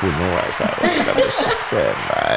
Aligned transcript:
pou 0.00 0.10
nou 0.16 0.36
wè 0.36 0.46
sa 0.56 0.66
wè. 0.74 0.90
La 1.06 1.16
mè 1.18 1.28
chè 1.38 1.50
sè 1.60 1.84
mè. 2.08 2.34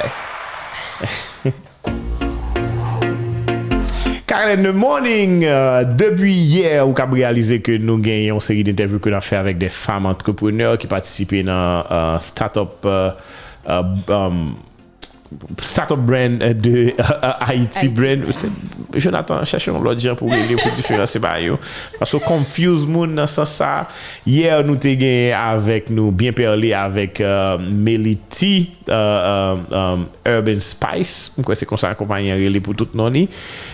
Karlen, 4.33 4.63
the 4.65 4.73
morning, 4.73 5.43
euh, 5.45 5.83
debi 5.85 6.31
yè 6.55 6.79
ou 6.81 6.95
kab 6.97 7.11
realize 7.13 7.59
ke 7.61 7.75
nou 7.77 8.01
gen 8.01 8.23
yon 8.31 8.39
seri 8.41 8.63
d'interview 8.65 9.01
ke 9.03 9.11
nan 9.13 9.21
fè 9.23 9.37
avèk 9.37 9.59
de 9.61 9.69
fam 9.71 10.07
entrepreneur 10.09 10.77
ki 10.81 10.89
patisipe 10.89 11.43
nan 11.45 11.83
uh, 11.85 12.15
start-up 12.23 12.87
uh, 12.89 13.11
uh, 13.67 13.83
um, 14.09 14.55
startup 15.59 15.99
brand 15.99 16.41
de 16.63 16.93
uh, 16.93 17.15
uh 17.17 17.35
Haiti 17.47 17.89
brand. 17.93 18.25
Jonathan 18.93 19.43
chèche 19.47 19.71
yon 19.71 19.83
lodjan 19.83 20.17
pou 20.19 20.31
wèle 20.31 20.57
pou 20.59 20.73
diferanse 20.75 21.19
ba 21.23 21.35
yo. 21.41 21.57
Paso 21.99 22.19
confuse 22.23 22.87
moun 22.89 23.15
nan 23.17 23.29
sa 23.31 23.45
sa. 23.49 23.71
Yer 24.29 24.63
nou 24.65 24.79
te 24.79 24.93
gen 24.99 25.33
avèk 25.37 25.89
nou, 25.93 26.13
bien 26.15 26.35
perle 26.35 26.73
avèk 26.77 27.23
uh, 27.25 27.55
Meliti 27.59 28.53
uh, 28.87 28.93
um, 28.93 29.65
euh, 29.73 30.05
euh, 30.27 30.37
Urban 30.37 30.61
Spice. 30.63 31.33
Mwen 31.37 31.49
kwen 31.49 31.59
se 31.59 31.69
konsan 31.69 31.97
kompanyen 31.99 32.39
rele 32.41 32.61
pou 32.63 32.77
tout 32.77 32.93
noni. 32.97 33.25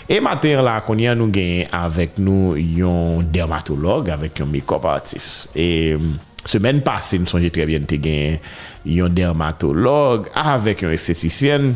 E 0.09 0.21
mater 0.23 0.63
la 0.65 0.79
konyen 0.85 1.19
nou 1.19 1.31
gen 1.33 1.67
avèk 1.75 2.17
nou 2.21 2.55
yon 2.57 3.27
dermatolog 3.33 4.09
avèk 4.15 4.43
yon 4.43 4.51
make-up 4.53 4.87
artist. 4.89 5.49
E 5.53 5.69
euh, 5.97 6.09
semen 6.47 6.83
pase 6.85 7.19
nou 7.19 7.29
sonje 7.29 7.51
trebyen 7.53 7.87
te 7.89 7.99
gen 8.01 8.39
yon 8.87 9.13
dermatolog, 9.15 10.29
avèk 10.37 10.85
yon 10.85 10.95
estetisyen. 10.95 11.73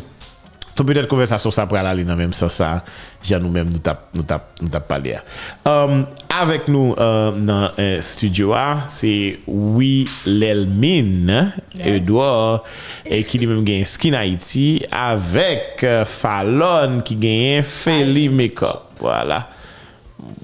Ton 0.73 0.87
pwede 0.89 1.03
konversasyon 1.05 1.53
sa 1.53 1.67
pral 1.69 1.85
alè 1.85 2.01
nan 2.05 2.17
mèm 2.17 2.31
sa 2.33 2.47
sa, 2.49 2.69
jan 3.21 3.43
nou 3.45 3.53
mèm 3.53 3.69
nou 3.69 3.81
tap, 3.83 4.07
nou 4.15 4.25
tap, 4.25 4.47
nou 4.57 4.71
tap 4.73 4.87
palè. 4.89 5.19
Um, 5.69 6.01
avèk 6.33 6.65
nou 6.73 6.95
uh, 6.97 7.29
nan 7.37 7.67
uh, 7.77 7.99
studio 8.01 8.55
a, 8.57 8.89
se 8.89 9.37
Wilhelmine 9.45 11.43
yes. 11.75 11.83
Edouard, 11.91 12.65
e 13.05 13.21
ki 13.27 13.43
li 13.43 13.49
mèm 13.51 13.61
gen 13.67 13.85
Skin 13.89 14.17
Haiti, 14.17 14.81
avèk 14.89 15.85
uh, 15.85 15.99
eh, 15.99 16.07
Fallon 16.09 17.03
ki 17.05 17.19
gen 17.21 17.69
Feli 17.69 18.25
Makeup. 18.33 18.89
Voilà. 19.03 19.43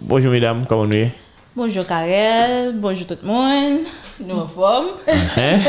Bonjour 0.02 0.32
mesdames, 0.32 0.66
comment 0.70 0.86
nou 0.86 1.08
e? 1.08 1.10
Bonjour 1.56 1.86
Karel, 1.88 2.74
bonjour 2.78 3.08
tout 3.08 3.18
moun. 3.24 3.82
monde. 3.82 4.09
Nou 4.20 4.42
an 4.44 4.50
form. 4.52 4.88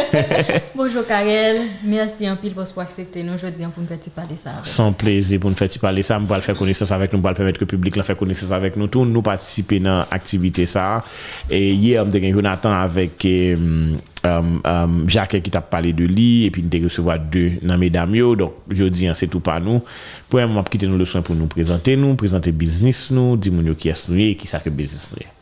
Bonjour 0.78 1.04
Karel, 1.06 1.60
mersi 1.86 2.26
an 2.26 2.38
pil 2.40 2.50
pos 2.56 2.72
pou 2.74 2.82
aksepte 2.82 3.22
nou 3.22 3.38
jodi 3.38 3.62
an 3.62 3.70
pou 3.70 3.84
nou 3.84 3.90
feti 3.92 4.10
pale 4.14 4.34
sa. 4.40 4.56
San 4.66 4.96
plezi 4.98 5.38
pou 5.38 5.52
nou 5.52 5.58
feti 5.58 5.78
pale 5.82 6.02
sa, 6.06 6.18
mou 6.18 6.30
bal 6.30 6.42
fè 6.42 6.56
konesans 6.58 6.90
avèk 6.96 7.14
nou, 7.14 7.20
mou 7.20 7.28
bal 7.28 7.38
pèmèt 7.38 7.60
ke 7.60 7.68
publik 7.70 7.98
la 8.00 8.06
fè 8.06 8.16
konesans 8.18 8.50
avèk 8.56 8.78
nou, 8.80 8.90
tou 8.90 9.06
nou 9.06 9.22
patisipe 9.26 9.78
nan 9.84 10.02
aktivite 10.10 10.66
sa. 10.70 11.04
E 11.46 11.62
ye 11.62 11.94
am 12.00 12.10
de 12.10 12.24
gen 12.24 12.34
Jonathan 12.34 12.74
avèk 12.80 13.28
um, 13.54 13.96
um, 14.26 15.00
Jacques 15.06 15.46
ki 15.46 15.54
tap 15.54 15.70
pale 15.70 15.94
de 15.94 16.10
li, 16.10 16.30
epi 16.50 16.66
nou 16.66 16.74
de 16.74 16.84
resevo 16.88 17.14
a 17.14 17.20
de 17.22 17.46
nan 17.62 17.78
medam 17.78 18.18
yo, 18.18 18.34
donk 18.40 18.74
jodi 18.74 19.06
an 19.10 19.18
se 19.18 19.30
tou 19.30 19.44
pa 19.46 19.60
nou. 19.62 19.86
Pou 20.26 20.42
em 20.42 20.58
ap 20.58 20.74
kite 20.74 20.90
nou 20.90 20.98
le 20.98 21.06
soin 21.06 21.22
pou 21.22 21.38
nou 21.38 21.50
prezante 21.50 21.94
nou, 21.94 22.18
prezante 22.18 22.50
biznis 22.50 23.12
nou, 23.14 23.38
di 23.38 23.54
moun 23.54 23.70
yo 23.70 23.78
ki 23.78 23.94
es 23.94 24.08
nou 24.10 24.18
ye, 24.18 24.34
ki 24.34 24.50
sa 24.50 24.58
ke 24.64 24.74
biznis 24.74 25.12
nou 25.14 25.22
ye. 25.22 25.36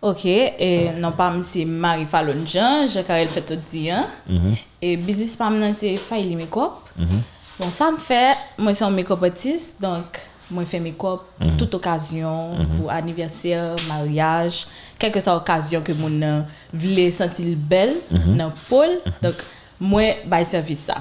Ok, 0.00 0.24
e 0.26 0.92
nan 1.00 1.14
pam 1.16 1.40
se 1.42 1.64
Mari 1.64 2.04
Falon 2.06 2.44
Jan, 2.46 2.88
Jekarel 2.88 3.28
Fetot 3.32 3.62
Diyan, 3.70 4.04
mm 4.26 4.38
-hmm. 4.38 4.58
e 4.80 4.96
bizis 4.96 5.36
pam 5.36 5.58
nan 5.58 5.74
se 5.74 5.96
Faili 5.96 6.36
Makeup. 6.36 6.84
Mm 6.96 7.04
-hmm. 7.04 7.24
Bon, 7.56 7.70
sa 7.72 7.86
m 7.88 7.96
fè, 7.96 8.34
mwen 8.60 8.74
se 8.76 8.82
yon 8.84 8.92
mekop 8.92 9.22
artist, 9.24 9.78
donk 9.80 10.18
mwen 10.52 10.66
fè 10.68 10.76
mekop 10.84 11.22
mm 11.38 11.46
-hmm. 11.46 11.54
tout 11.56 11.74
okasyon, 11.78 12.58
mhm. 12.58 12.74
pou 12.76 12.90
aniversèr, 12.92 13.80
mariage, 13.88 14.66
kelke 15.00 15.22
sa 15.24 15.38
okasyon 15.38 15.82
ke 15.82 15.94
moun 15.96 16.18
nan 16.20 16.44
vile 16.72 17.08
sentil 17.10 17.54
bel 17.56 17.94
mhm. 18.10 18.34
nan 18.36 18.52
pol, 18.68 18.98
mhm. 18.98 19.16
donk 19.22 19.40
mwen 19.80 20.28
bay 20.28 20.44
servis 20.44 20.84
sa. 20.90 21.00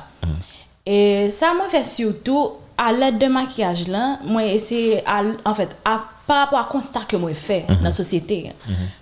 E 0.87 1.27
sa 1.29 1.51
mwen 1.57 1.67
fè 1.73 1.83
surtout, 1.83 2.55
alèd 2.79 3.19
de 3.19 3.27
makyaj 3.27 3.87
lan, 3.91 4.17
mwen 4.23 4.47
ese, 4.55 5.01
en 5.03 5.55
fèt, 5.59 5.75
ap, 5.83 6.14
pa 6.25 6.41
rapor 6.41 6.59
a 6.59 6.65
konstat 6.69 7.05
ke 7.09 7.17
mwen 7.21 7.37
fè 7.37 7.63
nan 7.83 7.93
sosyete. 7.93 8.53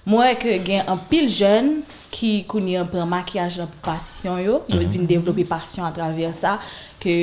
Mwen 0.07 0.37
ke 0.39 0.57
gen 0.65 0.89
an 0.91 0.99
pil 1.09 1.29
jen 1.31 1.77
ki 2.13 2.43
kouni 2.49 2.75
an 2.79 2.89
pre 2.89 3.03
makyaj 3.09 3.61
nan 3.63 3.71
pasyon 3.85 4.41
yo, 4.43 4.59
yo 4.69 4.81
vin 4.91 5.07
devlopi 5.09 5.45
pasyon 5.47 5.87
a 5.87 5.93
traver 5.95 6.33
sa, 6.35 6.57
ke 7.01 7.15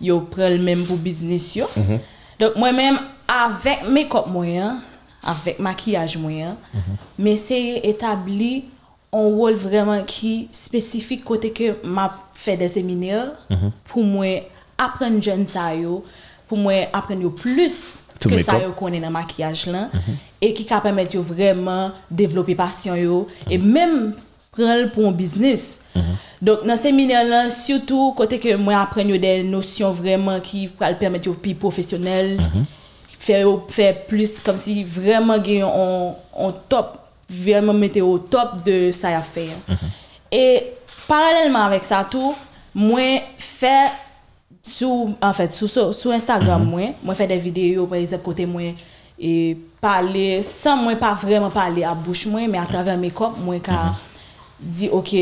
yo 0.00 0.20
pre 0.32 0.52
l 0.54 0.62
menm 0.64 0.86
pou 0.88 1.00
biznis 1.00 1.50
yo. 1.58 1.68
Donk 2.40 2.56
mwen 2.60 2.78
menm 2.78 3.00
avèk 3.30 3.84
make-up 3.90 4.30
mwen, 4.32 4.78
avèk 5.28 5.60
makyaj 5.62 6.16
mwen, 6.22 6.54
men 7.20 7.36
se 7.38 7.58
etabli 7.90 8.68
an 9.10 9.26
wol 9.34 9.58
vreman 9.58 10.06
ki 10.08 10.48
spesifik 10.54 11.26
kote 11.26 11.50
ke 11.54 11.74
ma 11.82 12.08
fè 12.38 12.54
de 12.60 12.70
seminer, 12.70 13.34
pou 13.90 14.06
mwen 14.06 14.46
apren 14.80 15.18
jen 15.20 15.42
sa 15.50 15.72
yo, 15.76 16.00
pou 16.48 16.58
mwen 16.58 16.88
apren 16.96 17.26
yo 17.26 17.34
plus 18.20 18.40
ke 18.40 18.46
sa 18.46 18.58
yo 18.62 18.72
konen 18.78 19.02
nan 19.06 19.14
makyaj 19.14 19.66
lan, 19.72 19.90
e 20.40 20.52
ki 20.56 20.66
ka 20.68 20.80
pemet 20.84 21.16
yo 21.16 21.22
vreman 21.26 21.94
devlopi 22.06 22.56
pasyon 22.58 22.98
yo, 23.00 23.20
e 23.48 23.58
menm 23.60 24.12
pren 24.54 24.84
l 24.84 24.90
pou 24.94 25.08
an 25.08 25.16
biznis. 25.16 25.78
Donk 26.40 26.62
nan 26.64 26.78
seminer 26.80 27.26
lan, 27.28 27.50
syoutou 27.52 28.14
kote 28.16 28.38
ke 28.40 28.54
mwen 28.56 28.78
apren 28.78 29.10
yo 29.12 29.18
de 29.20 29.40
nosyon 29.44 29.92
vreman 29.98 30.40
ki 30.44 30.68
pral 30.78 30.96
pemet 31.00 31.28
yo 31.28 31.34
pi 31.36 31.52
profesyonel, 31.58 32.38
fè 33.20 33.42
yo 33.42 33.58
fè 33.68 33.90
plus 34.08 34.38
kom 34.44 34.56
si 34.56 34.80
vreman 34.88 35.42
gen 35.44 35.66
yon 35.66 36.54
top, 36.72 36.96
vreman 37.30 37.76
mette 37.76 38.00
yo 38.00 38.14
top 38.32 38.60
de 38.66 38.78
sa 38.96 39.12
ya 39.12 39.20
fè. 39.26 39.50
E 40.32 40.44
paralelman 41.04 41.66
avèk 41.66 41.84
sa 41.84 42.04
tou, 42.08 42.32
mwen 42.72 43.20
fè 43.36 43.74
Sou 44.70 46.14
Instagram 46.14 46.64
mwen, 46.68 46.94
mwen 47.02 47.18
fè 47.18 47.28
de 47.30 47.38
videyo 47.42 47.86
Par 47.90 48.00
exemple, 48.00 48.24
kote 48.30 48.46
mwen 48.48 48.78
E 49.20 49.56
pale, 49.82 50.40
san 50.46 50.80
mwen 50.80 50.98
pa 51.00 51.12
vreman 51.20 51.52
pale 51.52 51.84
A 51.88 51.94
bouch 51.94 52.26
mwen, 52.30 52.54
a 52.56 52.96
make-up 52.96 53.38
Mwen 53.38 53.60
ka 53.64 53.94
di, 54.60 54.88
ok 54.88 55.14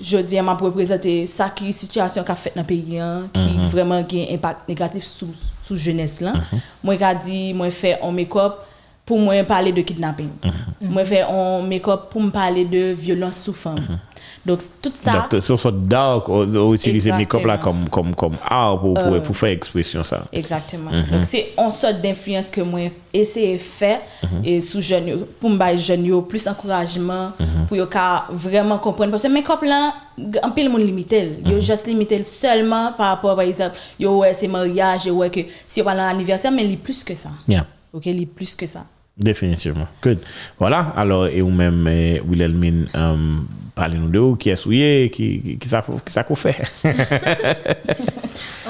Jodi, 0.00 0.40
mwen 0.40 0.56
pou 0.56 0.70
reprezente 0.70 1.26
Sa 1.30 1.50
ki 1.52 1.72
sityasyon 1.76 2.26
ka 2.28 2.36
fèt 2.38 2.56
nan 2.56 2.68
peyen 2.68 3.28
Ki 3.34 3.70
vreman 3.72 4.06
gen 4.08 4.28
impact 4.36 4.68
negatif 4.68 5.04
sou 5.04 5.76
jenes 5.76 6.20
lan 6.20 6.38
Mwen 6.82 7.00
ka 7.00 7.14
di, 7.14 7.52
mwen 7.56 7.72
fè 7.74 7.98
an 8.00 8.14
make-up 8.16 8.68
Pou 9.02 9.18
mwen 9.18 9.42
pale 9.48 9.72
de 9.74 9.82
kidnapping. 9.82 10.30
Mwen 10.78 11.06
fè 11.08 11.24
an 11.26 11.66
make-up 11.66 12.06
pou 12.12 12.22
mwen 12.22 12.30
pale 12.34 12.62
de 12.70 12.92
Violence 12.94 13.42
sou 13.42 13.54
femme 13.56 13.98
Donc, 14.44 14.58
tout 14.82 14.92
ça... 14.96 15.28
Sur 15.40 15.60
ce 15.60 15.68
dark, 15.68 16.28
ou 16.28 16.74
utiliser 16.74 17.12
make-up 17.12 17.44
la 17.46 17.58
comme 17.58 17.86
art 18.42 18.80
pou 18.82 19.36
fè 19.38 19.52
ekspresyon 19.54 20.02
sa. 20.02 20.24
Exactement. 20.34 20.90
Donc, 20.90 21.22
c'est 21.22 21.52
un 21.56 21.70
sort 21.70 21.94
d'influence 22.02 22.50
que 22.50 22.60
moi, 22.60 22.90
essaye 23.14 23.60
fè 23.62 24.00
pou 25.38 25.52
m'baye 25.52 25.78
jen 25.78 26.02
yo, 26.08 26.18
plus 26.26 26.48
encouragement, 26.50 27.38
pou 27.68 27.78
yo 27.78 27.86
ka 27.86 28.26
vreman 28.34 28.82
komprenne. 28.82 29.14
Parce 29.14 29.22
que 29.22 29.30
make-up 29.30 29.62
la, 29.62 29.92
anpil 30.42 30.72
moun 30.72 30.82
limitel. 30.82 31.36
Yo 31.46 31.60
just 31.60 31.86
limitel 31.86 32.24
seulement 32.26 32.90
par 32.98 33.14
rapport, 33.14 33.36
par 33.36 33.46
exemple, 33.46 33.78
yo 34.02 34.18
wè 34.24 34.34
se 34.34 34.50
mariage, 34.50 35.06
wè 35.06 35.30
ke 35.30 35.46
si 35.62 35.78
yo 35.78 35.86
wè 35.86 35.94
l'anniversaire, 35.94 36.50
men 36.50 36.66
li 36.66 36.76
plus 36.76 37.04
que 37.06 37.14
ça. 37.14 37.30
Yeah. 37.46 37.70
Ok, 37.94 38.10
li 38.10 38.26
plus 38.26 38.56
que 38.56 38.66
ça. 38.66 38.88
Definitivement. 39.16 39.86
Good. 40.02 40.18
Voilà. 40.58 40.92
Alors, 40.96 41.28
et 41.28 41.42
ou 41.42 41.54
mèm 41.54 41.86
Wilhelmine... 42.26 42.88
Pali 43.72 43.96
nou 43.96 44.12
de 44.12 44.20
ou, 44.20 44.36
ki 44.36 44.52
esouye, 44.52 45.08
ki 45.12 45.56
sa 45.68 46.24
kou 46.26 46.36
fe. 46.36 46.52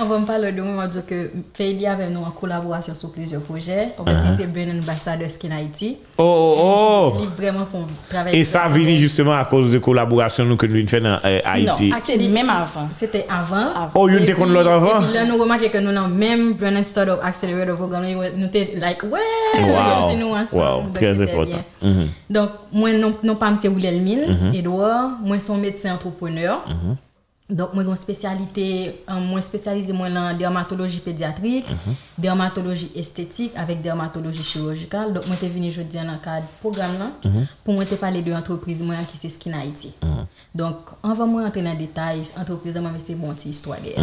On 0.02 0.06
va 0.08 0.16
m'pale 0.18 0.54
de 0.54 0.62
ou, 0.62 0.72
m'a 0.72 0.86
diyo 0.90 1.02
ke 1.06 1.16
Feli 1.54 1.84
ave 1.90 2.06
nou 2.10 2.24
an 2.26 2.32
kolaborasyon 2.34 2.96
sou 2.96 3.12
plizyo 3.12 3.42
proje. 3.44 3.90
On 4.00 4.06
va 4.06 4.14
pise 4.24 4.46
ben 4.50 4.70
ambassadeur 4.72 5.30
Skin 5.30 5.52
Haiti. 5.54 5.90
Oh, 6.16 6.24
oh, 6.24 6.62
oh! 6.62 7.18
Li 7.20 7.26
vreman 7.36 7.66
pou 7.70 7.84
travaye. 8.08 8.38
E 8.38 8.46
sa 8.48 8.64
vini 8.72 8.96
justement 8.98 9.36
a 9.36 9.44
kouz 9.50 9.68
de 9.74 9.82
kolaborasyon 9.82 10.48
nou 10.50 10.60
ke 10.60 10.70
nou 10.70 10.80
vin 10.80 10.90
fè 10.90 11.02
nan 11.02 11.18
Haiti. 11.22 11.90
Non, 11.90 11.98
akse 11.98 12.16
li 12.18 12.30
mèm 12.32 12.50
avan. 12.54 12.88
Sete 12.96 13.24
avan. 13.30 13.68
Oh, 13.98 14.06
yon 14.10 14.26
te 14.26 14.34
kon 14.38 14.54
lòt 14.54 14.70
avan? 14.72 15.02
E 15.02 15.10
pi 15.10 15.18
lè 15.18 15.26
nou 15.28 15.42
remake 15.42 15.70
ke 15.74 15.82
nou 15.84 15.94
nan 15.94 16.14
mèm 16.14 16.54
Brennan 16.62 16.86
Startup 16.88 17.20
Accelerator 17.26 17.76
Program, 17.78 18.06
nou 18.38 18.50
te 18.54 18.64
like, 18.78 19.10
wè! 19.12 19.26
Wow, 19.68 20.16
wow, 20.56 20.86
trez 20.96 21.20
important. 21.26 21.62
Donk, 22.32 22.50
mwen 22.72 23.02
nou 23.02 23.36
pam 23.40 23.58
se 23.60 23.68
Wilhelmine, 23.70 24.24
Edouard, 24.56 24.91
Mwen 25.22 25.40
son 25.40 25.62
medse 25.62 25.90
antropreneur 25.90 26.62
Donk 27.52 27.74
mwen 27.76 27.84
kon 27.84 27.98
spesyalite 28.00 28.64
Mwen 29.08 29.44
spesyalize 29.44 29.92
mwen 29.96 30.14
lan 30.16 30.38
dermatologi 30.38 31.02
pediatrik 31.04 31.68
Dermatologi 32.16 32.88
estetik 32.96 33.56
Avek 33.60 33.82
dermatologi 33.84 34.44
chirurgical 34.46 35.12
Donk 35.12 35.28
mwen 35.28 35.40
te 35.40 35.50
vini 35.52 35.72
jodi 35.74 36.00
an 36.00 36.14
akad 36.14 36.46
program 36.62 36.96
lan 37.00 37.12
Pou 37.64 37.74
mwen 37.74 37.88
te 37.90 37.98
pale 38.00 38.22
de 38.24 38.34
entreprise 38.36 38.86
mwen 38.86 39.04
Ki 39.10 39.20
se 39.20 39.32
Skin 39.34 39.56
Haiti 39.58 39.92
Donk 40.54 40.94
anva 41.02 41.28
mwen 41.28 41.50
entre 41.50 41.64
nan 41.66 41.78
detay 41.80 42.22
Entreprise 42.40 42.80
mwen 42.80 42.96
veste 42.96 43.18
bon 43.20 43.36
ti 43.36 43.50
histwa 43.52 43.80
de 43.84 43.96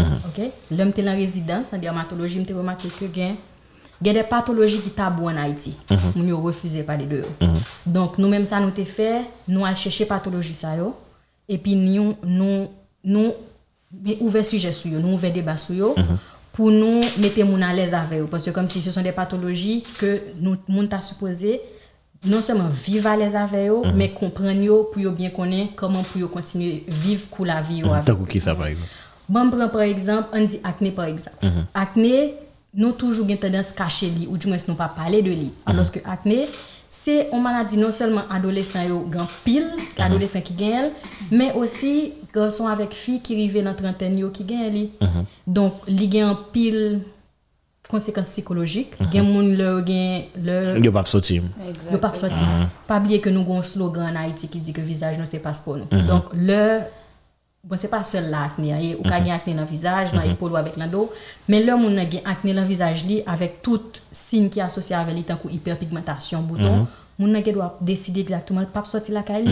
Lèm 0.75 0.93
te 0.93 1.05
lan 1.05 1.17
rezidans 1.19 1.73
nan 1.73 1.85
dermatologi 1.85 2.41
Mwen 2.41 2.49
te 2.51 2.57
remake 2.57 2.91
ke 3.99 4.05
gen 4.05 4.13
Gen 4.13 4.15
de 4.15 4.23
patologi 4.29 4.79
ki 4.79 4.89
tabou 4.95 5.27
an 5.27 5.37
Haiti. 5.37 5.73
Moun 6.15 6.29
yo 6.29 6.39
refuze 6.45 6.85
pale 6.87 7.05
de 7.05 7.21
yo. 7.23 7.53
Donk 7.85 8.17
nou 8.17 8.29
menm 8.31 8.45
sa 8.47 8.61
nou 8.63 8.71
te 8.71 8.85
fe, 8.87 9.25
nou 9.47 9.67
al 9.67 9.75
cheshe 9.75 10.07
patologi 10.07 10.53
sa 10.55 10.75
yo. 10.77 10.93
E 11.49 11.57
pi 11.57 11.75
nou 11.75 12.15
nous 13.03 13.33
mais 14.03 14.17
ouvert 14.19 14.45
sujet 14.45 14.71
sur 14.71 14.91
yo, 14.91 14.99
nous 14.99 15.13
ouvert 15.13 15.33
débat 15.33 15.57
sur 15.57 15.75
yo 15.75 15.95
pour 16.53 16.71
nous 16.71 17.01
mettre 17.17 17.43
moun 17.43 17.63
à 17.63 17.73
l'aise 17.73 17.93
avec 17.93 18.21
eux 18.21 18.27
parce 18.29 18.45
que 18.45 18.51
comme 18.51 18.67
si 18.67 18.81
ce 18.81 18.91
sont 18.91 19.01
des 19.01 19.11
pathologies 19.11 19.83
que 19.97 20.21
nous 20.39 20.57
moun 20.67 20.87
t'a 20.87 21.01
supposé 21.01 21.61
non 22.25 22.41
seulement 22.41 22.69
vivre 22.69 23.07
à 23.07 23.15
l'aise 23.15 23.35
avec 23.35 23.69
eux 23.69 23.81
mais 23.95 24.09
comprendre 24.09 24.61
yo 24.61 24.89
pour 24.91 25.01
yo 25.01 25.11
bien 25.11 25.29
connaître 25.29 25.73
comment 25.75 26.03
pour 26.03 26.21
yo 26.21 26.27
continuer 26.27 26.83
vivre 26.87 27.27
cool 27.31 27.47
la 27.47 27.61
vie 27.61 27.77
yo 27.77 27.91
avec 27.91 28.05
Tant 28.05 28.15
qui 28.25 28.39
ça, 28.39 28.53
par 28.53 28.67
exemple? 28.67 28.87
Bon, 29.27 29.49
par 29.49 29.81
exemple, 29.81 30.27
on 30.33 30.43
dit 30.43 30.59
acné 30.63 30.91
par 30.91 31.05
exemple. 31.05 31.37
Acné, 31.73 32.33
nous 32.73 32.91
toujours 32.91 33.27
une 33.27 33.37
tendance 33.37 33.71
cacher 33.71 34.11
ou 34.29 34.37
du 34.37 34.47
moins 34.47 34.57
nous 34.67 34.75
pas 34.75 34.87
parler 34.87 35.21
de 35.21 35.31
lui. 35.31 35.51
Alors 35.65 35.91
que 35.91 35.99
acné, 36.05 36.47
c'est 36.89 37.29
une 37.31 37.41
maladie 37.41 37.77
non 37.77 37.91
seulement 37.91 38.23
adolescent 38.29 38.83
yo 38.83 39.07
grand 39.09 39.27
pile, 39.43 39.69
adolescent 39.97 40.41
qui 40.41 40.53
gagne, 40.53 40.89
mais 41.31 41.53
aussi 41.53 42.13
garçon 42.33 42.67
avec 42.67 42.93
fille 42.93 43.21
qui 43.21 43.33
arrive 43.33 43.63
dans 43.63 43.73
trentaine 43.73 44.31
qui 44.31 44.43
gagne 44.43 44.73
li. 44.73 44.91
Donc, 45.45 45.73
li 45.87 46.07
gagne 46.07 46.35
pile 46.51 47.01
conséquences 47.89 48.29
psychologiques. 48.29 48.93
Gen 49.11 49.25
moun 49.25 49.55
leur 49.57 49.83
gagne 49.83 50.25
leur 50.43 50.77
Yo 50.77 50.91
pas 50.91 51.05
sorti. 51.05 51.41
Yo 51.91 51.97
pas 51.97 52.13
sorti. 52.13 52.43
Pas 52.87 52.99
oublier 52.99 53.19
que 53.19 53.29
nous 53.29 53.41
avons 53.41 53.59
un 53.59 53.63
slogan 53.63 54.15
en 54.15 54.19
Haïti 54.19 54.47
qui 54.47 54.59
dit 54.59 54.73
que 54.73 54.81
visage 54.81 55.17
non 55.17 55.25
c'est 55.25 55.39
pas 55.39 55.53
pour 55.63 55.77
nous. 55.77 55.87
Donc 56.07 56.25
le 56.33 56.81
bon 57.63 57.77
c'est 57.77 57.89
pas 57.89 58.03
seul 58.03 58.29
l'acné, 58.29 58.73
hein. 58.73 58.95
ou 58.99 59.07
gen 59.07 59.29
acné 59.31 59.53
dans 59.53 59.61
le 59.61 59.67
visage, 59.67 60.11
dans 60.11 60.21
l'épaule 60.21 60.53
ou 60.53 60.55
avec 60.55 60.77
le 60.77 60.87
dos, 60.87 61.11
mais 61.47 61.63
le 61.63 61.75
moun 61.75 61.95
gen 61.95 62.21
acné 62.25 62.53
dans 62.53 62.61
le 62.61 62.67
visage 62.67 63.05
li 63.05 63.21
avec 63.25 63.61
tout 63.61 63.81
signe 64.11 64.49
qui 64.49 64.59
est 64.59 64.63
associé 64.63 64.95
avec 64.95 65.15
li 65.15 65.23
tant 65.23 65.37
hyperpigmentation 65.49 66.41
bouton. 66.41 66.87
Moun 67.19 67.33
nan 67.35 67.43
gen 67.43 67.53
doit 67.53 67.77
décider 67.81 68.21
exactement 68.21 68.63
pas 68.63 68.85
sortir 68.85 69.13
la 69.13 69.23
caille, 69.23 69.43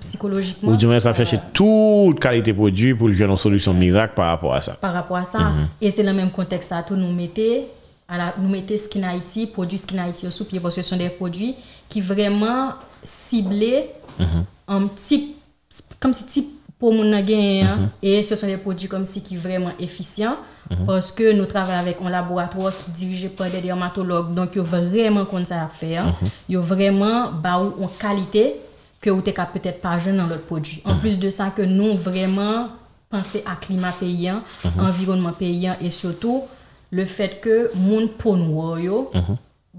psychologiquement. 0.00 0.72
Ou 0.72 0.76
du 0.76 0.86
moins, 0.86 0.98
ça 0.98 1.12
chercher 1.12 1.38
toute 1.52 2.18
qualité 2.18 2.54
produit 2.54 2.94
pour 2.94 3.08
lui 3.08 3.22
une 3.22 3.36
solution 3.36 3.74
miracle 3.74 4.14
par 4.14 4.28
rapport 4.28 4.54
à 4.54 4.62
ça. 4.62 4.72
par 4.72 4.94
rapport 4.94 5.18
à 5.18 5.26
ça. 5.26 5.52
Et 5.78 5.90
c'est 5.90 6.02
le 6.02 6.14
même 6.14 6.30
contexte 6.30 6.70
ça 6.70 6.82
tout 6.82 6.96
nous 6.96 7.12
mettez 7.12 7.66
à 8.08 8.16
la, 8.16 8.34
nous 8.38 8.48
mettez 8.48 8.78
Skin 8.78 9.02
Haiti, 9.02 9.46
produits 9.46 9.76
Skin 9.76 10.02
Haiti 10.02 10.26
au 10.26 10.30
sous 10.30 10.46
pied 10.46 10.58
parce 10.58 10.74
que 10.76 10.82
ce 10.82 10.88
sont 10.88 10.96
des 10.96 11.10
produits 11.10 11.54
qui 11.90 12.00
vraiment 12.00 12.70
ciblés 13.02 13.90
type 14.96 15.36
comme 16.00 16.14
si 16.14 16.24
type 16.24 16.48
pour 16.82 16.92
mon 16.92 17.22
gain 17.22 17.78
et 18.02 18.24
ce 18.24 18.34
sont 18.34 18.48
des 18.48 18.56
produits 18.56 18.88
comme 18.88 19.04
si 19.04 19.22
qui 19.22 19.36
vraiment 19.36 19.70
efficients 19.78 20.34
parce 20.84 21.12
que 21.12 21.32
nous 21.32 21.44
travaillons 21.44 21.78
avec 21.78 21.98
un 22.04 22.10
laboratoire 22.10 22.72
qui 22.76 22.90
est 22.90 22.94
dirigé 22.94 23.28
par 23.28 23.48
des 23.48 23.60
dermatologues. 23.60 24.34
Donc 24.34 24.56
ils 24.56 24.60
ont 24.60 24.64
vraiment 24.64 25.24
comme 25.24 25.44
ça 25.44 25.62
à 25.62 25.68
faire. 25.68 26.12
Ils 26.48 26.58
ont 26.58 26.62
vraiment 26.62 27.30
bah 27.30 27.58
en 27.58 27.86
qualité 27.86 28.56
que 29.00 29.10
vous 29.10 29.20
t'es 29.20 29.32
peut-être 29.32 29.80
pas 29.80 30.00
jeune 30.00 30.16
dans 30.16 30.26
l'autre 30.26 30.42
produit. 30.42 30.82
En 30.84 30.96
plus 30.96 31.20
de 31.20 31.30
ça 31.30 31.50
que 31.50 31.62
nous 31.62 31.96
vraiment 31.96 32.66
penser 33.08 33.44
à 33.46 33.54
climat 33.54 33.92
paysan 33.92 34.40
environnement 34.80 35.30
paysan 35.30 35.76
et 35.80 35.90
surtout 35.90 36.42
le 36.90 37.04
fait 37.04 37.40
que 37.40 37.70
moun 37.76 38.08
peau 38.08 38.34
noire 38.36 38.80
yo 38.80 39.12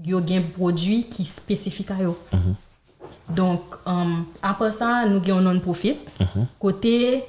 yo 0.02 0.22
gen 0.26 0.42
produit 0.42 1.04
qui 1.10 1.26
spécifique 1.26 1.90
à 1.90 2.02
yo 2.02 2.16
donc 3.28 3.60
um, 3.86 4.24
après 4.42 4.72
ça 4.72 5.04
nous 5.06 5.22
avons 5.30 5.40
non 5.40 5.58
profit 5.60 5.96
côté 6.58 7.24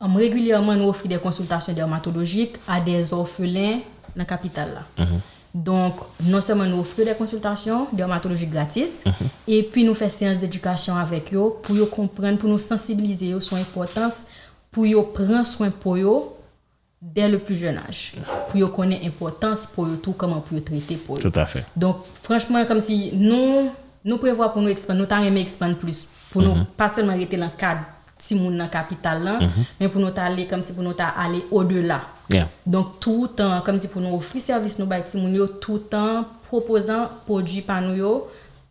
um, 0.00 0.16
régulièrement 0.16 0.74
nous 0.74 0.88
offrons 0.88 1.08
des 1.08 1.18
consultations 1.18 1.72
dermatologiques 1.72 2.56
à 2.68 2.80
des 2.80 3.12
orphelins 3.12 3.80
dans 4.14 4.22
la 4.22 4.24
capitale 4.24 4.84
là. 4.98 5.04
Donc 5.54 5.94
non 6.22 6.40
seulement 6.40 6.64
nous 6.64 6.80
offrons 6.80 7.04
des 7.04 7.14
consultations 7.14 7.86
dermatologiques 7.92 8.50
gratis 8.50 9.02
et 9.46 9.62
puis 9.64 9.84
nous 9.84 9.94
faisons 9.94 10.10
séances 10.18 10.38
d'éducation 10.38 10.96
avec 10.96 11.34
eux 11.34 11.50
pour 11.62 11.76
yo 11.76 11.86
comprendre 11.86 12.38
pour 12.38 12.48
nous 12.48 12.58
sensibiliser 12.58 13.38
sur 13.40 13.56
l'importance 13.56 14.26
pour 14.70 14.86
yo 14.86 15.02
prendre 15.02 15.44
soin 15.44 15.70
pour 15.70 15.98
yo 15.98 16.36
dès 17.02 17.28
le 17.28 17.38
plus 17.40 17.56
jeune 17.56 17.78
âge. 17.78 18.14
Pour 18.48 18.56
yo 18.60 18.68
connaître 18.68 19.02
l'importance 19.04 19.66
pour 19.66 19.88
yo 19.88 19.96
tout 19.96 20.12
comment 20.12 20.40
pour 20.40 20.56
yo 20.56 20.62
traiter 20.62 20.94
pour 20.94 21.18
yo. 21.18 21.28
Tout 21.28 21.38
à 21.38 21.46
fait. 21.46 21.64
Donc, 21.76 21.96
franchement, 22.22 22.64
comme 22.64 22.80
si 22.80 23.10
nous, 23.12 23.70
nous 24.04 24.18
prévoyons 24.18 24.52
pour 24.52 24.62
nous 24.62 24.68
expandre, 24.68 25.00
nous 25.00 25.06
t'en 25.06 25.22
expandre 25.22 25.76
plus, 25.76 26.08
pour 26.30 26.42
nous 26.42 26.54
pas 26.76 26.88
seulement 26.88 27.14
rester 27.14 27.36
dans 27.36 27.46
le 27.46 27.52
cadre 27.56 27.82
si 28.18 28.36
moun 28.36 28.56
dans 28.56 28.64
la 28.64 28.70
capitale, 28.70 29.24
là, 29.24 29.38
mais 29.80 29.88
pour 29.88 30.00
nous 30.00 30.10
aller 30.16 30.46
comme 30.46 30.62
si 30.62 30.72
pour 30.72 30.84
nous 30.84 30.94
aller 30.98 31.44
au-delà. 31.50 32.00
Yeah. 32.30 32.48
Donc, 32.64 33.00
tout 33.00 33.22
le 33.24 33.28
temps, 33.28 33.60
comme 33.62 33.78
si 33.78 33.88
pour 33.88 34.00
nous 34.00 34.14
offrir 34.14 34.40
service, 34.40 34.78
nous 34.78 35.46
tout 35.60 35.74
le 35.74 35.80
temps 35.80 36.24
proposant 36.46 37.08
produits 37.26 37.62
par 37.62 37.82
nous 37.82 38.22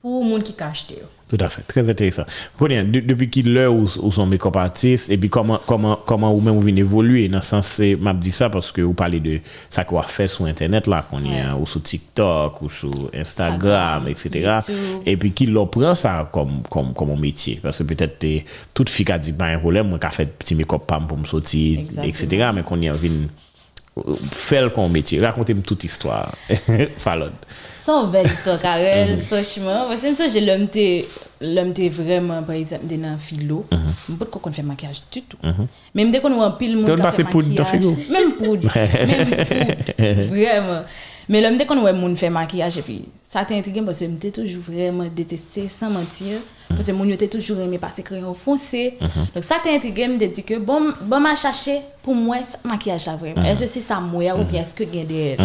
pour 0.02 0.24
moun 0.24 0.42
qui 0.42 0.56
yo. 0.90 1.06
Tout 1.32 1.38
à 1.40 1.48
fait, 1.48 1.62
très 1.62 1.90
intéressant. 1.90 2.24
De- 2.60 3.00
depuis 3.00 3.30
qu'il 3.30 3.54
l'heure 3.54 3.74
où, 3.74 3.88
où 4.02 4.12
son 4.12 4.26
make-up 4.26 4.54
artiste, 4.58 5.10
et 5.10 5.16
puis 5.18 5.30
comment, 5.30 5.62
comment, 5.66 5.98
comment 6.06 6.34
vous 6.34 6.42
même 6.42 6.56
vous 6.56 6.60
venez 6.62 6.82
évoluer, 6.82 7.30
dans 7.30 7.38
le 7.38 7.42
sens, 7.42 7.80
m'a 8.02 8.14
dit 8.14 8.32
ça 8.34 8.50
parce 8.50 8.70
que 8.74 8.82
vous 8.82 8.94
parlez 8.94 9.22
de 9.22 9.40
ça 9.70 9.86
qu'on 9.86 10.00
a 10.00 10.04
fait 10.04 10.28
sur 10.28 10.44
Internet, 10.44 10.88
là, 10.88 11.06
qu'on 11.10 11.20
a, 11.20 11.56
ou 11.56 11.66
sur 11.66 11.82
TikTok, 11.82 12.62
ou 12.62 12.70
sur 12.70 12.92
Instagram, 13.16 14.10
etc. 14.10 14.30
YouTube. 14.68 14.76
Et 15.06 15.16
puis 15.16 15.32
qu'il 15.32 15.54
le 15.54 15.66
prend 15.68 15.96
ça 15.96 16.30
comme, 16.34 16.64
comme, 16.70 16.94
comme 16.94 17.12
un 17.12 17.16
métier. 17.16 17.62
Parce 17.64 17.78
que 17.78 17.84
peut-être, 17.84 18.26
toute 18.74 18.90
fille 18.90 19.06
qui 19.06 19.12
a 19.14 19.18
dit, 19.18 19.32
pas 19.32 19.46
un 19.46 19.60
problème, 19.60 19.88
moi, 19.88 20.00
qui 20.00 20.08
a 20.08 20.12
fait 20.12 20.26
petit 20.26 20.54
make-up 20.54 20.82
pam 20.86 21.08
pour 21.08 21.18
me 21.18 21.24
sortir, 21.26 21.80
Exactement. 21.80 22.08
etc. 22.08 22.50
Mais 22.54 22.62
qu'on 22.64 22.82
y 22.82 22.90
a 22.90 22.94
faire 24.32 24.74
comme 24.74 24.92
métier. 24.92 25.20
Racontez-moi 25.20 25.64
toute 25.66 25.84
histoire. 25.84 26.34
Fallon. 26.98 27.32
Son 27.86 28.08
belle 28.08 28.28
histoire, 28.28 28.62
Karel, 28.62 29.22
franchement. 29.24 29.86
Parce 29.88 30.02
que 30.02 30.30
j'ai 30.30 30.42
l'homme 30.42 31.74
vraiment, 31.90 32.44
par 32.44 32.56
exemple, 32.56 32.86
dans 32.86 33.18
philo. 33.18 33.66
Je 33.72 33.76
ne 33.76 34.18
sais 34.18 34.26
pas 34.26 34.26
qu'on 34.26 34.52
fait 34.52 34.62
maquillage 34.62 35.02
du 35.12 35.24
tout. 35.24 35.38
Même 35.96 36.12
dès 36.12 36.20
qu'on 36.20 36.34
voit 36.34 36.46
un 36.46 36.52
pile, 36.52 36.78
monde 36.78 36.86
qui 36.86 37.12
fait 37.12 37.24
maquillage. 37.24 37.84
Même 38.10 38.34
poudre. 38.34 38.70
Même. 38.76 40.28
Vraiment. 40.30 40.84
Mais 41.28 41.42
l'homme 41.42 41.58
dès 41.58 41.66
qu'on 41.66 41.82
voit 41.82 41.94
monde 41.94 42.18
fait 42.18 42.30
maquillage, 42.30 42.78
et 42.78 42.82
puis 42.82 43.04
ça 43.26 43.44
t'a 43.46 43.56
intrigué 43.56 43.82
parce 43.82 44.00
que 44.00 44.06
j'étais 44.06 44.32
toujours 44.32 44.64
vraiment 44.64 45.06
détesté, 45.14 45.68
sans 45.70 45.90
mentir. 45.90 46.38
Parce 46.76 46.88
que 46.88 46.92
mon 46.92 47.08
était 47.10 47.28
toujours 47.28 47.60
aimé 47.60 47.78
passer 47.78 48.04
crayon 48.04 48.34
foncé. 48.34 48.98
Donc 49.34 49.44
ça 49.44 49.56
t'a 49.64 49.72
intrigué, 49.72 50.08
me 50.08 50.18
dit 50.18 50.44
que 50.44 50.58
bon, 50.58 50.92
bon 51.02 51.20
m'a 51.20 51.36
cherché 51.36 51.82
pour 52.02 52.16
moi, 52.16 52.38
ce 52.44 52.68
maquillage 52.68 53.06
là 53.06 53.16
vraiment. 53.16 53.44
Est-ce 53.44 53.62
que 53.62 53.68
c'est 53.68 53.82
ça 53.82 54.00
moi 54.00 54.36
ou 54.36 54.44
bien 54.44 54.62
est-ce 54.62 54.74
que 54.74 54.84
gain 54.84 55.04
derrière? 55.04 55.38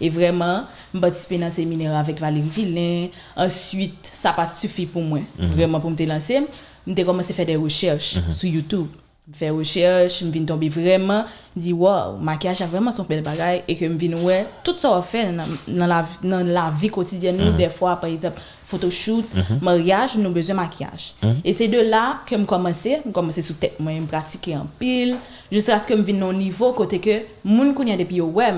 Et 0.00 0.08
vraiment, 0.08 0.62
je 0.94 1.00
participé 1.00 1.38
dans 1.38 1.50
ces 1.50 1.56
séminaire 1.62 1.96
avec 1.96 2.20
Valérie 2.20 2.48
Villain. 2.48 3.08
Ensuite, 3.36 4.10
ça 4.12 4.28
n'a 4.28 4.34
pas 4.34 4.52
suffi 4.52 4.86
pour 4.86 5.02
moi, 5.02 5.20
vraiment 5.38 5.80
pour 5.80 5.90
me 5.90 6.06
lancer. 6.06 6.42
J'ai 6.86 7.04
commencé 7.04 7.32
à 7.32 7.34
faire 7.34 7.46
des 7.46 7.56
recherches 7.56 8.18
sur 8.30 8.48
YouTube. 8.48 8.86
Faire 9.32 9.54
recherche, 9.54 10.20
je 10.20 10.26
viens 10.26 10.44
tomber 10.44 10.68
vraiment, 10.68 11.24
je 11.56 11.62
dis 11.62 11.72
wow, 11.72 12.18
maquillage 12.20 12.60
a 12.60 12.66
vraiment 12.66 12.92
son 12.92 13.04
bel 13.04 13.22
bagage 13.22 13.62
et 13.66 13.74
que 13.74 13.86
je 13.88 13.92
viens 13.94 14.18
ouais, 14.18 14.44
tout 14.62 14.74
ça 14.76 14.94
on 14.94 15.00
fait 15.00 15.32
dans, 15.32 15.46
dans 15.66 15.86
la, 15.86 16.04
dans 16.22 16.46
la 16.46 16.70
vie 16.78 16.90
quotidienne, 16.90 17.38
nous, 17.38 17.52
des 17.52 17.70
fois 17.70 17.96
par 17.96 18.10
exemple, 18.10 18.38
photoshoot, 18.66 19.24
mariage, 19.60 20.16
nous 20.16 20.24
avons 20.24 20.32
besoin 20.32 20.54
de 20.54 20.60
maquillage. 20.60 21.14
Et 21.44 21.52
c'est 21.52 21.68
de 21.68 21.78
là 21.80 22.20
que 22.26 22.36
je 22.36 22.44
commencé, 22.44 22.98
je 23.04 23.10
commencé 23.10 23.42
sous 23.42 23.54
tête, 23.54 23.78
moi, 23.78 23.92
je 23.98 24.04
pratiquer 24.04 24.56
en 24.56 24.66
pile, 24.78 25.16
jusqu'à 25.50 25.78
ce 25.78 25.86
que 25.86 25.96
je 25.96 26.02
vienne 26.02 26.22
au 26.22 26.32
niveau 26.32 26.72
côté 26.72 26.98
que, 26.98 27.22
moun 27.44 27.74
kounya 27.74 27.96
depuis 27.96 28.20
ouais, 28.20 28.52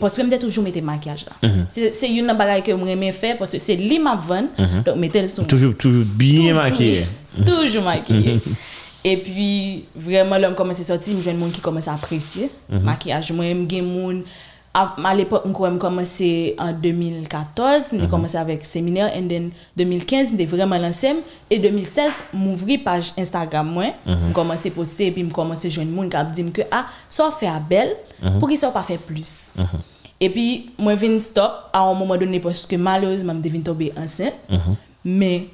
parce 0.00 0.16
que 0.16 0.22
je 0.22 0.36
toujours 0.36 0.64
mettre 0.64 0.82
maquillage 0.82 1.26
là. 1.26 1.50
C'est 1.68 2.10
une 2.10 2.26
bagage 2.28 2.62
que 2.62 2.72
je 2.72 2.86
aime 2.86 3.12
faire 3.12 3.36
parce 3.38 3.52
que 3.52 3.58
c'est 3.58 3.76
lui 3.76 3.98
ma 3.98 4.16
vente, 4.16 4.50
donc 4.84 4.96
mettez 4.96 5.26
Toujours, 5.46 5.76
toujours 5.76 6.04
bien 6.04 6.54
maquillé. 6.54 7.04
Toujours 7.44 7.84
maquillé. 7.84 8.40
Et 9.04 9.16
puis, 9.16 9.84
vraiment, 9.94 10.38
l'homme 10.38 10.54
commence 10.54 10.80
à 10.80 10.84
sortir, 10.84 11.14
je 11.16 11.22
vois 11.22 11.32
des 11.32 11.40
gens 11.40 11.48
qui 11.48 11.60
commencent 11.60 11.88
à 11.88 11.94
apprécier. 11.94 12.50
Le 12.70 12.80
maquillage. 12.80 13.32
Moi, 13.32 13.46
je 13.46 13.54
des 13.54 13.78
gens, 13.78 14.22
à, 15.04 15.14
l'époque, 15.14 15.42
je 15.46 15.76
commencé 15.78 16.54
en 16.58 16.72
2014, 16.72 17.94
j'ai 17.98 18.08
commencé 18.08 18.36
avec 18.36 18.64
séminaire, 18.64 19.10
et 19.16 19.20
en 19.20 19.50
2015, 19.76 20.28
j'ai 20.36 20.46
vraiment 20.46 20.78
lancé. 20.78 21.14
Et 21.50 21.58
2016, 21.58 22.12
m'ouvrir 22.32 22.80
page 22.84 23.12
Instagram, 23.18 23.68
moi, 23.68 23.94
je 24.06 24.32
commencé 24.32 24.68
à 24.68 24.72
poster, 24.72 25.06
et 25.06 25.10
puis 25.10 25.24
je 25.28 25.34
commencé 25.34 25.68
à 25.68 25.70
joindre 25.70 25.90
gens 25.90 26.08
qui 26.08 26.16
me 26.16 26.32
disent 26.32 26.52
que, 26.52 26.62
ah, 26.70 26.86
ça 27.10 27.30
fait 27.38 27.48
à 27.48 27.58
belle, 27.58 27.94
pour 28.38 28.48
qu'ils 28.48 28.58
ne 28.62 28.72
pas 28.72 28.82
fait 28.82 28.98
plus. 28.98 29.52
Et 30.20 30.30
puis, 30.30 30.70
moi, 30.78 30.94
je 30.96 31.18
stop 31.18 31.52
à 31.72 31.80
un 31.80 31.94
moment 31.94 32.16
donné 32.16 32.40
parce 32.40 32.66
que 32.66 32.76
malheureusement, 32.76 33.34
je 33.34 33.40
devine 33.40 33.62
tomber 33.62 33.92
enceinte. 33.96 34.34
Mais, 35.04 35.46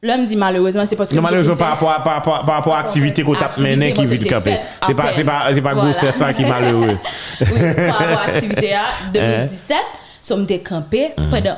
L'homme 0.00 0.26
dit 0.26 0.36
malheureusement, 0.36 0.86
c'est 0.86 0.94
parce 0.94 1.10
que. 1.10 1.16
Non, 1.16 1.22
malheureusement, 1.22 1.56
par 1.56 1.70
rapport 1.70 1.90
à 1.90 2.04
par, 2.04 2.22
par, 2.22 2.46
par, 2.46 2.62
par 2.62 2.76
l'activité 2.76 3.24
qu'on 3.24 3.34
tape 3.34 3.58
maintenant 3.58 3.90
qui 3.92 4.04
vit 4.06 4.28
camper. 4.28 4.58
C'est 4.86 4.94
pas, 4.94 5.12
c'est 5.12 5.24
pas, 5.24 5.50
c'est 5.52 5.60
pas 5.60 5.74
voilà. 5.74 5.90
grossesse 5.90 6.14
ça 6.16 6.32
qui 6.32 6.44
est 6.44 6.46
malheureux. 6.48 6.96
oui, 7.40 7.74
par 7.88 7.98
rapport 7.98 8.18
à 8.20 8.26
l'activité 8.28 8.74
2017, 9.12 9.76
sommes 10.22 10.46
des 10.46 10.60
campés 10.60 11.10
pendant 11.30 11.56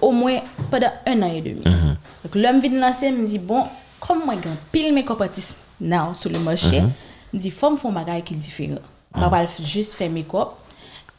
au 0.00 0.10
moins 0.10 0.38
pendant 0.68 0.90
un 1.06 1.22
an 1.22 1.32
et 1.32 1.40
demi. 1.42 1.62
Donc 1.62 2.34
l'homme 2.34 2.58
vient 2.60 2.80
lancer, 2.80 3.12
me 3.12 3.24
dit 3.24 3.38
bon, 3.38 3.64
comme 4.00 4.24
moi, 4.24 4.34
pile 4.72 4.92
mes 4.92 5.04
compétences 5.04 5.54
now 5.80 6.12
sur 6.14 6.30
le 6.30 6.40
marché, 6.40 6.82
me 7.32 7.38
dit 7.38 7.52
faut 7.52 7.70
me 7.70 7.76
faire 7.76 7.90
un 7.90 7.94
bagage 7.94 8.24
qui 8.24 8.34
est 8.34 8.36
différent. 8.36 8.80
Pas 9.12 9.46
juste 9.62 9.94
faire 9.94 10.10
mes 10.10 10.24
copes 10.24 10.56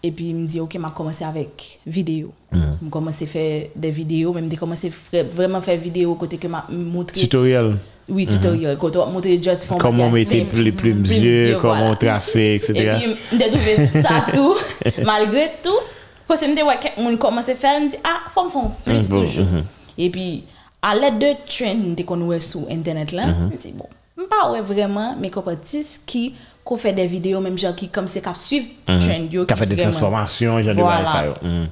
Et 0.05 0.11
puis, 0.11 0.25
il 0.29 0.35
me 0.35 0.45
dit, 0.45 0.59
OK, 0.59 0.75
m'a 0.75 0.91
commencé 0.91 1.23
avec 1.25 1.79
vidéo. 1.87 2.31
Je 2.51 2.59
commencé 2.91 3.25
à 3.25 3.27
faire 3.27 3.67
des 3.75 3.89
vidéos, 3.89 4.33
même 4.33 4.47
j'ai 4.51 4.55
commencé 4.55 4.91
à 5.13 5.23
vraiment 5.23 5.61
faire 5.61 5.79
vidéo 5.79 6.13
côté 6.13 6.37
que 6.37 6.47
m'a 6.47 6.63
montré. 6.69 7.19
Tutoriel. 7.19 7.75
Oui, 8.07 8.27
tutoriel. 8.27 8.77
Juste 9.41 9.63
format 9.63 9.81
Comment 9.81 10.11
mettre 10.11 10.35
les 10.61 10.71
plumes 10.71 11.03
yeux, 11.05 11.57
comment 11.59 11.95
tracer, 11.95 12.61
etc. 12.61 12.73
Et 12.75 12.97
puis, 12.99 13.15
j'ai 13.39 13.49
trouvé 13.49 14.01
ça 14.03 14.27
tout, 14.33 14.55
malgré 15.03 15.51
tout. 15.63 15.79
Parce 16.27 16.41
que 16.41 16.45
je 16.45 16.51
me 16.51 16.55
dis, 16.55 16.61
ouais, 16.61 17.17
commence 17.17 17.49
à 17.49 17.55
faire, 17.55 17.79
je 17.79 17.85
me 17.85 17.89
dis, 17.89 17.97
ah, 18.03 18.29
faut 18.31 18.43
me 18.45 18.49
faire 18.51 18.69
plus 18.83 19.09
Mm, 19.09 19.19
toujours. 19.25 19.45
mhm. 19.45 19.63
Et 19.97 20.09
puis, 20.11 20.43
à 20.83 20.93
l'aide 20.95 21.17
de 21.17 21.33
trends 21.47 22.03
qu'on 22.05 22.17
voit 22.17 22.39
sur 22.39 22.61
Internet, 22.69 23.11
là, 23.11 23.25
Mhm. 23.27 23.35
je 23.49 23.53
me 23.55 23.57
dis, 23.59 23.71
bon, 23.75 23.85
je 24.17 24.21
ne 24.21 24.27
pas 24.27 24.61
vraiment 24.61 25.15
mes 25.19 25.31
artistes 25.47 26.01
qui 26.05 26.35
qui 26.67 26.77
fait 26.77 26.93
des 26.93 27.05
vidéos, 27.07 27.39
même 27.41 27.57
genre 27.57 27.75
qui 27.75 27.89
comme 27.89 28.07
c'est 28.07 28.21
qui 28.21 28.29
suivent 28.39 28.67
trend. 28.85 28.99
yo, 29.31 29.41
Mhm. 29.41 29.45
Qui 29.47 29.53
fait 29.55 29.65
des 29.65 29.77
transformations, 29.77 30.61
genre 30.63 30.75
de 30.75 30.81
Voilà. 30.81 31.03
bail 31.03 31.05
ça. 31.07 31.33
Mhm. 31.47 31.67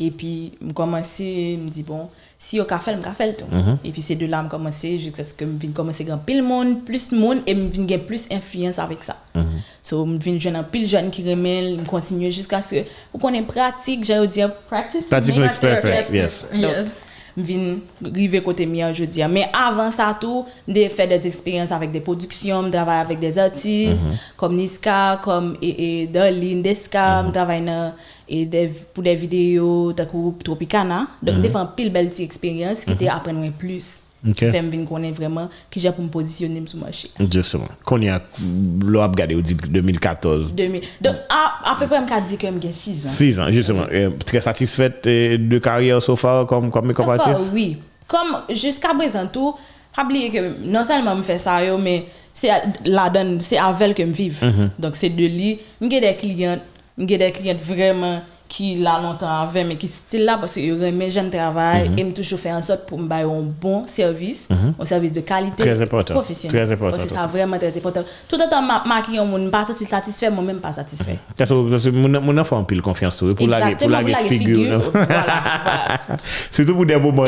et 0.00 0.10
puis, 0.12 0.52
je 0.66 0.72
commencé, 0.72 1.56
je 1.58 1.62
me 1.64 1.68
dis, 1.68 1.82
bon, 1.82 2.08
si 2.38 2.56
yo 2.56 2.64
ka 2.64 2.78
fait, 2.78 2.94
je 2.94 3.08
fait 3.14 3.26
le 3.26 3.34
tout. 3.34 3.44
Mhm. 3.50 3.78
Et 3.84 3.90
puis, 3.90 4.00
c'est 4.00 4.14
de 4.14 4.26
là 4.26 4.38
que 4.38 4.44
je 4.44 4.50
commencé 4.50 4.98
jusqu'à 4.98 5.24
ce 5.24 5.34
que 5.34 5.44
je 5.44 5.50
vienne 5.50 5.72
commencer 5.72 6.08
à 6.08 6.16
pile 6.16 6.42
monde, 6.42 6.84
plus 6.84 7.10
monde, 7.12 7.38
et 7.46 7.54
je 7.54 7.60
vienne 7.60 7.86
gagner 7.86 8.02
plus 8.04 8.26
influence 8.30 8.78
avec 8.78 9.02
ça. 9.02 9.16
Mhm. 9.34 9.44
So, 9.82 10.06
je 10.06 10.18
viens 10.30 10.38
jeune 10.38 10.64
pile 10.70 10.86
jeune 10.86 11.10
qui 11.10 11.28
remet, 11.28 11.76
je 11.78 11.84
continue 11.84 12.30
jusqu'à 12.30 12.60
ce 12.62 12.76
que, 12.76 12.80
connaissez 13.20 13.44
pratique, 13.44 14.04
j'ai 14.04 14.24
dire, 14.28 14.54
practice. 14.68 15.04
Practice 15.10 15.36
makes 15.36 15.58
perfect, 15.60 16.10
yes. 16.12 16.46
Donc, 16.52 16.60
Yes. 16.62 16.90
Je 17.38 17.42
viens 17.44 17.76
arriver 18.04 18.42
côté 18.42 18.66
mien, 18.66 18.92
je 18.92 19.04
dis. 19.04 19.22
Mais 19.30 19.48
avant 19.52 19.90
ça 19.90 20.16
tout, 20.20 20.44
j'ai 20.66 20.88
fait 20.88 21.06
des 21.06 21.26
expériences 21.26 21.72
avec 21.72 21.90
des 21.92 22.00
productions, 22.00 22.64
je 22.64 22.70
travaille 22.70 23.00
avec 23.00 23.18
des 23.20 23.38
artistes, 23.38 24.06
Mhm. 24.06 24.16
comme 24.36 24.56
Niska, 24.56 25.20
comme 25.22 25.56
et, 25.62 26.02
et 26.02 26.06
Darlene 26.08 26.62
Deska, 26.62 27.22
Mhm. 27.22 27.28
je 27.28 27.32
travaille 27.32 27.62
dans- 27.62 27.92
et 28.28 28.44
des, 28.44 28.68
pour 28.92 29.02
des 29.02 29.14
vidéos, 29.14 29.92
de 29.92 30.04
Tropicana. 30.44 31.06
Donc, 31.22 31.36
Mhm. 31.36 31.42
j'ai 31.42 31.48
fait 31.48 31.56
une 31.58 31.68
pile 31.76 31.92
belle 31.92 32.08
petite 32.08 32.24
expérience 32.26 32.84
qui 32.84 32.92
était 32.92 33.08
apprendre 33.08 33.50
plus. 33.52 34.00
Ok. 34.26 34.34
Qui 34.34 34.50
fait 34.50 34.62
me 34.62 34.84
connaître 34.86 35.16
vraiment 35.16 35.48
qui 35.70 35.78
j'ai 35.80 35.92
pour 35.92 36.02
me 36.04 36.08
positionner 36.08 36.62
sur 36.66 36.78
le 36.78 36.84
marché. 36.84 37.10
Justement. 37.30 37.68
Qu'on 37.84 38.00
y 38.00 38.08
a, 38.08 38.20
l'on 38.84 39.00
a 39.02 39.06
regardé 39.06 39.34
au 39.34 39.40
dit 39.40 39.54
2014. 39.54 40.52
2000. 40.52 40.80
Donc, 41.00 41.14
à, 41.28 41.72
à 41.72 41.76
peu 41.78 41.86
près, 41.86 41.98
je 41.98 42.02
me 42.14 42.20
dit 42.26 42.36
que 42.36 42.46
j'ai 42.62 42.72
6 42.72 43.06
ans. 43.06 43.08
6 43.10 43.40
ans, 43.40 43.52
justement. 43.52 43.86
Très 44.26 44.40
satisfaite 44.40 45.06
euh, 45.06 45.38
de 45.38 45.58
carrière 45.58 46.02
so 46.02 46.16
far 46.16 46.46
comme, 46.46 46.70
comme 46.70 46.86
make-up 46.86 47.06
oui. 47.52 47.76
Comme 48.08 48.38
jusqu'à 48.54 48.94
présent 48.94 49.26
tout, 49.32 49.54
pas 49.94 50.04
oublier 50.04 50.30
que 50.30 50.54
non 50.64 50.82
seulement 50.82 51.14
me 51.14 51.22
fait 51.22 51.38
ça 51.38 51.64
yo, 51.64 51.76
mais 51.78 52.06
c'est 52.32 52.50
à- 52.50 52.62
la 52.86 53.10
que 53.94 54.02
me 54.02 54.12
vive. 54.12 54.38
Donc 54.78 54.96
c'est 54.96 55.10
de 55.10 55.22
j'ai 57.10 57.18
des 57.18 57.30
clients 57.32 57.56
vraiment 57.62 58.20
qui 58.48 58.76
là 58.76 58.98
longtemps 59.02 59.42
avec 59.42 59.66
mais 59.66 59.76
qui 59.76 59.88
style 59.88 60.24
là 60.24 60.38
parce 60.40 60.54
que 60.54 60.60
remet 60.86 61.10
j'aime 61.10 61.30
travail 61.30 61.90
et 61.96 62.02
me 62.04 62.12
toujours 62.12 62.40
faire 62.40 62.56
en 62.56 62.62
sorte 62.62 62.86
pour 62.86 62.98
me 62.98 63.12
un 63.12 63.42
bon 63.60 63.86
service, 63.86 64.48
un 64.78 64.84
service 64.84 65.12
de 65.12 65.20
qualité 65.20 65.64
Très 65.64 65.82
important. 65.82 66.14
professionnel. 66.14 66.56
Très 66.64 66.72
important. 66.72 66.96
Parce 66.96 67.08
que 67.08 67.14
ça 67.14 67.26
vraiment 67.26 67.58
très 67.58 67.76
important. 67.76 68.02
Tout 68.26 68.36
le 68.36 68.48
temps 68.48 68.62
ma 68.62 68.82
maquiller 68.86 69.20
mon 69.20 69.50
pas 69.50 69.64
satisfait, 69.64 70.30
moi 70.30 70.42
même 70.42 70.60
pas 70.60 70.72
satisfait. 70.72 71.18
Parce 71.36 71.50
que 71.50 71.70
parce 71.70 71.84
que 71.84 71.90
mon 71.90 72.38
enfant 72.38 72.60
a 72.60 72.64
pile 72.64 72.80
confiance 72.82 73.16
tout 73.18 73.34
pour 73.34 73.46
la 73.46 73.72
pour 73.76 73.88
la 73.90 74.00
pour 74.00 74.08
la 74.08 74.16
figure. 74.18 74.82
Surtout 76.50 76.74
pour 76.74 76.86
des 76.86 76.96
moments 76.96 77.24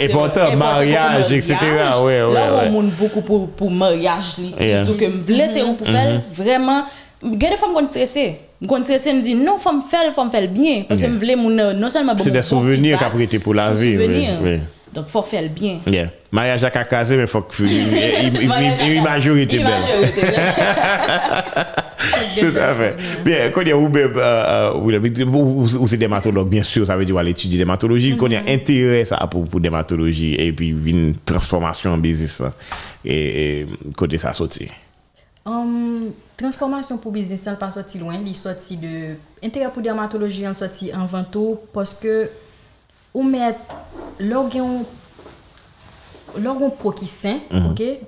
importants, 0.00 0.56
mariage, 0.56 1.32
etc. 1.32 1.56
Ouais, 2.02 2.22
ouais, 2.22 2.32
Là, 2.34 2.70
on 2.72 2.82
beaucoup 2.82 3.20
pour, 3.22 3.48
pour 3.50 3.70
mariage. 3.70 4.36
Donc, 4.38 5.00
je 5.00 5.06
me 5.06 5.22
blesse 5.22 5.62
ou 5.64 5.74
pour 5.74 5.86
faire 5.86 6.20
vraiment. 6.34 6.84
Gede 7.20 7.58
fòm 7.60 7.74
kon 7.76 7.88
stresse, 7.90 8.26
kon 8.68 8.84
stresse 8.86 9.12
m 9.12 9.22
di 9.24 9.34
non 9.36 9.60
fòm 9.60 9.82
fèl, 9.90 10.12
fòm 10.16 10.30
fèl 10.32 10.48
byen, 10.52 10.86
pòsè 10.88 11.10
m 11.12 11.18
vle 11.20 11.36
moun 11.36 11.58
euh, 11.60 11.74
non 11.76 11.92
selman 11.92 12.16
bon. 12.16 12.24
Se 12.24 12.32
de 12.32 12.40
bon 12.40 12.48
souvenir 12.48 13.00
ka 13.00 13.10
bon 13.10 13.20
prete 13.20 13.40
bon 13.40 13.50
pou 13.50 13.58
la 13.58 13.70
vi. 13.76 13.96
Donc 14.92 15.06
faut 15.06 15.22
faire 15.22 15.48
bien. 15.48 15.78
Yeah. 15.86 16.08
Mariage 16.32 16.64
à 16.64 16.70
casé 16.70 17.16
mais 17.16 17.28
faut 17.28 17.42
que 17.42 17.62
une 17.62 19.02
majorité 19.02 19.58
belle. 19.58 19.68
Tout 22.40 22.56
à 22.58 22.74
fait. 22.74 22.96
Bien, 23.24 23.50
quand 23.52 23.60
il 23.60 23.68
y 23.68 23.72
a 23.72 23.78
ou 23.78 23.90
euh, 23.94 24.08
euh, 24.16 25.86
c'est 25.86 25.96
dermatologue 25.96 26.48
bien 26.48 26.62
sûr, 26.62 26.86
ça 26.86 26.96
veut 26.96 27.04
dire 27.04 27.16
aller 27.18 27.30
étudier 27.30 27.58
dermatologie, 27.58 28.16
quand 28.16 28.26
il 28.26 28.32
y 28.32 28.36
a 28.36 28.40
mm-hmm. 28.40 28.54
intérêt 28.54 29.04
ça 29.04 29.16
pour 29.30 29.44
pour 29.44 29.60
dermatologie 29.60 30.34
et 30.34 30.52
puis 30.52 30.70
une 30.70 31.14
transformation 31.24 31.92
en 31.92 31.98
business 31.98 32.42
et 33.04 33.66
côté 33.96 34.18
ça 34.18 34.32
sortir. 34.32 34.70
Um, 35.48 36.10
transformasyon 36.36 36.98
pou 37.00 37.14
biznis 37.14 37.46
an 37.48 37.56
pa 37.60 37.70
soti 37.72 37.96
loin, 38.00 38.20
li 38.20 38.34
soti 38.36 38.76
de 38.80 38.92
entere 39.40 39.70
pou 39.72 39.80
dermatoloji 39.84 40.44
an 40.44 40.56
soti 40.58 40.90
an 40.92 41.06
vanto 41.08 41.54
poske 41.72 42.12
ou 43.14 43.24
met 43.24 43.56
lor 44.20 44.50
gen 44.52 44.82
lor 46.36 46.60
gen 46.60 46.74
pou 46.76 46.92
ki 46.92 47.08
sen 47.08 47.40
mm 47.48 47.56
-hmm. 47.56 47.70
okay? 47.72 48.00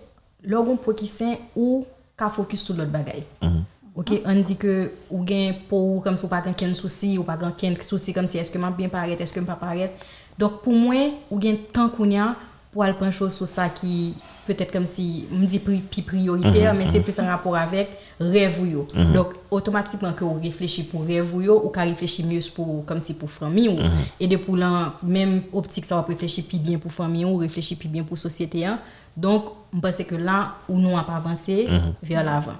lor 0.45 0.67
gen 0.69 0.77
pou 0.77 0.93
ki 0.93 1.09
sen 1.09 1.39
ou 1.57 1.87
ka 2.17 2.29
fokus 2.29 2.61
sou 2.61 2.77
lot 2.77 2.93
bagay 2.93 3.25
mm 3.41 3.49
-hmm. 3.49 3.65
ok, 3.95 4.11
an 4.25 4.43
di 4.43 4.55
ke 4.55 4.91
ou 5.11 5.25
gen 5.25 5.57
pou 5.69 6.01
kom 6.05 6.17
sou 6.17 6.29
pa 6.29 6.43
gen 6.45 6.55
ken 6.55 6.75
souci 6.75 7.19
ou 7.19 7.25
pa 7.25 7.39
gen 7.41 7.53
ken 7.57 7.77
souci 7.83 8.13
kom 8.13 8.27
si 8.27 8.39
eske 8.39 8.59
man 8.59 8.77
bien 8.77 8.91
paret, 8.91 9.21
eske 9.21 9.41
man 9.41 9.47
pa 9.47 9.67
paret 9.67 9.91
donk 10.39 10.61
pou 10.63 10.73
mwen 10.73 11.15
ou 11.31 11.41
gen 11.41 11.57
tan 11.73 11.89
koun 11.89 12.13
ya 12.13 12.35
pou 12.73 12.83
al 12.83 12.95
pren 12.95 13.13
chos 13.13 13.33
sou 13.33 13.47
sa 13.47 13.69
ki 13.69 14.15
peut-être 14.47 14.73
comme 14.73 14.87
si 14.87 15.25
me 15.31 15.47
dit 15.47 15.59
pi 15.59 16.03
prioritaire 16.03 16.75
mais 16.75 16.87
c'est 16.87 17.01
plus 17.01 17.19
en 17.21 17.27
rapport 17.27 17.57
avec 17.57 17.91
rêve 18.19 18.61
ou 18.63 18.67
yo. 18.67 18.87
Donc 19.15 19.35
automatiquement 19.51 20.13
que 20.13 20.25
ou 20.25 20.41
réfléchit 20.41 20.85
pour 20.85 21.05
rêve 21.05 21.35
ou 21.35 21.69
ka 21.69 21.83
réfléchir 21.83 22.27
mieux 22.27 22.41
pour 22.55 22.85
comme 22.85 23.01
si 23.01 23.15
pour 23.15 23.31
famille 23.31 23.69
ou. 23.69 23.79
Et 24.19 24.27
de 24.27 24.37
pour 24.37 24.57
la 24.57 24.95
même 25.03 25.43
optique 25.53 25.85
ça 25.85 25.97
va 25.97 26.03
réfléchir 26.03 26.45
plus 26.45 26.59
bien 26.59 26.79
pour 26.79 26.93
famille 26.93 27.25
ou 27.25 27.37
réfléchir 27.37 27.79
plus 27.79 27.89
bien 27.89 28.03
pour 28.03 28.19
société 28.19 28.65
hein. 28.65 28.79
Donc 29.17 29.45
je 29.75 29.81
pense 29.81 30.03
que 30.05 30.15
là 30.15 30.55
où 30.69 30.79
nous 30.79 30.97
a 30.97 31.03
pas 31.03 31.17
avancé 31.17 31.69
vers 32.03 32.25
l'avant. 32.25 32.57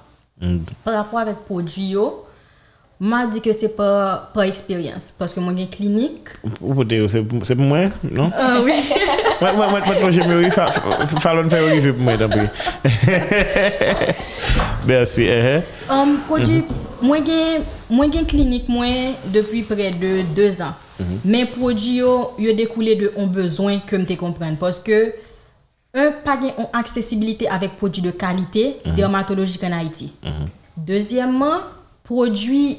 Par 0.83 0.93
rapport 0.95 1.19
avec 1.19 1.37
produit 1.45 1.89
yo 1.89 2.22
m'a 3.03 3.27
dit 3.27 3.41
que 3.41 3.51
c'est 3.51 3.75
pas 3.75 4.31
par 4.33 4.43
expérience 4.43 5.13
parce 5.17 5.33
que 5.33 5.39
moi 5.39 5.53
j'ai 5.57 5.67
clinique 5.67 6.29
Ou 6.61 6.83
c'est 7.09 7.21
c'est 7.43 7.55
pour 7.55 7.65
moi, 7.65 7.85
non? 8.09 8.31
ah 8.37 8.59
oui 8.63 8.73
Moi, 9.41 9.51
moi, 9.53 9.67
moi, 9.67 9.81
moi, 9.99 10.11
j'aimerais 10.11 10.49
faire, 10.51 10.71
fallait 11.19 11.49
faire 11.49 11.63
arriver 11.67 11.91
pour 11.91 12.01
moi, 12.03 12.13
pis. 12.17 12.89
Merci. 14.87 15.23
eh. 15.23 15.61
um, 15.89 16.19
produit 16.27 16.63
moi 17.01 17.17
j'ai 17.25 17.61
moi 17.89 18.05
j'ai 18.11 18.23
clinique 18.23 18.69
moi 18.69 18.85
depuis 19.33 19.63
près 19.63 19.91
de 19.91 20.21
deux 20.35 20.61
ans 20.61 20.73
mais 21.25 21.45
produit 21.45 21.97
yo 21.97 22.31
yo 22.39 22.53
découlé 22.53 22.95
de 22.95 23.11
un 23.17 23.27
besoin 23.27 23.79
que 23.79 23.95
me 23.97 24.15
comprendre 24.15 24.57
parce 24.57 24.79
que 24.79 25.13
un 25.93 26.11
pas 26.23 26.37
une 26.41 26.51
accessibilité 26.71 27.47
avec 27.49 27.75
produits 27.75 28.01
de 28.01 28.11
qualité 28.11 28.77
dermatologique 28.95 29.63
en 29.63 29.71
Haïti 29.77 30.13
deuxièmement 30.77 31.59
produit 32.03 32.77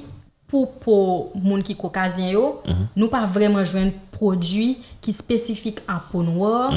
pour 0.55 0.71
pour 0.75 1.33
moun 1.35 1.65
qui 1.65 1.75
caucasien 1.75 2.31
yo 2.31 2.63
nous 2.95 3.09
pas 3.09 3.27
vraiment 3.27 3.65
joindre 3.65 3.91
produit 4.13 4.79
qui 5.01 5.13
spécifique 5.13 5.81
à 5.89 6.01
peau 6.13 6.23
noire. 6.23 6.73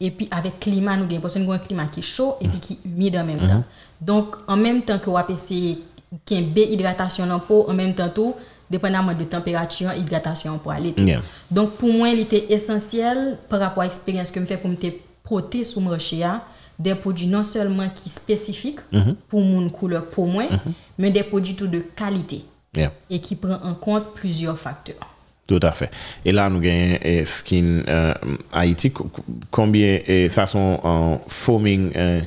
Et 0.00 0.10
puis 0.10 0.28
avec 0.30 0.60
climat 0.60 0.96
nous 0.98 1.06
parce 1.18 1.36
avons 1.36 1.52
un 1.52 1.58
climat 1.58 1.86
qui 1.86 2.00
est 2.00 2.02
chaud 2.02 2.34
et 2.42 2.48
puis 2.48 2.60
qui 2.60 2.72
est 2.74 2.88
humide 2.88 3.16
en 3.16 3.24
même 3.24 3.38
temps. 3.38 3.64
Donc 4.02 4.36
en 4.46 4.56
même 4.56 4.82
temps 4.82 4.98
que 4.98 5.08
on 5.08 5.26
essayer 5.28 5.78
qu'il 6.26 6.58
hydratation 6.58 7.26
dans 7.26 7.38
peau 7.38 7.64
en 7.68 7.72
même 7.72 7.94
temps 7.94 8.10
tout 8.14 8.34
dépendamment 8.68 9.14
de 9.14 9.24
température 9.24 9.94
hydratation 9.94 10.58
pour 10.58 10.72
aller 10.72 10.94
Yeah. 10.98 11.22
donc 11.50 11.72
pour 11.72 11.90
moi 11.90 12.10
il 12.10 12.20
était 12.20 12.52
essentiel 12.52 13.38
par 13.48 13.60
rapport 13.60 13.82
à 13.82 13.86
l'expérience 13.86 14.30
que 14.30 14.40
me 14.40 14.46
fait 14.46 14.58
pour 14.58 14.70
me 14.70 14.76
te 14.76 14.88
proter 15.22 15.64
sous 15.64 15.80
marché 15.80 16.22
a, 16.22 16.42
des 16.78 16.94
produits 16.94 17.26
non 17.26 17.42
seulement 17.42 17.88
qui 17.94 18.08
spécifiques 18.10 18.80
pour 19.28 19.40
mon 19.40 19.68
couleur 19.70 20.04
pour 20.06 20.26
moi 20.26 20.44
mais 20.98 21.10
des 21.10 21.22
produits 21.22 21.54
tout 21.54 21.66
de 21.66 21.80
qualité 21.80 22.44
Yeah. 22.74 22.90
et 23.10 23.20
qui 23.20 23.34
prend 23.36 23.58
en 23.62 23.74
compte 23.74 24.14
plusieurs 24.14 24.58
facteurs. 24.58 24.96
Tout 25.46 25.60
à 25.62 25.72
fait. 25.72 25.90
Et 26.24 26.32
là, 26.32 26.48
nous 26.48 26.58
gagnons 26.58 26.96
eh, 27.02 27.26
Skin 27.26 27.82
euh, 27.86 28.14
Haïti. 28.50 28.90
Combien 29.50 29.98
eh, 30.06 30.30
ça 30.30 30.46
sont 30.46 30.80
en 30.82 31.20
foaming 31.28 31.92
euh, 31.94 32.20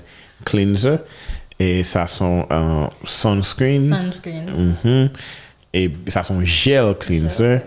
cleanser 0.46 0.98
et 1.58 1.84
ça 1.84 2.06
sont 2.06 2.46
en 2.52 2.92
sunscreen. 3.06 3.90
Sunscreen. 3.90 4.46
Mm 4.46 4.74
-hmm. 4.84 5.10
Et 5.74 5.92
ça 6.10 6.22
sont 6.22 6.40
gel 6.44 6.94
cleanser. 7.00 7.62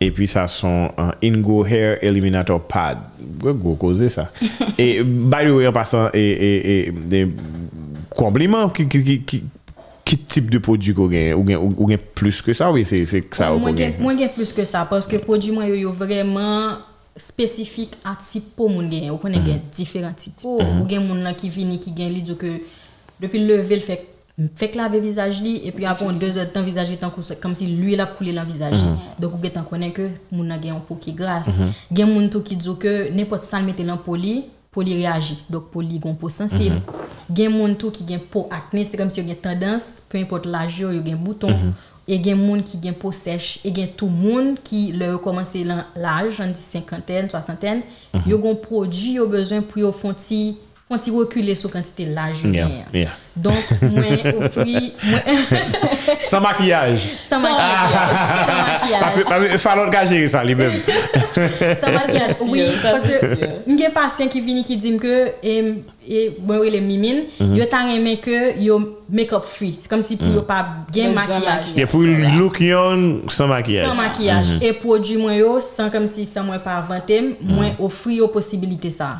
Et 0.00 0.10
puis 0.10 0.26
ça 0.26 0.48
sont 0.48 0.90
en 0.98 1.12
Ingo 1.22 1.64
Hair 1.64 1.98
Eliminator 2.02 2.60
Pad. 2.60 2.98
Gros 3.38 3.76
causer 3.76 4.08
ça. 4.08 4.32
et 4.78 5.00
by 5.04 5.44
the 5.44 5.50
way, 5.50 5.66
en 5.68 5.72
passant, 5.72 6.10
et, 6.12 6.18
et, 6.20 6.88
et 6.88 6.92
des 6.92 7.28
compliments 8.10 8.68
qui, 8.68 8.88
qui, 8.88 9.22
qui 9.22 9.44
qui, 10.06 10.16
qui 10.16 10.24
type 10.24 10.50
de 10.50 10.58
produit 10.58 10.94
qu'on 10.94 11.08
gagne 11.08 11.34
ou 11.34 11.42
gagne 11.42 11.56
ou 11.58 11.86
gagne 11.86 11.98
plus 12.14 12.40
que 12.40 12.54
ça? 12.54 12.70
Oui 12.70 12.84
c'est 12.84 13.04
c'est 13.04 13.34
ça 13.34 13.50
moi, 13.50 13.58
qu'on 13.58 13.74
gagne 13.74 13.92
gen- 13.92 14.02
moi 14.02 14.16
gen 14.16 14.30
plus 14.30 14.52
que 14.52 14.64
ça 14.64 14.86
parce 14.88 15.06
que 15.06 15.16
produit 15.16 15.50
moi 15.50 15.66
yo, 15.66 15.74
yo 15.74 15.92
vraiment 15.92 16.78
spécifique 17.16 17.94
à 18.04 18.16
type 18.16 18.54
peau 18.56 18.68
moun 18.68 18.90
gen. 18.90 19.10
Ou 19.10 19.16
connaît 19.16 19.44
gen 19.44 19.60
différents 19.72 20.14
types 20.14 20.36
peau. 20.40 20.60
Ou 20.60 20.88
gen 20.88 21.06
moun 21.06 21.22
là 21.22 21.34
qui 21.34 21.48
vini 21.48 21.78
qui 21.78 21.92
gen 21.96 22.08
li 22.08 22.22
dit 22.22 22.36
que 22.36 22.60
depuis 23.20 23.40
le 23.44 23.56
lever 23.58 23.76
le 23.76 23.82
fait 23.82 24.06
Fait 24.54 24.74
laver 24.74 25.00
visage 25.00 25.40
li, 25.40 25.62
et 25.64 25.72
puis 25.72 25.86
après 25.86 26.12
deux 26.12 26.36
heures 26.36 26.44
de 26.44 26.50
temps, 26.50 26.62
visage 26.62 26.90
est 26.90 27.00
comme 27.40 27.54
si 27.54 27.66
l'huile 27.68 28.02
a 28.02 28.04
coulé 28.04 28.34
dans 28.34 28.42
le 28.42 28.46
visage. 28.46 28.78
Donc, 29.18 29.32
vous 29.32 29.38
pouvez 29.38 29.50
connaître 29.70 29.94
que 29.94 30.10
moun 30.30 30.50
a 30.50 30.60
gen 30.60 30.74
peau 30.86 30.94
qui 30.94 31.08
est 31.08 31.14
grasse. 31.14 31.52
Gen 31.90 32.12
moun 32.12 32.28
tout 32.28 32.42
qui 32.42 32.54
dit 32.54 32.68
que 32.78 33.10
n'importe 33.10 33.44
ça 33.44 33.62
mette 33.62 33.80
dans 33.80 33.96
peau 33.96 34.14
li, 34.14 34.44
peau 34.76 34.84
li 34.84 34.94
réagit. 34.94 35.38
Donc, 35.48 35.74
li 35.80 35.98
gon 35.98 36.14
peau 36.14 36.28
sensible. 36.28 36.82
Gen 37.34 37.50
moun 37.50 37.74
tout 37.74 37.90
qui 37.90 38.04
gen 38.06 38.20
peau 38.20 38.46
acné, 38.50 38.84
c'est 38.84 38.96
comme 38.96 39.10
si 39.10 39.20
vous 39.22 39.28
avez 39.28 39.38
tendance, 39.38 40.02
peu 40.08 40.18
importe 40.18 40.46
l'âge, 40.46 40.82
vous 40.82 40.90
avez 40.90 41.14
bouton. 41.14 41.48
Et 42.06 42.22
gen 42.22 42.36
moun 42.38 42.62
qui 42.62 42.78
gen 42.82 42.94
peau 42.94 43.10
sèche, 43.10 43.58
et 43.64 43.74
gen 43.74 43.88
tout 43.96 44.06
moun 44.06 44.54
qui 44.62 44.92
le 44.92 45.16
commence 45.18 45.56
l'âge, 45.96 46.40
dit 46.40 46.60
cinquantaine, 46.60 47.30
soixantaine, 47.30 47.82
yo 48.26 48.38
gon 48.38 48.54
produit 48.54 49.14
yo 49.14 49.26
besoin 49.26 49.62
pour 49.62 49.78
yo 49.78 49.92
font 50.88 50.94
Fon 50.96 51.02
ti 51.02 51.10
reculer 51.10 51.56
sou 51.58 51.68
kantite 51.72 52.04
laj 52.14 52.44
yon 52.44 52.52
Yeah, 52.54 52.68
yeah. 52.94 53.14
Mwen 53.36 54.20
ofri... 54.38 54.92
mwen- 55.02 55.74
Sans 56.22 56.40
maquillage. 56.40 57.02
San 57.28 57.42
makyaj. 57.42 57.90
San 58.46 59.00
Parce 59.00 59.16
makyaj. 59.18 59.50
que 59.52 59.58
falloir 59.58 59.90
qu'à 59.90 60.06
gérer 60.06 60.28
ça 60.28 60.44
lui-même. 60.44 60.70
San 61.80 61.92
makyaj. 61.92 62.36
Oui, 62.40 62.62
ça, 62.80 62.92
parce 62.92 63.08
que 63.08 63.18
sûr. 63.18 63.48
mwen 63.66 63.78
gen 63.80 63.92
pasyen 63.92 64.30
ki 64.30 64.40
vini 64.40 64.62
ki 64.64 64.76
dim 64.80 64.96
ke 65.02 65.12
e, 65.42 65.56
e 66.06 66.22
mwen 66.38 66.62
wè 66.62 66.70
le 66.76 66.80
mimin, 66.86 67.18
yo 67.58 67.66
tan 67.70 67.90
reme 67.90 68.14
ke 68.22 68.54
yo 68.62 68.78
make-up 69.10 69.44
free. 69.44 69.74
Kom 69.90 70.00
si 70.06 70.16
pou 70.20 70.30
yo 70.38 70.44
pa 70.46 70.60
gen 70.94 71.10
Besoin 71.10 71.18
makyaj. 71.18 71.42
maquillage. 71.42 71.74
Et 71.82 71.86
pour 71.90 72.06
look 72.06 72.60
young, 72.62 73.26
sans 73.28 73.50
maquillage. 73.50 73.90
Sans 73.90 73.98
maquillage. 73.98 74.54
E 74.62 74.72
prodwi 74.78 75.18
mwen 75.20 75.40
yo, 75.42 75.58
san 75.60 75.90
kom 75.92 76.06
si 76.08 76.24
san 76.30 76.46
mwen 76.48 76.62
pa 76.64 76.78
avantem, 76.78 77.34
mwen 77.42 77.74
ofri 77.82 78.22
yo 78.22 78.30
posibilite 78.32 78.94
sa. 78.94 79.16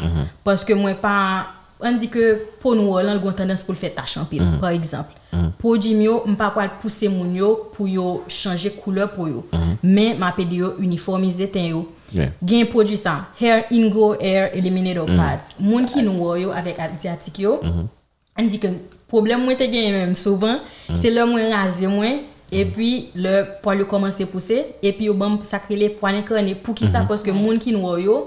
Paske 1.77 1.85
mwen 1.85 1.85
pa, 1.85 1.87
an 1.87 1.99
di 2.01 2.09
ke 2.09 2.25
pou 2.63 2.75
nou 2.75 2.97
lan 3.05 3.21
gon 3.21 3.35
tendans 3.37 3.63
pou 3.65 3.75
l 3.75 3.79
fè 3.79 3.91
tache 3.95 4.19
an 4.21 4.27
pil, 4.29 4.43
par 4.61 4.73
exemple. 4.73 5.15
Prodwi 5.61 5.95
myo, 5.95 6.23
mpa 6.27 6.51
kwa 6.55 6.65
l 6.65 6.71
pousse 6.81 7.09
moun 7.09 7.35
yo 7.37 7.53
pou 7.75 7.87
yo 7.87 8.23
chanje 8.29 8.71
kouleur 8.79 9.11
pou 9.13 9.29
yo. 9.29 9.45
Men, 9.83 10.17
ma 10.19 10.33
pedi 10.33 10.63
yo 10.63 10.75
uniformize 10.81 11.47
ten 11.53 11.71
yo. 11.75 11.85
Yeah. 12.13 12.31
Gen 12.43 12.67
prodwi 12.71 12.97
sa, 12.97 13.27
Hair 13.41 13.67
Ingo 13.75 14.15
Hair 14.21 14.55
Eliminator 14.57 15.07
Pads. 15.11 15.57
Moun 15.59 15.87
ki 15.91 16.05
nou 16.07 16.25
wo 16.25 16.37
yo 16.41 16.55
avèk 16.57 16.81
asiatik 16.87 17.43
yo, 17.45 17.59
an 18.37 18.49
di 18.49 18.61
ke 18.63 18.73
problem 19.11 19.45
mwen 19.45 19.59
te 19.61 19.69
gen 19.71 19.93
mèm 19.95 20.17
souvan, 20.19 20.63
se 20.97 21.13
lè 21.13 21.29
mwen 21.29 21.53
raze 21.53 21.91
mwen, 21.91 22.25
e 22.47 22.63
pi 22.71 22.91
le 23.19 23.41
poil 23.63 23.83
yo 23.83 23.91
komanse 23.91 24.25
pousse, 24.31 24.63
e 24.81 24.93
pi 24.95 25.11
yo 25.11 25.15
bam 25.19 25.41
sakre 25.45 25.77
le 25.77 25.91
poil 25.99 26.23
inkarne 26.23 26.55
pou 26.63 26.77
ki 26.79 26.89
sa, 26.89 27.05
poske 27.09 27.35
moun 27.35 27.61
ki 27.61 27.75
nou 27.75 27.91
wo 27.91 27.97
yo, 28.01 28.21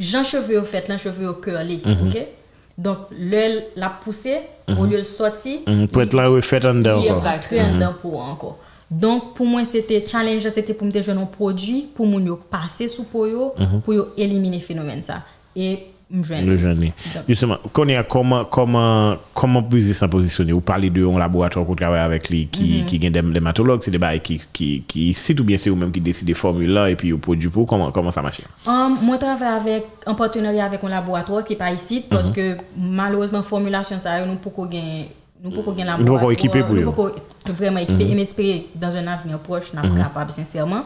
jan 0.00 0.26
cheve 0.28 0.54
yo 0.54 0.62
fet, 0.68 0.92
lan 0.92 1.00
cheve 1.00 1.24
yo 1.24 1.34
curly, 1.42 1.80
ok? 1.96 2.39
Donk 2.80 3.10
lè 3.12 3.44
la 3.76 3.90
pousse, 4.00 4.38
ou 4.78 4.86
lieu 4.88 5.02
l 5.02 5.06
soti, 5.06 5.58
Mm, 5.66 5.86
Pour 5.88 6.02
être 6.02 6.14
là, 6.14 6.30
oui, 6.32 6.40
fait 6.40 6.64
en 6.64 6.74
dedans 6.74 7.00
li 7.02 7.10
encore. 7.10 7.18
efaktre 7.20 7.60
an 7.60 7.78
dan 7.78 7.94
pou 8.00 8.20
anko. 8.24 8.54
Donk 8.90 9.34
pou 9.36 9.44
mwen 9.46 9.66
sete 9.68 10.00
challenge, 10.08 10.48
sete 10.50 10.72
pou 10.74 10.88
mte 10.88 11.02
jwen 11.04 11.20
an 11.20 11.28
prodwi, 11.30 11.84
pou 11.94 12.08
moun 12.08 12.24
yo 12.26 12.38
pase 12.50 12.88
sou 12.88 13.04
pou 13.04 13.28
yo, 13.28 13.52
pou 13.84 13.92
yo 13.94 14.08
elimine 14.16 14.58
fenomen 14.64 15.02
sa. 15.06 15.20
E 15.54 15.60
mjwen. 15.74 15.89
Le 16.12 16.56
jeune. 16.56 16.90
Justement, 17.28 17.58
connaît 17.72 18.02
comment 18.08 18.44
comment 18.44 19.16
comment 19.32 19.62
business 19.62 19.98
s'en 19.98 20.08
positionner. 20.08 20.52
Vous 20.52 20.60
parlez 20.60 20.90
de 20.90 21.06
un 21.06 21.18
laboratoire 21.18 21.64
qu'on 21.64 21.76
travaille 21.76 22.00
avec 22.00 22.28
lui 22.28 22.48
qui 22.48 22.80
mhm. 22.80 22.86
qui 22.86 22.98
gagne 22.98 23.12
des 23.12 23.22
dermatologues, 23.22 23.82
c'est 23.82 23.92
des 23.92 23.98
bails 23.98 24.20
qui 24.20 24.40
qui 24.52 24.82
qui 24.88 25.14
cite 25.14 25.38
ou 25.40 25.44
bien 25.44 25.56
c'est 25.56 25.70
vous-même 25.70 25.92
qui 25.92 26.00
décidez 26.00 26.34
formule 26.34 26.70
là 26.72 26.90
et 26.90 26.96
puis 26.96 27.12
au 27.12 27.18
produit 27.18 27.48
pour 27.48 27.66
comment 27.66 27.92
comment 27.92 28.10
ça 28.10 28.22
marche 28.22 28.40
um, 28.66 28.98
Moi 29.02 29.18
travaille 29.18 29.60
avec 29.60 29.84
en 30.06 30.14
partenariat 30.16 30.64
avec 30.64 30.82
un 30.82 30.88
laboratoire 30.88 31.44
qui 31.44 31.52
est 31.52 31.56
pas 31.56 31.70
ici 31.70 32.04
parce 32.10 32.30
mm 32.30 32.32
-hmm. 32.32 32.56
que 32.56 32.56
malheureusement 32.76 33.42
formulation 33.42 33.98
ça 34.00 34.26
nous 34.26 34.36
pour 34.36 34.52
qu'on 34.52 34.66
gagne 34.66 35.06
Nous 35.42 35.50
pouvons 35.50 35.72
gagner 35.72 35.90
Nous 35.98 36.04
pouvons 36.04 36.30
équiper 36.30 36.62
pour 36.62 36.74
Nous 36.74 36.92
pouvons 36.92 37.12
vraiment 37.48 37.80
équiper 37.80 38.10
et 38.10 38.14
m'espérer 38.14 38.66
dans 38.74 38.94
un 38.94 39.06
avenir 39.06 39.38
proche, 39.38 39.72
nous 39.72 39.82
sommes 39.82 39.96
capables, 39.96 40.30
sincèrement. 40.30 40.82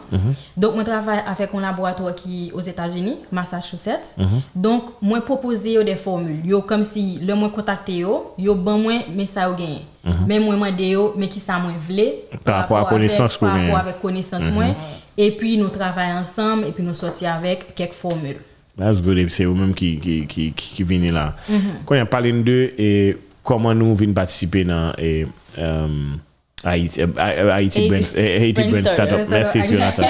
Donc, 0.57 0.75
moi, 0.75 0.85
travaille 0.85 1.21
avec 1.27 1.51
un 1.55 1.61
laboratoire 1.61 2.15
qui 2.15 2.49
est 2.49 2.53
aux 2.53 2.61
États-Unis, 2.61 3.17
Massachusetts. 3.33 4.17
Donc, 4.55 4.85
moi, 5.03 5.21
proposer 5.21 5.83
des 5.85 5.97
formules. 5.97 6.45
Yo, 6.45 6.61
comme 6.63 6.85
si 6.85 7.19
le 7.21 7.35
moi 7.35 7.49
contacté 7.49 7.95
yo, 7.95 8.35
yo 8.39 8.55
ban 8.55 8.79
moi, 8.79 9.05
mais 9.15 9.27
ça 9.27 9.49
yo 9.49 9.55
gagné. 9.55 9.83
Mais 10.27 10.39
moi, 10.39 10.55
moi, 10.57 10.71
yo, 10.71 11.15
mais 11.17 11.29
qui 11.29 11.41
ça 11.41 11.59
moi 11.59 11.73
vle? 11.77 12.13
Par 12.45 12.59
rapport 12.59 12.79
à 12.79 12.85
connaissance 12.85 13.37
Par 13.37 13.53
rapport 13.53 13.79
avec 13.79 14.01
connaissance 14.01 14.51
moi. 14.51 14.67
Et 15.17 15.31
puis, 15.33 15.57
nous 15.57 15.69
travaillons 15.69 16.19
ensemble 16.19 16.67
et 16.67 16.71
puis 16.71 16.83
nous 16.85 16.95
sortir 16.95 17.33
avec 17.35 17.75
quelques 17.75 17.93
formules. 17.95 18.39
C'est 19.31 19.45
vous-même 19.45 19.73
qui, 19.75 19.99
qui, 19.99 20.27
qui, 20.27 20.53
qui, 20.53 20.75
qui 20.75 20.83
venez 20.83 21.13
là. 21.13 21.35
Mhm. 21.49 21.61
Quand 21.87 22.01
on 22.01 22.07
parle 22.07 22.43
de 22.43 22.73
et 22.77 23.17
comment 23.45 23.75
nous 23.75 23.95
venons 23.95 24.15
participer 24.15 24.65
dans 24.65 24.93
et, 24.99 25.27
Haïti 26.65 27.01
Haiti- 27.03 27.89
Brand, 27.89 28.03
eh, 28.17 28.49
Haiti 28.49 28.71
Brand 28.71 28.87
Startup. 28.89 29.29
Merci, 29.29 29.61
Jonathan. 29.71 30.03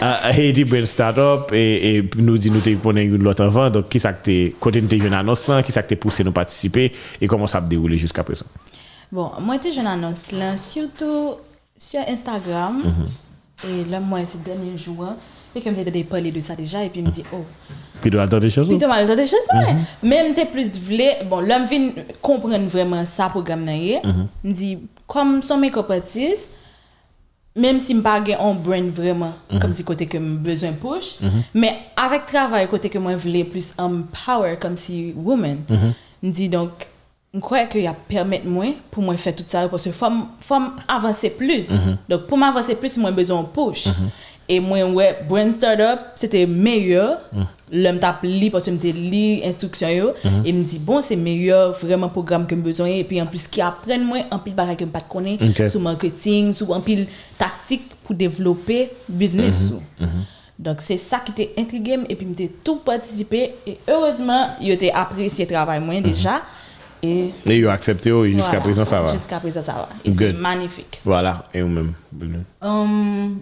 Ah, 0.00 0.30
Haiti 0.30 0.64
Brand 0.64 0.86
Startup 0.86 1.52
et, 1.52 1.96
et 1.96 2.10
nous 2.16 2.38
dit 2.38 2.50
nous 2.50 2.60
te 2.60 2.72
prenons 2.76 3.00
une 3.00 3.16
l'autre 3.22 3.42
avant. 3.44 3.68
Donc, 3.70 3.88
qui 3.88 3.98
ça 3.98 4.12
que 4.12 4.22
t'es, 4.24 4.54
côté 4.60 4.80
nous 4.80 4.88
t'es 4.88 4.98
une 4.98 5.12
annonce 5.12 5.48
là, 5.48 5.62
qui 5.62 5.72
ça 5.72 5.82
que 5.82 5.88
t'es 5.88 5.96
poussé 5.96 6.22
nous 6.22 6.32
participer 6.32 6.92
et 7.20 7.26
comment 7.26 7.46
ça 7.48 7.58
a 7.58 7.60
déroulé 7.60 7.98
jusqu'à 7.98 8.22
présent? 8.22 8.46
Bon, 9.10 9.32
moi, 9.40 9.58
te 9.58 9.70
jeune 9.72 9.86
annonce 9.86 10.30
là, 10.32 10.56
surtout 10.56 11.34
sur 11.76 12.00
Instagram. 12.08 12.84
Et 13.68 13.84
là, 13.90 14.00
moi, 14.00 14.24
ces 14.26 14.38
derniers 14.38 14.76
jours, 14.76 15.14
et 15.54 15.60
comme 15.62 15.74
tu 15.74 16.02
parlé 16.04 16.30
de 16.30 16.40
ça 16.40 16.54
déjà, 16.54 16.84
et 16.84 16.90
puis 16.90 17.00
me 17.02 17.10
dit, 17.10 17.24
oh, 17.32 17.44
Puis 18.00 18.10
tu 18.10 18.18
attendre 18.18 18.42
des 18.42 18.50
choses? 18.50 18.68
Puis 18.68 18.78
tu 18.78 18.86
dit 18.86 19.16
des 19.16 19.26
choses, 19.26 19.48
ouais. 19.54 19.76
Même 20.02 20.34
t'es 20.34 20.44
plus 20.44 20.78
vle, 20.78 21.26
bon, 21.28 21.40
l'homme 21.40 21.64
vient 21.64 21.90
comprendre 22.20 22.66
vraiment 22.66 23.04
ça 23.04 23.28
programme 23.28 23.68
yé. 23.68 24.00
Me 24.44 24.52
dit 24.52 24.78
comme 25.06 25.42
son 25.42 25.56
make-up 25.56 25.90
artist, 25.90 26.50
même 27.54 27.78
si 27.78 27.94
m'pas 27.94 28.22
gen 28.24 28.36
un 28.38 28.52
brand 28.52 28.90
vraiment 28.90 29.32
comme 29.60 29.72
si 29.72 29.82
côté 29.82 30.06
que 30.06 30.18
besoin 30.18 30.72
push, 30.72 31.16
mais 31.54 31.74
avec 31.96 32.26
travail 32.26 32.68
côté 32.68 32.88
que 32.88 32.98
moi 32.98 33.16
vle 33.16 33.44
plus 33.44 33.74
empower 33.78 34.56
comme 34.60 34.76
si 34.76 35.14
woman. 35.16 35.58
Me 36.22 36.30
dit 36.30 36.48
donc 36.48 36.70
je 37.34 37.40
crois 37.40 37.64
que 37.64 37.78
y 37.78 37.86
a 37.86 37.92
permettre 37.92 38.46
moi 38.46 38.66
pour 38.90 39.02
moi 39.02 39.16
faire 39.16 39.34
tout 39.34 39.44
ça 39.46 39.68
parce 39.68 39.84
que 39.84 39.90
faut 39.90 40.06
avancer 40.88 41.30
plus. 41.30 41.70
Donc 42.08 42.26
pour 42.26 42.38
m'avancer 42.38 42.74
plus 42.74 42.96
moi 42.98 43.10
besoin 43.10 43.42
push. 43.44 43.88
Et 44.48 44.60
moi 44.60 44.78
ouais 44.84 45.24
brand 45.28 45.52
startup 45.52 45.98
c'était 46.14 46.46
meilleur. 46.46 47.18
L'homme 47.72 47.98
tape 47.98 48.22
li 48.22 48.48
parce 48.48 48.66
que 48.66 48.70
me 48.70 48.78
li 48.92 49.42
instruction 49.44 49.88
yo 49.88 50.10
et 50.44 50.52
me 50.52 50.62
dit 50.62 50.78
bon 50.78 51.02
c'est 51.02 51.16
meilleur 51.16 51.72
vraiment 51.72 52.08
programme 52.08 52.46
que 52.46 52.54
me 52.54 52.62
besoin 52.62 52.86
et 52.86 53.02
puis 53.02 53.20
en 53.20 53.26
plus 53.26 53.48
qui 53.48 53.60
apprennent 53.60 54.04
moi 54.04 54.18
en 54.30 54.38
pile 54.38 54.54
bagage 54.54 54.76
que 54.76 54.84
me 54.84 54.90
pas 54.90 55.00
connaît 55.00 55.36
Ok. 55.40 55.68
sur 55.68 55.80
marketing, 55.80 56.52
sur 56.52 56.70
en 56.70 56.80
pile 56.80 57.08
tactique 57.36 57.82
pour 58.04 58.14
développer 58.14 58.90
business. 59.08 59.68
sous. 59.70 59.82
Donc 60.56 60.76
c'est 60.80 60.96
ça 60.96 61.18
qui 61.18 61.32
était 61.32 61.52
intrigué 61.58 61.98
et 62.08 62.14
puis 62.14 62.24
m'était 62.24 62.52
tout 62.62 62.76
participé 62.76 63.50
et 63.66 63.76
heureusement 63.88 64.50
il 64.60 64.70
était 64.70 64.92
apprécié 64.92 65.44
le 65.44 65.50
travail 65.50 65.80
moi 65.80 66.00
déjà 66.00 66.42
et 67.02 67.30
Et 67.46 67.58
ils 67.58 67.66
ont 67.66 67.70
accepté, 67.70 68.10
oh, 68.12 68.24
jusqu'à 68.24 68.42
voilà. 68.44 68.60
présent 68.60 68.84
ça 68.84 69.02
va. 69.02 69.12
Jusqu'à 69.12 69.38
présent 69.40 69.60
ça 69.60 69.72
va. 69.72 69.88
Et 70.04 70.12
c'est 70.12 70.32
magnifique. 70.32 71.00
Voilà, 71.04 71.44
et 71.52 71.60
vous-même. 71.60 71.92
Um, 72.62 73.40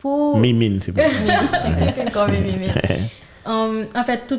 pour... 0.00 0.38
Mimine, 0.38 0.80
c'est 0.80 0.92
pas. 0.92 1.02
Comme 2.12 2.32
Mimine. 2.32 2.72
Um, 3.46 3.86
en 3.96 4.04
fait, 4.04 4.26
tout 4.28 4.38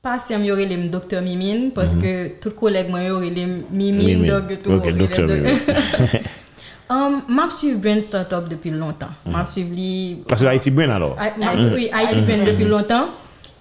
patient 0.00 0.40
yo 0.42 0.54
relem 0.56 0.88
docteur 0.88 1.20
Mimine 1.22 1.70
parce 1.72 1.94
que 1.94 2.28
tout 2.40 2.50
collègue 2.52 2.88
moi 2.88 3.02
yo 3.02 3.18
relem 3.18 3.62
Mimine 3.70 4.16
Mimine. 4.18 4.26
donc 4.30 4.62
tout 4.62 4.70
Ok, 4.72 4.88
docteur 4.96 5.28
doc- 5.28 5.36
Mimine. 5.36 5.58
um, 6.90 7.20
m'a 7.28 7.50
suivi 7.50 7.76
Brand 7.76 8.00
Startup 8.00 8.48
depuis 8.48 8.70
longtemps. 8.70 9.12
M'a 9.26 9.44
suivi 9.46 10.16
Parce 10.26 10.40
que 10.40 10.46
Haïti 10.46 10.70
Brain 10.70 10.88
alors. 10.88 11.16
Ha- 11.20 11.26
ha- 11.44 11.74
Oui, 11.74 11.90
Haïti 11.92 12.20
Brand 12.22 12.44
depuis 12.46 12.64
longtemps. 12.64 13.06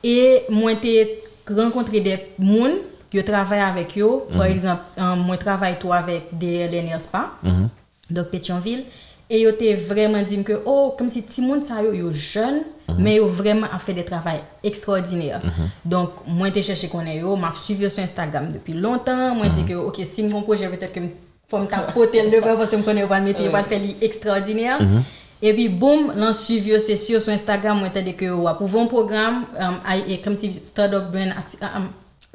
Et 0.03 0.43
moi, 0.49 0.71
j'ai 0.81 1.19
rencontré 1.49 1.99
des 1.99 2.17
gens 2.39 2.69
qui 3.11 3.21
travaillent 3.23 3.59
avec 3.59 3.97
eux. 3.99 4.21
Par 4.35 4.45
exemple, 4.45 4.81
euh, 4.97 5.15
moi, 5.17 5.35
je 5.37 5.41
travaille 5.45 5.75
tout 5.79 5.91
avec 5.91 6.23
des 6.31 6.67
LNR 6.71 7.01
Spa, 7.01 7.31
donc 8.09 8.27
Pétionville. 8.29 8.85
Et 9.33 9.39
ils 9.39 9.47
ont 9.47 9.87
vraiment 9.87 10.21
dit 10.21 10.43
que, 10.43 10.61
oh, 10.65 10.93
comme 10.97 11.07
si 11.07 11.23
tout 11.23 11.41
monde 11.41 11.63
ça, 11.63 11.81
yo, 11.81 11.93
yo 11.93 12.11
jeune, 12.11 12.63
mais 12.99 13.15
ils 13.15 13.21
ont 13.21 13.27
vraiment 13.27 13.67
fait 13.79 13.93
des 13.93 14.03
travail 14.03 14.41
extraordinaires. 14.61 15.39
Donc, 15.85 16.09
moi, 16.27 16.49
j'ai 16.53 16.61
cherché 16.61 16.89
qu'on 16.89 17.05
est 17.05 17.19
yo, 17.19 17.37
m'a 17.37 17.53
suivi 17.55 17.89
sur 17.89 18.03
Instagram 18.03 18.49
depuis 18.51 18.73
longtemps. 18.73 19.33
Moi, 19.33 19.45
j'ai 19.45 19.61
dit 19.61 19.71
que, 19.71 19.77
ok, 19.77 20.01
si 20.03 20.23
mon 20.23 20.41
projet 20.41 20.67
peut-être 20.67 20.91
que 20.91 20.99
faut 21.47 21.59
me 21.59 21.65
tapoter 21.65 22.23
le 22.23 22.29
devant 22.29 22.57
parce 22.57 22.71
que 22.71 22.77
je 22.77 22.81
connais 22.81 23.05
pas 23.05 23.21
métier, 23.21 23.47
pas 23.47 23.63
faire 23.63 23.79
extraordinaire. 24.01 24.79
Et 25.41 25.53
puis, 25.53 25.69
boum, 25.69 26.11
l'on 26.17 26.33
suivi, 26.33 26.77
c'est 26.81 26.97
sûr, 26.97 27.21
sur 27.21 27.31
Instagram, 27.31 27.79
moi, 27.79 27.87
t'as 27.91 28.01
dit 28.01 28.15
que, 28.15 28.29
ouais, 28.29 28.51
pour 28.57 28.81
un 28.81 28.85
programme, 28.85 29.45
um, 29.57 29.79
et 30.07 30.19
comme 30.19 30.35
si 30.35 30.51
Startup 30.53 31.09
Brand, 31.09 31.33
um, 31.61 31.87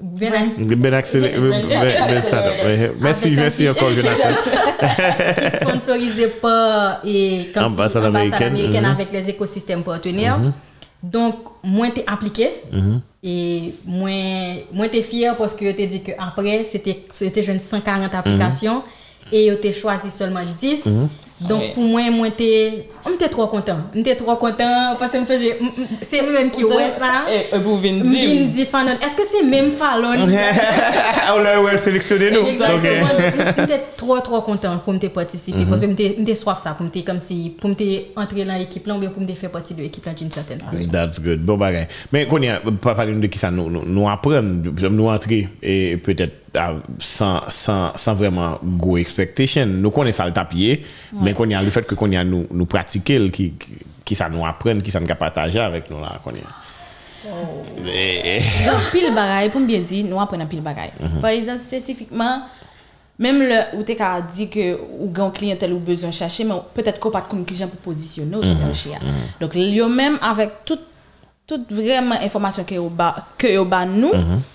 Ben. 0.03 0.53
Ben 0.59 0.81
ben 0.81 2.23
startup. 2.23 2.53
Merci, 3.01 3.31
merci 3.31 3.69
encore, 3.69 3.91
Jonathan. 3.91 4.29
qui 5.51 5.57
sponsorisé 5.57 6.29
par 6.29 7.01
et 7.05 7.51
comme 7.55 7.69
si, 7.69 7.73
Ambassade 7.73 8.05
américaine, 8.05 8.53
américaine 8.53 8.85
mhm. 8.85 8.91
avec 8.91 9.13
les 9.13 9.31
écosystèmes 9.31 9.83
partenaires. 9.83 10.39
Donc, 11.03 11.37
moi, 11.63 11.89
t'es 11.95 12.05
appliqué 12.07 12.51
et 13.23 13.75
moi, 13.87 14.89
t'es 14.91 15.03
fier 15.03 15.35
parce 15.37 15.55
que 15.55 15.73
t'es 15.73 15.87
dit 15.87 16.03
que 16.03 16.13
après 16.19 16.65
c'était 16.65 17.05
c'était 17.11 17.43
jeune 17.43 17.61
140 17.61 18.15
applications 18.15 18.83
e 19.33 19.47
yo 19.47 19.57
te 19.57 19.73
chwazi 19.73 20.11
solman 20.11 20.47
10. 20.61 20.85
Donk 21.37 21.75
pou 21.75 21.85
mwen 21.85 22.15
mwen 22.17 22.33
te, 22.33 22.47
mwen 23.05 23.19
te 23.21 23.27
tro 23.29 23.45
kontan, 23.53 23.83
mwen 23.93 24.05
te 24.07 24.15
tro 24.17 24.33
kontan, 24.41 24.95
fase 24.97 25.19
mwen 25.21 25.27
soje, 25.29 25.51
se 26.01 26.23
mwen 26.23 26.33
mwen 26.33 26.53
ki 26.55 26.65
wè 26.71 26.87
sa, 26.95 27.11
mwen 27.61 27.83
vin 27.83 28.47
di 28.55 28.65
fanon, 28.71 28.97
eske 29.05 29.27
se 29.29 29.43
mwen 29.45 29.69
falon? 29.77 30.23
Ou 31.35 31.43
la 31.45 31.53
wè 31.61 31.75
seleksyonen 31.83 32.39
nou? 32.39 32.55
Mwen 32.57 33.69
te 33.69 33.81
tro 34.01 34.17
tro 34.25 34.41
kontan 34.47 34.81
pou 34.81 34.95
mwen 34.95 35.03
te 35.05 35.13
patisipi, 35.13 35.67
pwase 35.69 35.91
mwen 35.93 36.25
te 36.25 36.39
swaf 36.41 36.63
sa 36.63 36.73
pou 36.73 36.87
mwen 36.87 36.95
te 36.97 37.05
kom 37.05 37.21
si, 37.21 37.39
pou 37.61 37.69
mwen 37.69 37.77
te 37.83 37.91
entre 38.17 38.49
lan 38.49 38.65
ekip 38.65 38.89
lan, 38.89 38.97
ou 38.97 39.13
pou 39.13 39.21
mwen 39.21 39.29
te 39.35 39.37
fè 39.37 39.53
pati 39.53 39.77
de 39.77 39.85
ekip 39.91 40.09
lan 40.09 40.17
d'une 40.17 40.33
certaine 40.33 40.65
saten 40.65 40.73
fason. 40.73 40.97
That's 40.97 41.21
good, 41.21 41.45
bon 41.45 41.61
bagay. 41.61 41.85
Men 42.17 42.25
konye, 42.33 42.57
pa 42.81 42.97
pali 42.97 43.13
nou 43.13 43.21
de 43.21 43.29
ki 43.29 43.45
sa 43.45 43.53
nou 43.53 44.09
apren, 44.09 44.55
nou 44.89 45.13
entre, 45.13 45.45
e 45.61 46.01
pwetèt, 46.01 46.46
sans, 46.99 47.49
sans, 47.49 47.97
sans 47.97 48.15
vraiment 48.15 48.59
go 48.81 48.97
expectation. 49.01 49.71
Nou 49.83 49.95
konen 49.95 50.17
sa 50.17 50.29
l 50.29 50.35
tapye, 50.37 50.81
men 51.17 51.37
kon 51.37 51.53
ya 51.53 51.63
le 51.65 51.73
fet 51.75 51.89
ke 51.89 51.99
kon 51.99 52.15
ya 52.15 52.25
nou, 52.27 52.49
nou 52.51 52.69
pratike 52.71 53.19
l 53.21 53.31
ki, 53.35 53.51
ki, 53.61 53.81
ki 54.07 54.19
sa 54.19 54.31
nou 54.33 54.47
apren, 54.49 54.83
ki 54.85 54.95
sa 54.95 55.03
nou 55.03 55.11
ka 55.11 55.19
pataje 55.21 55.63
avèk 55.63 55.91
nou 55.93 56.03
la, 56.05 56.17
kon 56.25 56.39
ya. 56.39 56.55
Eh, 57.27 58.37
eh. 58.37 58.53
Don 58.69 58.85
pil 58.93 59.09
bagay, 59.15 59.51
pou 59.51 59.63
mbyen 59.65 59.87
di, 59.89 60.05
nou 60.07 60.23
apren 60.23 60.45
an 60.45 60.51
pil 60.51 60.63
bagay. 60.63 60.93
Par 61.19 61.33
exemple, 61.33 61.65
spesifikman, 61.65 62.47
Mem 63.19 63.39
le 63.41 63.61
ou 63.79 63.85
te 63.87 63.95
ka 63.97 64.19
di 64.21 64.45
ke 64.53 64.75
ou 64.77 65.09
gen 65.17 65.31
klientel 65.33 65.73
ou 65.73 65.81
bezon 65.81 66.13
chache, 66.13 66.45
men 66.45 66.61
peut-être 66.77 67.01
ko 67.01 67.09
pat 67.15 67.25
kon 67.31 67.47
ki 67.49 67.57
jan 67.57 67.71
pou 67.73 67.89
posisyonne 67.89 68.37
ou 68.37 68.45
sou 68.45 68.59
marché 68.61 68.93
ya. 68.93 69.01
Donc 69.41 69.57
yo 69.57 69.89
même 69.89 70.19
avec 70.21 70.65
tout 70.67 70.81
tout 71.47 71.65
vraiment 71.71 72.17
information 72.21 72.65
que 72.65 72.75
que 73.39 73.47
yo 73.47 73.65
ba 73.65 73.87
nous, 73.87 74.11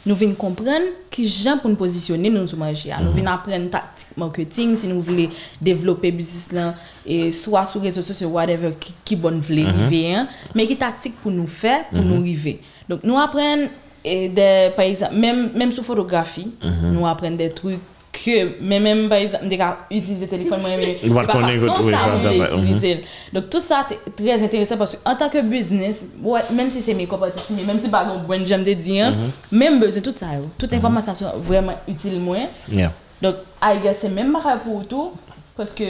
nous 0.06 0.16
vinn 0.16 0.36
comprendre 0.36 0.92
qui 1.10 1.26
jan 1.26 1.58
pour 1.58 1.70
nous 1.70 1.78
positionner 1.78 2.30
nous. 2.30 2.42
Nous 2.42 3.12
vinn 3.12 3.28
apprendre 3.28 3.70
tactique 3.70 4.18
marketing 4.18 4.76
si 4.76 4.88
nous 4.88 5.02
voulons 5.02 5.30
développer 5.62 6.12
business 6.12 6.52
là 6.52 6.76
et 7.06 7.32
soit 7.32 7.64
sur 7.64 7.82
réseaux 7.82 8.02
sociaux 8.02 8.28
whatever 8.28 8.72
qui 8.78 8.94
qui 9.06 9.16
bonne 9.16 9.40
vle 9.40 9.66
river 9.66 10.16
hein, 10.16 10.28
mais 10.54 10.68
qui 10.68 10.76
tactique 10.76 11.16
pour 11.22 11.32
nous 11.32 11.48
faire 11.48 11.88
pour 11.90 12.04
nous 12.04 12.22
river. 12.22 12.60
Donc 12.90 13.06
nous 13.06 13.18
apprenons 13.18 13.70
et 14.04 14.28
des 14.28 14.70
par 14.76 14.84
exemple 14.84 15.16
même 15.16 15.52
même 15.56 15.72
sur 15.72 15.86
photographie, 15.86 16.52
nous 16.92 17.08
apprenons 17.08 17.38
des 17.38 17.52
trucs 17.52 17.80
que 18.12 18.62
mais 18.62 18.80
même 18.80 19.08
par 19.08 19.18
exemple 19.20 19.48
des 19.48 19.58
gars 19.58 19.78
utiliser 19.90 20.28
téléphone 20.28 20.60
moi 20.62 20.70
mais 20.78 21.00
Ou 21.10 21.14
pas 21.14 21.26
façon 21.26 21.90
ça 21.90 22.08
mhm. 22.08 22.64
utiliser. 22.64 23.04
Donc 23.32 23.50
tout 23.50 23.60
ça 23.60 23.88
c'est 23.90 24.16
très 24.16 24.44
intéressant 24.44 24.78
parce 24.78 24.96
que 24.96 25.10
en 25.10 25.16
tant 25.16 25.30
que 25.30 25.42
business, 25.42 26.06
ouais, 26.22 26.42
même 26.54 26.70
si 26.70 26.82
c'est 26.82 26.94
mes 26.94 27.08
mais 27.08 27.64
même 27.64 27.80
si 27.80 27.90
pas 27.90 28.06
un 28.06 28.18
brand 28.18 28.46
j'aime 28.46 28.64
te 28.64 28.72
dire, 28.74 29.14
même 29.52 29.80
besoin 29.80 30.02
tout 30.02 30.14
ça, 30.16 30.28
toute 30.58 30.74
information 30.74 31.14
sont 31.14 31.38
vraiment 31.38 31.76
utile 31.88 32.20
moi. 32.20 32.38
Yeah. 32.70 32.92
Donc 33.22 33.36
I 33.62 33.78
guess 33.82 34.00
c'est 34.02 34.10
même 34.10 34.34
pas 34.34 34.58
pour 34.58 34.86
tout 34.88 35.12
parce 35.56 35.74
que 35.74 35.84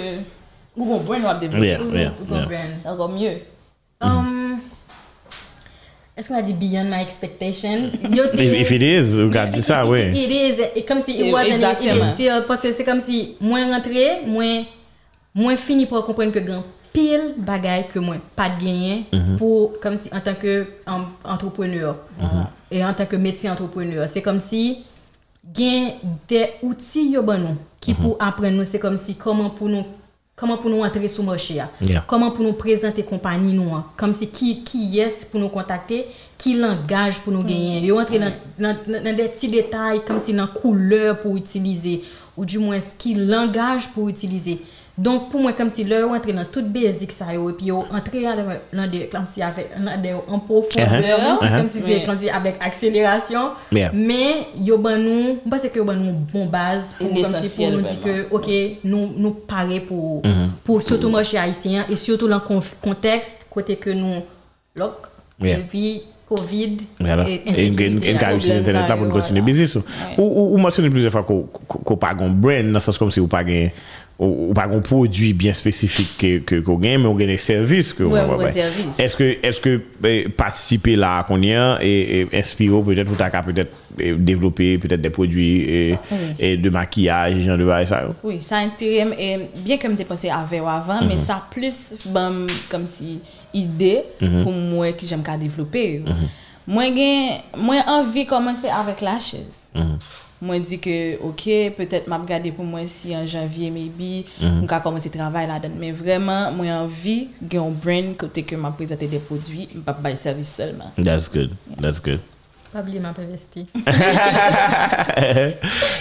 ou 0.77 0.85
bon 0.85 0.97
brand 0.99 1.21
va 1.21 1.33
développer. 1.35 1.77
Encore 2.85 3.09
mieux. 3.09 3.37
Um, 4.03 4.40
Est-ce 6.17 6.27
qu'on 6.27 6.35
a 6.35 6.41
dit 6.41 6.53
beyond 6.53 6.85
my 6.85 7.01
expectation? 7.01 7.89
If, 8.35 8.71
it 8.71 8.83
is, 8.83 9.15
ou 9.17 9.31
ka 9.31 9.45
di 9.47 9.63
sa, 9.63 9.85
we. 9.87 10.11
It 10.11 10.31
is, 10.31 10.83
comme 10.85 11.01
si 11.01 11.15
it 11.15 11.31
wasn't, 11.33 11.63
it 11.63 11.85
is 11.85 12.13
still, 12.13 12.43
parce 12.47 12.61
que 12.61 12.71
c'est 12.71 12.83
comme 12.83 12.99
si 12.99 13.35
moins 13.39 13.65
rentré, 13.73 14.21
moins, 14.27 14.63
moins 15.33 15.55
fini 15.55 15.85
pour 15.85 16.05
comprendre 16.05 16.31
que 16.33 16.39
grand 16.39 16.63
pile 16.93 17.35
bagay 17.37 17.85
que 17.93 17.99
moi 17.99 18.15
pas 18.35 18.49
de 18.49 18.55
gagner 18.63 19.05
pour 19.37 19.79
comme 19.79 19.97
si 19.97 20.09
en 20.13 20.19
tant 20.19 20.33
que 20.33 20.65
um, 20.87 21.05
entrepreneur. 21.23 21.95
Et 22.69 22.83
en 22.83 22.93
tant 22.93 23.05
que 23.05 23.15
métier 23.15 23.49
entrepreneur. 23.49 24.07
C'est 24.07 24.21
comme 24.21 24.39
si 24.39 24.85
gain 25.53 25.91
des 26.27 26.47
outils 26.61 27.11
yo 27.11 27.23
ban 27.23 27.55
pour 28.01 28.17
apprendre 28.19 28.57
nous. 28.57 28.65
C'est 28.65 28.79
comme 28.79 28.97
si 28.97 29.15
comment 29.15 29.49
pour 29.49 29.69
nous 29.69 29.85
comment 30.41 30.57
pour 30.57 30.71
nous 30.71 30.81
entrer 30.81 31.07
sur 31.07 31.21
le 31.21 31.29
marché. 31.29 31.61
Yeah. 31.81 32.03
comment 32.07 32.31
pour 32.31 32.43
nous 32.43 32.53
présenter 32.53 33.03
compagnie 33.03 33.53
nous 33.53 33.75
hein? 33.75 33.85
comme 33.95 34.11
si 34.11 34.27
qui 34.27 34.63
qui 34.63 34.85
yes 34.85 35.23
pour 35.23 35.39
nous 35.39 35.49
contacter? 35.49 36.07
Qui 36.35 36.55
langage 36.55 37.19
pour 37.19 37.31
nous 37.31 37.43
gagner? 37.43 37.79
Yo 37.81 37.99
entrer 37.99 38.17
dans, 38.17 38.33
dans, 38.57 38.75
dans, 38.87 39.03
dans 39.03 39.15
des 39.15 39.27
petits 39.27 39.49
détails 39.49 40.01
comme 40.03 40.19
si 40.19 40.33
dans 40.33 40.47
couleur 40.47 41.19
pour 41.21 41.37
utiliser 41.37 42.01
ou 42.35 42.43
du 42.43 42.57
moins 42.57 42.79
qui 42.97 43.13
langage 43.13 43.89
pour 43.89 44.09
utiliser 44.09 44.59
donc 45.01 45.29
pour 45.31 45.39
moi 45.41 45.53
comme 45.53 45.69
si 45.69 45.83
là 45.83 45.99
yo 45.99 46.09
entrer 46.13 46.33
dans 46.33 46.45
toute 46.45 46.67
basic 46.71 47.11
ça 47.11 47.33
et 47.33 47.37
puis 47.57 47.67
yo 47.67 47.85
entrer 47.91 48.21
dans 48.23 48.35
dans 48.77 48.87
des 48.89 49.07
comme 49.07 49.25
si 49.25 49.41
avec 49.41 49.69
dans 49.79 49.99
des 50.01 50.13
en 50.13 50.39
profondeur 50.39 50.91
Uh-huh. 50.91 51.01
même 51.01 51.37
si 51.39 51.45
Uh-huh. 51.45 51.57
comme 51.57 51.67
si 51.67 51.79
c'est 51.79 51.95
Oui. 51.99 52.03
comme 52.05 52.17
si 52.17 52.29
avec 52.29 52.55
accélération 52.59 53.43
Yeah. 53.71 53.91
mais 53.93 54.47
yo 54.57 54.77
ban 54.77 54.97
nous 54.97 55.39
je 55.45 55.49
pense 55.49 55.67
que 55.67 55.77
yo 55.79 55.83
ban 55.85 55.93
nous 55.95 56.13
bon 56.33 56.45
base 56.45 56.95
pour 56.97 57.07
comme 57.09 57.33
si 57.41 57.49
pour 57.49 57.71
nous 57.71 57.81
dire 57.81 58.01
que 58.03 58.27
OK 58.35 58.47
nous 58.83 59.11
nous 59.17 59.31
parer 59.31 59.79
pour 59.79 60.21
Mm-hmm. 60.21 60.49
pour 60.65 60.81
surtout 60.81 61.09
marché 61.09 61.37
haïtien 61.37 61.85
et 61.89 61.95
surtout 61.95 62.27
dans 62.27 62.41
le 62.49 62.61
contexte 62.81 63.45
côté 63.49 63.75
que 63.77 63.89
nous 63.89 64.21
lock 64.75 65.07
Yeah. 65.41 65.57
et 65.57 65.61
puis 65.63 66.03
COVID. 66.35 66.77
Voilà. 66.99 67.27
Et, 67.27 67.41
et, 67.45 67.65
et, 67.67 68.09
et 68.09 68.15
Internet 68.15 68.73
là 68.73 68.95
pour 68.95 69.05
nous 69.05 69.11
continuer 69.11 69.41
business. 69.41 69.75
Ou, 69.75 69.81
ou, 70.17 70.57
mentionné 70.57 70.89
plusieurs 70.89 71.11
fois 71.11 71.23
qu'on 71.23 71.97
pas 71.97 72.11
un 72.11 72.29
brand, 72.29 72.65
dans 72.65 72.73
le 72.73 72.79
sens 72.79 72.97
comme 72.97 73.11
si 73.11 73.19
vous 73.19 73.27
pas 73.27 73.43
ou 74.19 74.53
pas 74.53 74.65
un 74.65 74.79
produit 74.81 75.33
bien 75.33 75.51
spécifique 75.51 76.15
que 76.19 76.37
que 76.39 76.59
qu'on 76.59 76.77
gagne 76.77 77.01
mais 77.01 77.07
on 77.07 77.15
gagne 77.15 77.29
des 77.29 77.37
services 77.39 77.91
que 77.91 78.03
est-ce 78.99 79.17
que 79.17 79.37
est-ce 79.41 79.59
que 79.59 79.81
eh, 80.03 80.29
participer 80.29 80.95
là 80.95 81.23
qu'on 81.23 81.41
y 81.41 81.53
a 81.53 81.79
et, 81.81 82.27
inspirer 82.31 82.83
peut-être 82.83 83.11
ou 83.11 83.15
t'as 83.15 83.41
peut-être 83.41 83.73
eh, 83.97 84.13
développer 84.13 84.77
peut-être 84.77 85.01
des 85.01 85.09
produits 85.09 85.97
et, 86.39 86.57
de 86.57 86.69
maquillage 86.69 87.39
genre 87.39 87.57
de 87.57 87.65
bail 87.65 87.87
ça 87.87 88.03
oui 88.23 88.39
ça 88.41 88.57
a 88.57 88.59
inspiré 88.59 89.07
bien 89.65 89.77
que 89.77 89.87
me 89.87 89.95
pensé 90.03 90.29
avant 90.29 90.67
avant 90.67 90.99
mais 91.01 91.15
mhm. 91.15 91.19
ça 91.19 91.41
plus 91.49 91.95
comme 92.69 92.85
si 92.85 93.21
idée 93.53 94.03
pour 94.43 94.51
moi 94.51 94.91
que 94.93 95.05
j'aime 95.05 95.23
qu'à 95.23 95.37
développer. 95.37 96.03
Moi, 96.67 96.85
j'ai 96.95 97.41
moi 97.57 97.83
envie 97.87 98.23
de 98.25 98.29
commencer 98.29 98.69
avec 98.69 99.01
lashes. 99.01 99.35
Moi, 100.43 100.57
dis 100.57 100.79
que, 100.79 101.21
ok, 101.21 101.75
peut-être 101.77 102.07
m'a 102.07 102.17
regardé 102.17 102.51
pour 102.51 102.65
moi 102.65 102.79
si 102.87 103.15
en 103.15 103.27
janvier, 103.27 103.69
maybe, 103.69 104.25
on 104.41 104.65
va 104.65 104.79
commencer 104.79 105.09
à 105.09 105.11
travailler 105.11 105.47
là-dedans. 105.47 105.75
Mais 105.77 105.91
vraiment, 105.91 106.51
moi, 106.51 106.65
envie 106.67 107.27
de 107.39 107.59
un 107.59 107.69
brand 107.69 108.17
côté 108.17 108.41
que 108.41 108.55
m'a 108.55 108.71
présenté 108.71 109.05
des 109.05 109.19
produits, 109.19 109.67
pas 109.85 109.93
pas 109.93 110.15
service 110.15 110.55
seulement. 110.55 110.91
That's 110.97 111.29
good. 111.29 111.51
That's 111.79 112.01
good. 112.01 112.21
Pas 112.71 112.79
oublier 112.79 112.99
m'a 112.99 113.13
pas 113.13 113.21
investi 113.21 113.65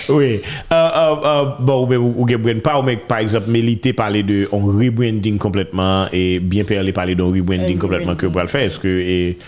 oui. 0.08 0.40
Euh, 0.72 0.74
euh, 0.74 1.16
euh, 1.24 1.44
bon, 1.58 1.82
ou, 1.82 1.86
ben, 1.86 1.98
ou, 1.98 2.14
ou 2.18 2.28
gen 2.28 2.40
brand 2.40 2.60
pa, 2.62 2.78
ou 2.78 2.82
men, 2.82 2.98
par 2.98 3.18
exemple, 3.18 3.50
Melite 3.50 3.94
parler 3.96 4.22
de 4.22 4.48
on 4.52 4.64
rebranding 4.66 5.38
complètement 5.38 6.06
et 6.12 6.38
bien 6.38 6.64
parler 6.64 6.92
parler 6.92 7.14
d'un 7.14 7.24
rebranding 7.24 7.78
complètement 7.78 8.14
que 8.14 8.26
vous 8.26 8.38
le 8.38 8.46
faire. 8.46 8.62
Est-ce 8.62 8.78
que, 8.78 8.88
et, 8.88 9.38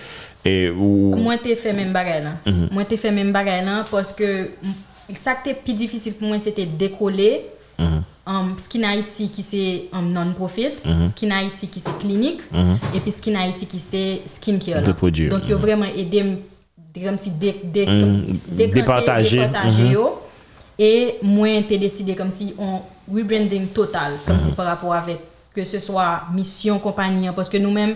et, 0.45 0.71
ou, 0.71 1.15
moi 1.17 1.39
te 1.39 1.55
fait 1.55 1.73
même 1.73 1.93
bagay 1.93 2.21
là 2.21 2.33
moi 2.73 2.85
te 2.85 2.97
fait 2.97 3.13
même 3.13 3.31
bagay 3.31 3.65
là 3.65 3.85
parce 3.89 4.13
que 4.13 4.43
mm, 4.43 5.17
ça 5.17 5.37
qui 5.37 5.51
était 5.51 5.61
plus 5.61 5.75
difficile 5.75 6.15
pour 6.15 6.27
moi 6.27 6.41
c'était 6.41 6.67
décoller 6.67 7.43
um, 8.27 8.55
Skin 8.57 8.83
Haiti 8.83 9.29
qui 9.29 9.43
c'est 9.45 9.85
um, 9.93 10.13
non-profit, 10.13 10.73
Skin 11.09 11.31
Haiti 11.31 11.69
qui 11.69 11.81
c'est 11.81 11.97
clinique, 11.99 12.41
et 12.95 13.01
puis 13.01 13.13
Skin 13.13 13.35
Haiti 13.35 13.67
qui 13.67 13.79
c'est 13.79 14.23
skincare. 14.27 14.83
Donc, 14.83 15.43
il 15.47 15.53
a 15.53 15.57
vraiment 15.57 15.87
aidé 15.97 16.25
comme 17.01 17.19
si 17.19 17.31
dé, 17.31 17.57
dé, 17.65 17.87
décanter, 17.87 18.67
Départager. 18.69 19.49
Et 20.79 21.15
moi, 21.23 21.49
j'ai 21.69 21.79
décidé 21.79 22.15
comme 22.15 22.31
si 22.31 22.55
on 22.59 22.81
rebranding 23.13 23.67
total, 23.69 24.13
comme 24.27 24.39
si 24.39 24.53
par 24.53 24.67
rapport 24.67 24.95
avec 24.95 25.19
que 25.55 25.65
ce 25.65 25.79
soit 25.79 26.23
mission 26.33 26.79
compagnie 26.79 27.29
parce 27.37 27.51
que 27.51 27.59
nous-mêmes 27.59 27.95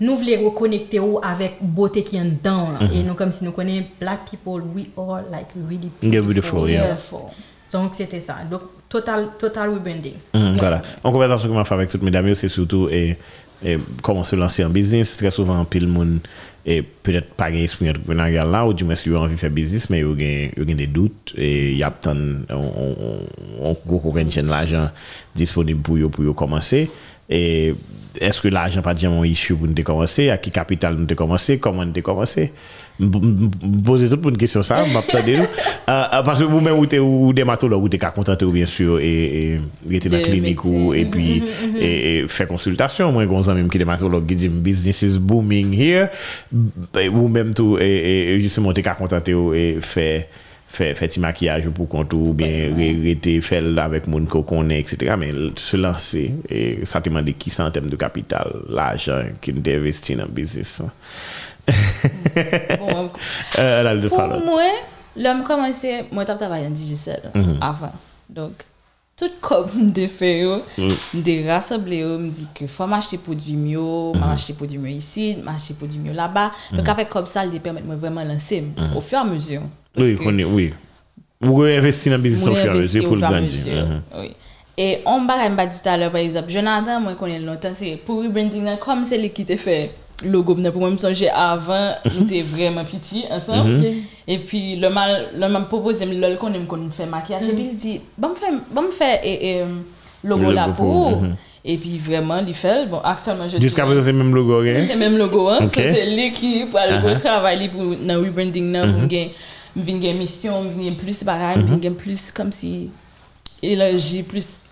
nous 0.00 0.16
voulons 0.16 0.44
reconnecter 0.46 0.98
ou 0.98 1.20
avec 1.22 1.56
beauté 1.60 2.02
qui 2.02 2.16
est 2.16 2.24
dedans 2.24 2.70
là. 2.72 2.88
et 2.92 3.04
nous 3.04 3.14
comme 3.14 3.30
si 3.30 3.44
nous 3.44 3.52
connaissons 3.52 3.86
black 4.00 4.28
people 4.28 4.62
we 4.74 4.86
are 4.96 5.20
like 5.30 5.46
really 5.68 5.90
beautiful, 6.02 6.68
donc 7.72 7.94
c'était 7.94 8.20
ça. 8.20 8.38
Donc 8.50 8.62
total 8.88 9.28
total 9.38 9.70
rebranding. 9.70 10.14
Mhm, 10.34 10.56
voilà. 10.58 10.82
En 11.04 11.12
conversation 11.12 11.48
que 11.48 11.54
m'a 11.54 11.64
fait 11.64 11.74
avec 11.74 11.90
toutes 11.90 12.02
mesdames, 12.02 12.34
c'est 12.34 12.48
surtout 12.48 12.88
et, 12.90 13.16
et 13.64 13.78
comment 14.02 14.24
se 14.24 14.34
lancer 14.36 14.64
en 14.64 14.70
business. 14.70 15.16
Très 15.18 15.30
souvent, 15.30 15.64
pile 15.64 15.86
monde 15.86 16.18
et 16.70 16.82
peut-être 16.82 17.30
pas 17.32 17.48
une 17.48 17.60
esprit 17.60 17.88
entrepreneurial 17.88 18.50
là 18.50 18.66
ou 18.66 18.74
du 18.74 18.84
moins 18.84 18.94
si 18.94 19.08
vous 19.08 19.16
envie 19.16 19.32
de 19.32 19.38
faire 19.38 19.50
business 19.50 19.88
mais 19.88 20.02
vous 20.02 20.12
avez 20.12 20.52
des 20.74 20.86
doutes 20.86 21.32
et 21.34 21.70
il 21.70 21.78
y 21.78 21.82
a 21.82 21.90
tant 21.90 22.14
on 22.14 22.44
on, 22.50 22.94
on, 23.62 23.70
on, 23.70 23.76
on 24.04 24.42
l'argent 24.42 24.90
disponible 25.34 25.80
pour 25.80 25.96
vous 25.96 26.10
pour 26.10 26.24
vous 26.24 26.34
commencer. 26.34 26.90
Et 27.28 27.74
est-ce 28.20 28.40
que 28.40 28.48
l'argent 28.48 28.82
pas 28.82 28.94
déjà 28.94 29.08
mon 29.10 29.24
issue 29.24 29.54
pour 29.54 29.66
nous 29.66 29.82
commencer 29.82 30.30
à 30.30 30.38
qui 30.38 30.50
capital 30.50 30.94
nous 30.94 31.14
commencer 31.14 31.58
comment 31.58 31.84
nous 31.84 32.02
commencer 32.02 32.52
poser 33.84 34.08
toute 34.08 34.24
une 34.24 34.36
question 34.36 34.62
ça 34.62 34.84
m'attendez 34.92 35.36
nous 35.36 35.44
parce 35.86 36.40
que 36.40 36.44
vous 36.44 36.60
même 36.60 36.78
ou 36.78 37.32
dermatologue 37.32 37.84
ou 37.84 37.88
qu'à 37.88 38.10
contenter 38.10 38.44
bien 38.46 38.66
sûr 38.66 38.96
e, 38.96 39.00
et 39.00 39.56
rester 39.88 40.08
dans 40.08 40.16
la 40.16 40.24
clinique 40.24 40.64
ou 40.64 40.92
et 40.92 41.04
puis 41.04 41.40
mm-hmm, 41.40 41.42
mm-hmm, 41.42 41.78
mm-hmm. 41.78 42.24
et 42.24 42.24
faire 42.28 42.48
consultation. 42.48 43.12
Moi 43.12 43.26
gonzan 43.26 43.54
même 43.54 43.70
qui 43.70 43.78
dermatologue 43.78 44.26
qui 44.26 44.34
dit 44.34 44.48
business 44.48 45.02
is 45.02 45.18
booming 45.18 45.72
here. 45.72 46.08
Ou 46.52 47.28
même 47.28 47.54
tout 47.54 47.78
et 47.78 48.34
e, 48.34 48.36
e, 48.36 48.40
justement 48.40 48.72
t'es 48.72 48.82
qu'à 48.82 48.94
contenter 48.94 49.36
et 49.54 49.78
faire 49.80 50.24
fè, 50.68 50.90
fè 50.98 51.08
ti 51.10 51.20
makyaj 51.24 51.66
ou 51.70 51.74
pou 51.76 51.88
kontou, 51.90 52.30
ou 52.30 52.36
bien 52.36 52.74
re, 52.76 52.90
rete 53.04 53.38
fèl 53.44 53.72
avèk 53.82 54.06
moun 54.12 54.26
ko 54.30 54.42
konen, 54.46 54.76
etc. 54.78 55.14
L- 55.28 55.52
se 55.58 55.80
lanse, 55.80 56.24
e 56.48 56.62
sa 56.88 57.00
te 57.04 57.10
mande 57.14 57.32
ki 57.38 57.50
sa 57.54 57.66
an 57.68 57.74
tem 57.74 57.88
de 57.90 57.96
kapital, 58.00 58.52
l'ajan 58.68 59.34
ki 59.42 59.56
nou 59.56 59.64
te 59.66 59.74
investi 59.78 60.16
nan 60.20 60.30
biznis. 60.34 60.78
an. 60.84 60.92
Bon, 62.78 63.10
Euh, 63.58 63.82
la 63.82 63.96
de 63.96 64.08
Pour 64.08 64.18
moi, 64.22 64.62
l'homme 65.16 65.42
commençait, 65.42 66.06
moi 66.12 66.24
tap 66.24 66.38
travailler 66.38 66.66
en 66.66 66.70
Digicel 66.70 67.20
avant. 67.60 67.92
Donc, 68.28 68.64
tout 69.18 69.30
comme 69.40 69.90
de 69.92 70.06
fait, 70.06 70.40
yo, 70.40 70.62
de 71.14 71.48
rassembler, 71.48 72.04
me 72.04 72.30
dit 72.30 72.46
que 72.54 72.66
faut 72.66 72.86
m'acheter 72.86 73.18
produit 73.18 73.56
mieux, 73.56 74.12
m'acheter 74.18 74.52
produit 74.54 74.78
mieux 74.78 74.90
ici, 74.90 75.36
m'acheter 75.42 75.74
produit 75.74 75.98
mieux 75.98 76.12
là-bas. 76.12 76.52
Donc, 76.72 76.88
avec 76.88 77.08
comme 77.08 77.26
ça, 77.26 77.44
il 77.44 77.60
permet 77.60 77.80
de 77.82 77.94
vraiment 77.94 78.22
lancer 78.24 78.64
au 78.94 79.00
fur 79.00 79.18
et 79.18 79.20
à 79.22 79.24
mesure. 79.24 79.62
Oui, 79.98 80.44
oui. 80.44 80.70
Ou 81.46 81.60
re-investi 81.62 82.10
nan 82.10 82.22
biznis 82.22 82.42
moi, 82.42 82.50
an 82.50 82.58
fè 82.58 82.68
an 82.68 82.74
investi 82.74 82.98
mesure 82.98 83.12
au 83.12 83.14
fur 83.14 83.22
et 83.22 83.26
à 83.26 83.30
l'grandi. 83.30 83.58
mesure. 83.58 84.02
Oui. 84.18 84.30
Et 84.80 84.98
on 85.06 85.24
va 85.24 85.48
m'a 85.48 85.66
dit 85.66 85.80
tout 85.82 85.88
à 85.88 85.96
l'heure, 85.96 86.10
par 86.10 86.20
exemple, 86.20 86.50
Jonathan, 86.50 87.00
moi, 87.00 87.14
connais 87.14 87.38
longtemps, 87.40 87.72
c'est 87.74 87.98
pour 88.04 88.22
rebranding, 88.22 88.64
là, 88.64 88.76
comme 88.76 89.04
c'est 89.04 89.18
lui 89.18 89.30
qui 89.30 89.44
t'a 89.44 89.56
fait 89.56 89.90
logo, 90.24 90.54
maintenant, 90.54 90.70
pour 90.72 90.80
moi, 90.80 90.90
me 90.90 90.96
songer 90.96 91.28
avant, 91.30 91.92
nous 92.04 92.32
étions 92.32 92.46
vraiment 92.56 92.84
petits 92.84 93.24
ensemble. 93.30 93.84
Et 94.26 94.38
puis, 94.38 94.76
le 94.76 94.88
mal, 94.90 95.30
le 95.36 95.48
m'a 95.48 95.60
proposé, 95.60 96.06
me 96.06 96.36
qu'on 96.36 96.52
aime 96.52 96.66
qu'on 96.66 96.90
fait 96.90 97.06
maquillage. 97.06 97.48
Et 97.48 97.52
puis, 97.52 97.68
il 97.72 97.76
dit, 97.76 98.00
bon, 98.16 98.30
me 98.30 98.34
faire, 98.34 98.52
bon, 98.70 98.82
me 98.82 98.92
faire, 98.92 99.18
et, 99.24 99.50
et, 99.50 99.64
logo 100.24 100.46
Le 100.46 100.52
là 100.52 100.66
logo 100.66 100.74
pour. 100.76 101.10
pour, 101.10 101.22
mhm. 101.22 101.36
Et 101.64 101.76
puis, 101.76 101.98
vraiment, 101.98 102.40
il 102.46 102.54
fait, 102.54 102.86
bon, 102.86 103.00
actuellement, 103.02 103.48
je 103.48 103.60
Jusqu'à 103.60 103.84
présent, 103.84 104.02
c'est 104.04 104.12
même 104.12 104.34
logo, 104.34 104.62
c'est 104.64 104.96
même 104.96 105.18
logo, 105.18 105.48
hein. 105.48 105.66
C'est 105.72 106.04
l'équipe 106.06 106.70
pour 106.70 106.78
aller 106.80 106.94
Uh-huh. 106.94 107.20
travailler 107.20 107.68
pour 107.68 107.96
dans 107.96 108.20
rebranding 108.20 108.72
là 108.72 108.86
pour 108.86 109.08
gagner 109.74 109.84
vinn 109.86 110.00
gagner 110.00 110.18
mission, 110.18 110.64
gagner 110.64 110.92
plus 110.92 111.24
bagaille, 111.24 111.58
Uh-huh. 111.62 111.76
gagner 111.78 111.96
plus 111.96 112.30
comme 112.32 112.52
si 112.52 112.90
élargi 113.62 114.22
plus 114.22 114.64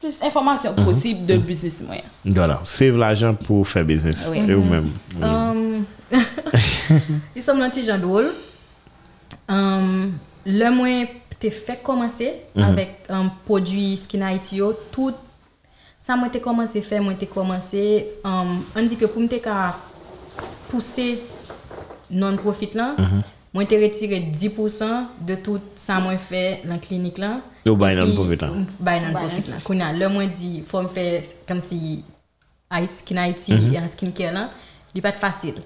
plus 0.00 0.16
information 0.22 0.72
Uh-huh. 0.76 0.84
possible 0.84 1.26
de 1.26 1.36
business 1.38 1.80
moyen. 1.82 2.02
Voilà, 2.24 2.60
save 2.64 2.96
l'ajan 2.98 3.34
pou 3.34 3.64
fè 3.64 3.82
biznis. 3.84 4.26
Oui. 4.30 4.42
E 4.48 4.54
ou 4.54 4.64
mèm. 4.64 4.90
Um, 5.22 5.84
Li 7.34 7.42
som 7.42 7.58
nan 7.58 7.70
ti 7.72 7.82
jan 7.86 7.98
drôle. 8.02 8.30
Um, 9.48 10.12
le 10.46 10.70
mwen 10.72 11.08
te 11.40 11.50
fè 11.52 11.76
komanse 11.84 12.28
avèk 12.56 13.08
um, 13.12 13.28
prodwi 13.44 13.94
Skin 14.00 14.22
Haiti 14.24 14.60
tout 14.92 15.16
sa 16.00 16.16
mwen 16.20 16.30
te 16.32 16.40
komanse 16.44 16.80
fè, 16.84 17.00
mwen 17.00 17.16
te 17.16 17.26
komanse, 17.28 17.80
um, 18.24 18.58
an 18.76 18.88
di 18.88 18.96
ke 19.00 19.08
pou 19.08 19.20
mwen 19.20 19.28
te 19.32 19.40
ka 19.44 19.74
pousse 20.70 21.14
non-profit 22.12 22.74
lan, 22.76 22.96
mwen 23.54 23.68
te 23.70 23.78
retire 23.78 24.18
10% 24.34 25.20
de 25.28 25.36
tout 25.38 25.76
sa 25.78 26.00
mwen 26.02 26.18
fè 26.18 26.42
lan 26.66 26.80
klinik 26.82 27.20
lan. 27.22 27.38
Yo 27.64 27.76
bay 27.78 27.94
Et 27.94 28.00
puis, 28.00 28.08
non-profit 28.08 28.42
lan. 28.42 28.64
Bay 28.80 29.00
non-profit 29.00 29.52
lan. 29.52 29.62
Kounya, 29.64 29.92
le 29.94 30.08
mwen 30.10 30.32
di, 30.34 30.58
fò 30.66 30.82
mwen 30.82 30.92
fè 30.94 31.06
kom 31.48 31.62
si 31.62 32.02
Skin 32.90 33.20
Haiti, 33.22 33.54
an 33.78 33.86
skincare 33.86 34.34
lan, 34.34 34.50
li 34.94 35.02
pat 35.04 35.20
fasil. 35.20 35.60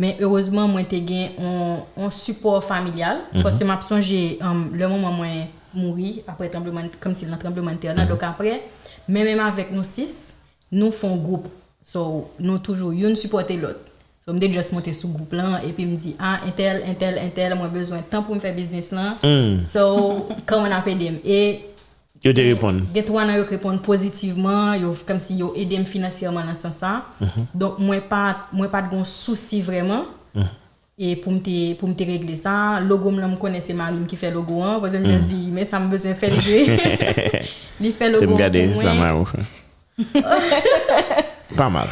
Men 0.00 0.18
heurezman 0.20 0.68
mwen 0.72 0.86
te 0.88 1.00
gen 1.04 1.38
on, 1.40 1.80
on 1.96 2.12
support 2.12 2.64
familial, 2.64 3.22
parce 3.42 3.58
que 3.58 3.64
map 3.64 3.82
sonje 3.84 4.36
um, 4.44 4.68
le 4.76 4.88
moment 4.88 5.16
mwen 5.16 5.48
mouri, 5.72 6.22
apre 6.28 6.50
tremblement, 6.52 6.92
kom 7.00 7.16
si 7.16 7.28
lan 7.28 7.40
tremblement 7.40 7.76
de 7.76 7.84
terre 7.86 7.96
lan, 7.96 8.08
donc 8.08 8.24
apre, 8.26 8.58
men 9.08 9.28
men 9.28 9.40
avèk 9.44 9.72
nou 9.72 9.84
sis, 9.86 10.34
nou 10.72 10.92
fon 10.92 11.16
group. 11.20 11.48
So, 11.84 12.30
nou 12.38 12.60
toujou, 12.62 12.92
yon 12.96 13.16
supporte 13.18 13.56
lot. 13.60 13.89
So, 14.20 14.34
mde 14.36 14.50
just 14.52 14.74
monte 14.76 14.92
sou 14.92 15.08
group 15.14 15.32
lan, 15.32 15.62
epi 15.64 15.86
mdi, 15.88 16.14
ah, 16.20 16.42
entel, 16.44 16.82
entel, 16.84 17.16
entel, 17.22 17.54
mwen 17.56 17.72
bezwen 17.72 18.04
tan 18.10 18.24
pou 18.26 18.36
mfe 18.36 18.52
business 18.52 18.92
lan. 18.92 19.16
So, 19.68 20.28
kan 20.48 20.60
mwen 20.60 20.76
apè 20.76 20.96
dem. 21.00 21.16
E, 21.24 21.70
Yo 22.20 22.34
te 22.36 22.42
repon. 22.44 22.82
Get 22.92 23.08
wana 23.08 23.38
yo 23.38 23.46
repon 23.48 23.78
pozitivman, 23.80 24.74
yo 24.82 24.92
kom 25.08 25.20
si 25.24 25.38
yo 25.40 25.54
edem 25.56 25.86
finansiyman 25.88 26.50
nan 26.50 26.58
san 26.58 26.74
sa. 26.76 26.98
Donk 27.56 27.78
mwen 27.80 28.02
pa, 28.10 28.48
mwen 28.52 28.68
pa 28.68 28.82
gon 28.84 29.06
souci 29.08 29.62
vreman. 29.64 30.04
E 31.00 31.14
pou 31.16 31.32
mte, 31.32 31.54
pou 31.80 31.88
mte 31.88 32.04
regle 32.04 32.36
sa, 32.36 32.76
logo 32.84 33.08
m 33.08 33.22
la 33.22 33.30
m 33.30 33.38
kone 33.40 33.62
se 33.64 33.72
Marim 33.72 34.04
ki 34.04 34.20
fe 34.20 34.28
logo 34.34 34.60
an, 34.60 34.76
pwese 34.82 35.00
m 35.00 35.08
jan 35.08 35.24
zi, 35.24 35.40
men 35.48 35.64
sa 35.64 35.80
m 35.80 35.88
bezwen 35.94 36.18
fe 36.20 36.28
lge. 36.34 36.60
Li 37.80 37.94
fe 37.96 38.04
Se 38.04 38.12
logo 38.12 38.28
m 38.28 38.36
an 38.36 38.44
gade, 38.44 38.68
pou 38.74 38.84
sa 38.84 38.92
mwen. 38.92 39.00
mè 39.00 39.16
ou 39.16 39.24
fè. 39.32 41.24
Pas 41.56 41.70
mal. 41.72 41.88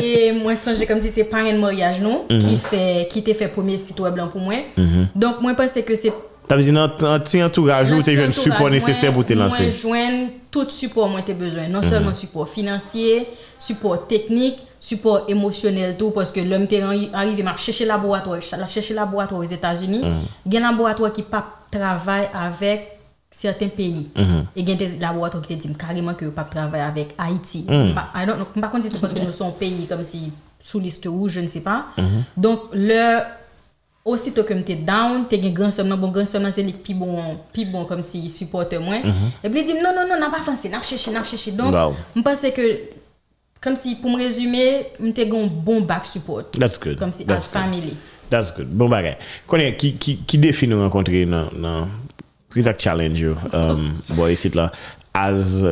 E 0.00 0.32
mwen 0.36 0.56
sonje 0.60 0.86
kom 0.88 1.00
si 1.02 1.12
se 1.14 1.24
parent 1.28 1.58
moryaj 1.60 2.00
nou, 2.04 2.24
ki, 2.30 2.54
fe, 2.68 2.84
ki 3.12 3.24
te 3.26 3.34
fe 3.36 3.50
premier 3.52 3.80
site 3.82 4.04
web 4.04 4.20
lan 4.20 4.30
pou 4.32 4.42
mwen. 4.42 4.64
Donk 5.12 5.42
mwen 5.44 5.58
pense 5.58 5.84
ke 5.84 5.98
se 5.98 6.12
Ta 6.44 6.58
vizi 6.60 6.74
nan 6.76 6.92
an 7.08 7.22
ti 7.24 7.40
entouraj 7.40 7.94
ou 7.96 8.04
te 8.04 8.12
Nan 8.12 8.26
jwen 8.26 8.34
ti 8.34 8.42
support 8.42 8.68
entourage 8.68 8.74
nesesè 8.74 9.12
pou 9.14 9.24
te 9.24 9.36
lanse? 9.38 9.64
Mwen 9.64 9.78
jwen 9.78 10.18
tout 10.52 10.72
support 10.74 11.08
mwen 11.12 11.24
te 11.24 11.32
bezwen. 11.36 11.70
Non 11.72 11.82
seulement 11.86 12.12
support 12.12 12.50
financier, 12.52 13.24
support 13.58 14.06
technique, 14.10 14.58
support 14.78 15.24
émotionnel 15.28 15.96
tout, 15.96 16.10
parce 16.10 16.32
que 16.32 16.40
l'homme 16.40 16.66
te 16.66 16.76
arrive, 17.14 17.42
m'a 17.42 17.56
cherché 17.56 17.86
laboratoire, 17.86 18.40
la 18.58 18.66
cherché 18.66 18.92
laboratoire 18.92 19.40
aux 19.40 19.44
États-Unis. 19.44 20.02
Il 20.44 20.52
y 20.52 20.58
a 20.58 20.60
un 20.60 20.70
laboratoire 20.70 21.12
qui 21.12 21.22
pas 21.22 21.46
travaille 21.70 22.28
avec 22.34 22.93
certains 23.36 23.68
pays. 23.68 24.06
Et 24.54 24.60
il 24.60 24.68
y 24.68 24.72
a 24.72 24.76
des 24.76 24.96
laboratoires 24.98 25.42
qui 25.46 25.56
te 25.56 25.66
disent 25.66 25.76
carrément 25.76 26.14
que 26.14 26.26
pas 26.26 26.44
travailler 26.44 26.84
avec 26.84 27.08
Haïti. 27.18 27.62
Pas- 27.64 28.10
I 28.14 28.26
don't 28.26 28.36
know, 28.36 28.46
par 28.60 28.70
contre, 28.70 28.86
c'est 28.88 29.00
parce 29.00 29.12
que 29.12 29.20
nous 29.20 29.32
sommes 29.32 29.48
un 29.48 29.50
pays 29.50 29.86
comme 29.88 30.04
si 30.04 30.30
sous 30.62 30.78
liste 30.78 31.04
rouge, 31.06 31.32
je 31.32 31.40
ne 31.40 31.48
sais 31.48 31.60
pas. 31.60 31.86
Donc, 32.36 32.60
le 32.72 33.20
Aussitôt 34.06 34.44
que 34.44 34.54
j'étais 34.54 34.74
down, 34.74 35.24
t'es 35.26 35.38
grand 35.38 35.70
somme, 35.70 35.96
bon, 35.96 36.08
grand 36.08 36.26
somme, 36.26 36.50
c'est 36.50 36.62
lui 36.62 36.74
qui 36.74 36.92
bon, 36.92 37.38
plus 37.54 37.64
bon 37.64 37.86
comme 37.86 38.02
si 38.02 38.28
supporte 38.28 38.74
moi. 38.74 38.96
Et 39.42 39.48
puis 39.48 39.60
il 39.60 39.64
dit, 39.64 39.72
non, 39.72 39.94
non, 39.96 40.06
non, 40.06 40.20
n'a 40.20 40.28
pas 40.28 40.40
avancé, 40.40 40.68
n'a 40.68 40.76
pas 40.76 40.84
cherché, 40.84 41.10
n'a 41.10 41.20
pas 41.20 41.24
cherché. 41.26 41.52
Donc, 41.52 41.74
je 42.14 42.20
pense 42.20 42.42
que, 42.54 42.80
comme 43.62 43.76
si, 43.76 43.94
pour 43.94 44.10
me 44.10 44.18
résumer, 44.18 44.88
j'étais 45.02 45.26
un 45.34 45.46
bon 45.46 45.80
back 45.80 46.04
support. 46.04 46.50
That's 46.50 46.78
good. 46.78 46.98
Comme 46.98 47.12
si, 47.12 47.24
That's 47.24 47.46
as 47.46 47.52
good. 47.52 47.62
family. 47.62 47.96
That's 48.28 48.52
good. 48.54 48.68
Bon 48.68 48.90
bagay. 48.90 49.16
Konye, 49.46 49.72
ki, 49.76 49.94
ki, 49.96 50.18
ki 50.28 50.38
defi 50.38 50.66
nou 50.68 50.84
Rizak 52.54 52.78
challenge 52.78 53.20
yo, 53.20 53.36
um, 53.52 54.00
boy 54.10 54.36
sit 54.36 54.54
la, 54.54 54.70
as 55.12 55.64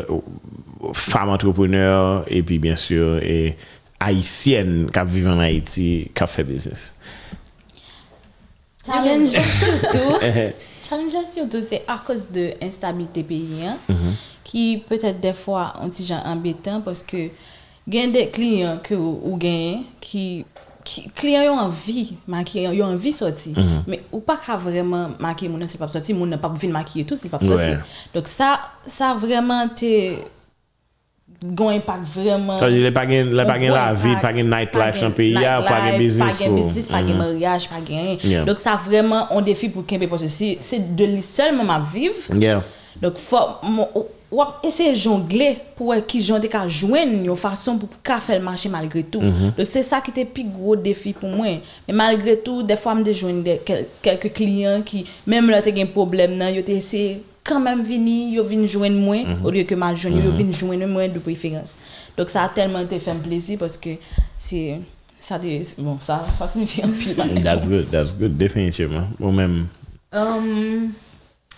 femme 0.92 1.28
entrepreneur, 1.30 2.24
et 2.26 2.42
puis 2.42 2.58
bien 2.58 2.76
sûr, 2.76 3.18
et 3.22 3.56
haïtienne 4.00 4.90
kap 4.90 5.08
vive 5.08 5.28
en 5.28 5.38
Haïti, 5.38 6.10
kap 6.14 6.28
fe 6.28 6.42
business. 6.42 6.96
Challenge 8.84 9.28
surtout, 9.28 10.18
uh-huh. 10.26 10.52
challenge 10.88 11.26
surtout 11.26 11.60
c'est 11.62 11.82
à 11.86 12.00
cause 12.04 12.30
de 12.30 12.50
l'instabilité 12.60 13.22
pays, 13.22 13.64
hein, 13.64 13.76
mm 13.88 13.94
-hmm. 13.94 14.14
qui 14.42 14.82
peut-être 14.88 15.20
des 15.20 15.34
fois, 15.34 15.74
on 15.80 15.88
dit 15.88 16.04
genre 16.04 16.26
embêtant, 16.26 16.80
parce 16.80 17.04
que, 17.04 17.28
il 17.86 17.94
y 17.94 18.00
a 18.00 18.06
des 18.06 18.28
clients 18.28 18.78
que 18.82 18.94
vous 18.94 19.36
gagnez, 19.36 19.86
qui 20.00 20.44
clients 21.14 21.54
ont 21.54 21.58
envie 21.58 22.14
maquiller 22.26 22.68
ils 22.72 22.82
ont 22.82 22.86
envie 22.92 23.12
sortir 23.12 23.54
mais 23.86 24.02
ou 24.12 24.20
pas 24.20 24.36
qu'à 24.36 24.56
vraiment 24.56 25.10
maquiller 25.18 25.50
mon 25.50 25.58
c'est 25.66 25.78
pas 25.78 25.88
sortir 25.88 26.16
mon 26.16 26.26
n'a 26.26 26.38
pas 26.38 26.48
venir 26.48 26.72
maquiller 26.72 27.04
tout 27.04 27.16
c'est 27.16 27.28
pas 27.28 27.38
sortir 27.38 27.80
donc 28.14 28.26
ça 28.26 28.60
ça 28.86 29.14
vraiment 29.14 29.66
gon 31.44 31.70
impact 31.70 32.06
vraiment. 32.14 32.58
Sa 32.58 32.70
di, 32.70 32.80
le 32.80 32.92
pa 32.92 33.06
gen, 33.08 33.30
le 33.30 33.44
pa 33.44 33.58
gen 33.58 33.70
on 33.70 33.74
la 33.74 33.92
voit 33.92 34.08
vi, 34.08 34.14
pas- 34.14 34.20
pa 34.20 34.32
gen 34.34 34.48
nightlife 34.48 34.94
pas 34.94 35.00
nan 35.00 35.12
peyi 35.12 35.32
ya, 35.32 35.58
nightlife, 35.58 35.68
pa 35.68 35.86
gen 35.90 35.98
business 35.98 36.38
Pas 36.38 36.48
business, 36.48 36.88
pas 36.88 37.06
gen 37.06 37.16
mariage, 37.16 37.68
pas. 37.68 38.44
Donc 38.46 38.58
ça 38.58 38.76
vraiment 38.76 39.32
un 39.32 39.42
défi 39.42 39.68
pour 39.68 39.84
Kembe 39.86 40.06
parce 40.06 40.22
que 40.22 40.28
c'est 40.28 40.58
c'est 40.60 40.94
de 40.94 41.20
seulement 41.20 41.80
vivre. 41.80 42.14
Donc 43.00 43.16
faut 43.16 43.36
wap 44.32 44.60
essayer 44.64 44.94
jongler 44.94 45.58
pour 45.76 45.94
qui 46.06 46.22
j'en 46.22 46.40
ka 46.40 46.66
joindre 46.66 47.12
une 47.12 47.36
façon 47.36 47.76
pour 47.76 47.90
ka 48.02 48.18
faire 48.18 48.40
marcher 48.40 48.70
malgré 48.70 49.02
tout. 49.04 49.20
Mm 49.20 49.28
-hmm. 49.30 49.56
Donc 49.56 49.66
c'est 49.70 49.82
ça 49.82 50.00
qui 50.00 50.10
était 50.10 50.24
plus 50.24 50.44
gros 50.44 50.74
défi 50.74 51.12
pour 51.12 51.28
moi. 51.28 51.46
Mais 51.86 51.94
malgré 51.94 52.38
tout, 52.38 52.62
des 52.62 52.76
fois 52.76 52.94
me 52.94 53.02
de 53.04 53.12
joindre 53.12 53.52
quel, 53.66 53.86
quelques 54.00 54.32
clients 54.32 54.80
qui 54.82 55.04
même 55.26 55.50
là 55.50 55.60
t'as 55.60 55.70
un 55.82 55.86
problème 55.86 56.38
là, 56.38 56.50
yo 56.50 56.62
essayé 56.66 57.22
quand 57.44 57.60
même 57.60 57.82
venir, 57.82 58.20
yo 58.36 58.42
viennent 58.44 58.66
joindre 58.66 58.96
moi 59.08 59.16
mm 59.16 59.26
-hmm. 59.26 59.44
au 59.46 59.50
lieu 59.54 59.64
que 59.64 59.74
mal 59.74 59.94
joindre, 59.96 60.16
mm 60.16 60.22
-hmm. 60.22 60.26
yo 60.26 60.30
mhm. 60.30 60.38
viennent 60.38 60.56
joindre 60.60 60.86
moi 60.94 61.08
de 61.08 61.18
préférence. 61.28 61.72
Donc 62.16 62.26
ça 62.34 62.40
a 62.46 62.48
tellement 62.56 62.82
été 62.88 62.98
fait 63.06 63.18
plaisir 63.28 63.58
parce 63.62 63.76
que 63.84 63.90
c'est 64.44 64.80
ça 65.26 65.38
bon 65.86 65.96
ça 66.08 66.14
ça 66.38 66.44
signifie 66.52 66.82
un 66.88 66.92
pile. 67.00 67.16
That's 67.46 67.68
good, 67.72 67.86
that's 67.94 68.12
good 68.20 68.34
définitivement. 68.44 69.06
Moi 69.20 69.32
même 69.40 69.56
um, 70.18 70.90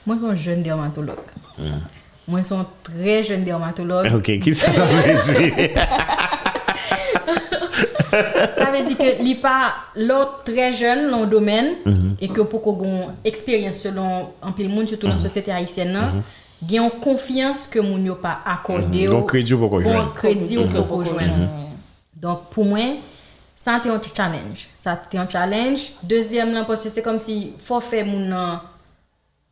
moi 0.06 0.16
je 0.20 0.26
suis 0.36 0.44
jeune 0.46 0.62
dermatologue. 0.68 1.28
Mhm. 1.58 1.80
Moi, 2.26 2.40
je 2.40 2.46
suis 2.46 2.54
un 2.54 2.66
très 2.82 3.22
jeune 3.22 3.44
dermatologue. 3.44 4.08
ok, 4.16 4.30
ki 4.40 4.54
sa 4.56 4.72
sa 4.72 4.86
vle 4.88 5.14
di? 5.20 5.50
Ça 8.56 8.70
veut 8.70 8.84
dire 8.86 8.96
que 8.96 9.22
li 9.22 9.34
pas 9.34 9.74
l'autre 9.96 10.42
très 10.44 10.72
jeune 10.72 11.10
dans 11.10 11.20
le 11.20 11.26
domaine 11.26 11.74
et 12.20 12.28
que 12.28 12.40
pour 12.42 12.62
qu'on 12.62 13.08
expérience 13.24 13.78
selon 13.78 14.28
un 14.42 14.52
peu 14.52 14.62
le 14.62 14.68
monde 14.68 14.88
surtout 14.88 15.06
dans 15.06 15.14
la 15.14 15.18
société 15.18 15.50
haïtienne 15.50 15.92
nan, 15.92 16.22
gen 16.68 16.84
une 16.84 16.90
confiance 17.00 17.66
que 17.66 17.80
moun 17.80 18.04
yo 18.06 18.14
pas 18.14 18.40
accordé 18.46 19.08
ou 19.08 19.20
bon 19.20 19.26
jwen. 19.80 20.12
crédit 20.14 20.58
ou 20.58 20.82
pour 20.84 21.04
joindre. 21.04 21.48
Donc 22.16 22.50
pour 22.50 22.64
moi 22.64 22.94
te 23.64 23.88
yon 23.88 23.98
ti 23.98 24.10
challenge. 24.14 24.68
Sa 24.78 24.96
te 24.96 25.16
yon 25.16 25.26
challenge. 25.28 25.94
Dezyem 26.02 26.54
lan, 26.54 26.64
pos 26.64 26.86
se 26.86 27.02
kom 27.02 27.18
si 27.18 27.54
fò 27.64 27.80
fè 27.82 28.04
moun 28.06 28.30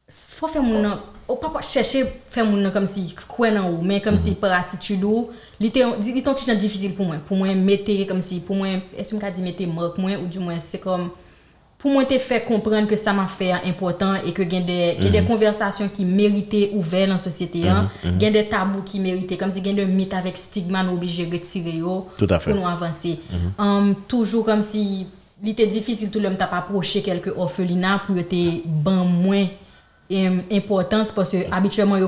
nan, 0.08 0.18
fò 0.36 0.50
fè 0.50 0.60
moun 0.60 0.82
nan, 0.82 1.00
ou 1.28 1.38
pa 1.40 1.48
pa 1.54 1.62
chèche 1.64 2.02
fè 2.32 2.44
moun 2.44 2.62
nan 2.62 2.72
kom 2.74 2.86
si 2.86 3.14
nan 3.52 3.64
ou, 3.70 3.82
men 3.82 4.02
kom 4.04 4.16
si 4.18 4.34
par 4.34 4.52
attitude 4.58 5.04
ou, 5.04 5.30
li 5.60 5.70
te 5.70 5.80
yon, 5.80 5.98
li 6.02 6.22
ton 6.22 6.34
ti 6.34 6.48
nan 6.48 6.60
difisil 6.60 6.94
pou 6.96 7.06
mwen. 7.08 7.20
Pou 7.28 7.38
mwen 7.38 7.62
mette 7.64 7.94
kom 8.08 8.22
si, 8.22 8.40
pou 8.40 8.54
mwen, 8.58 8.82
es 8.98 9.12
yon 9.12 9.22
ka 9.22 9.30
di 9.30 9.42
mette 9.42 9.66
mok 9.66 9.98
mwen, 9.98 10.18
ou 10.20 10.28
di 10.28 10.42
mwen 10.42 10.60
se 10.60 10.80
kom, 10.82 11.08
pou 11.82 11.90
mwen 11.90 12.06
te 12.06 12.18
fè 12.22 12.38
komprende 12.46 12.90
ke 12.90 12.98
sa 12.98 13.14
ma 13.16 13.24
fè 13.26 13.56
important 13.70 14.22
e 14.22 14.34
ke 14.36 14.44
gen 14.46 14.66
de, 14.68 14.76
gen 15.00 15.16
de 15.16 15.22
konversasyon 15.26 15.90
ki 15.94 16.06
merite 16.06 16.68
ouvel 16.76 17.14
an 17.16 17.22
sosyete 17.22 17.64
yan, 17.64 17.88
gen 18.20 18.36
de 18.36 18.44
tabou 18.50 18.84
ki 18.86 19.00
merite, 19.02 19.38
kom 19.40 19.50
si 19.50 19.64
gen 19.64 19.80
de 19.80 19.86
mit 19.88 20.14
avèk 20.14 20.38
stigma 20.38 20.84
nou 20.86 21.00
oblige 21.00 21.26
retire 21.32 21.74
yo 21.80 22.04
Tout 22.18 22.30
à 22.30 22.38
fait. 22.38 22.52
pou 22.52 22.60
nou 22.60 22.70
avanse. 22.70 23.16
Um, 23.56 23.94
toujou 24.06 24.46
kom 24.46 24.62
si 24.62 25.08
li 25.42 25.56
te 25.58 25.66
difisil 25.66 26.12
tou 26.14 26.22
lèm 26.22 26.36
ta 26.38 26.46
pa 26.46 26.60
aproche 26.62 27.02
kelke 27.02 27.32
orfelina 27.34 27.96
pou 28.04 28.14
yo 28.14 28.22
te 28.30 28.62
ban 28.62 29.02
mwen 29.02 29.48
em, 29.48 29.48
importans 29.48 29.50
pwase 29.50 29.50
abitüèman 29.50 29.50
yo 29.50 29.61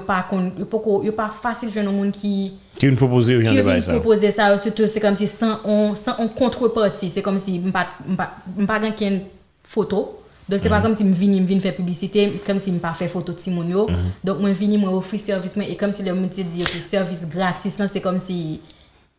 pa 0.06 0.24
kon, 0.28 0.50
yo 0.58 0.66
pa, 0.66 0.78
ko- 0.78 1.02
yo 1.04 1.12
pa 1.12 1.28
fasil 1.28 1.70
jwen 1.70 1.84
nou 1.84 1.92
moun 1.92 2.12
ki 2.12 2.52
Ki 2.78 2.88
vin 2.88 2.96
propose 2.98 3.30
ou 3.36 3.42
jan 3.44 3.52
qui 3.52 3.56
de 3.58 3.62
bay 3.62 3.78
vient 3.78 3.82
sa? 3.82 3.92
proposer 3.92 4.30
ça, 4.30 4.58
surtout 4.58 4.86
c'est 4.86 5.00
comme 5.00 5.16
si 5.16 5.28
sans 5.28 5.60
on, 5.64 5.94
sans 5.94 6.16
on 6.18 6.28
contrepartie, 6.28 7.10
c'est 7.10 7.22
comme 7.22 7.38
si 7.38 7.60
m'pas 7.60 8.80
gen 8.82 8.92
ken 8.94 9.20
photo. 9.62 10.20
Donc 10.46 10.60
c'est 10.60 10.68
pas 10.68 10.82
comme 10.82 10.94
si 10.94 11.04
me 11.04 11.14
vini 11.14 11.40
me 11.40 11.46
vini 11.46 11.60
faire 11.60 11.74
publicité, 11.74 12.40
comme 12.46 12.58
si 12.58 12.70
me 12.70 12.78
pas 12.78 12.92
faire 12.92 13.08
photo 13.08 13.32
de 13.32 13.38
Simon 13.40 13.64
yo. 13.68 13.88
Donc 14.22 14.40
moi 14.40 14.50
vini 14.52 14.76
moi 14.76 14.90
offrir 14.90 15.20
service 15.20 15.56
moi 15.56 15.64
et 15.68 15.76
comme 15.76 15.92
si 15.92 16.02
le 16.02 16.14
monde 16.14 16.28
dit 16.28 16.62
que 16.64 16.82
service 16.82 17.26
gratis 17.28 17.80
c'est 17.90 18.00
comme 18.00 18.18
si 18.18 18.60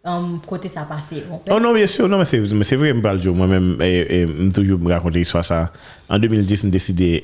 um, 0.06 0.40
côté 0.46 0.70
ça 0.70 0.82
passé. 0.82 1.24
Oh 1.50 1.60
non, 1.60 1.74
bien 1.74 1.88
sûr, 1.88 2.08
non, 2.08 2.20
mais 2.20 2.26
c'est 2.26 2.40
mais 2.40 2.64
c'est 2.64 2.76
vrai, 2.76 2.94
je 2.96 3.00
parle 3.00 3.20
moi-même, 3.30 3.78
et, 3.82 4.26
toujours 4.54 4.80
me 4.80 4.92
raconter 4.92 5.20
l'histoire 5.20 5.44
ça. 5.44 5.72
En 6.08 6.20
2010, 6.20 6.62
j'ai 6.62 6.70
décidé, 6.70 7.24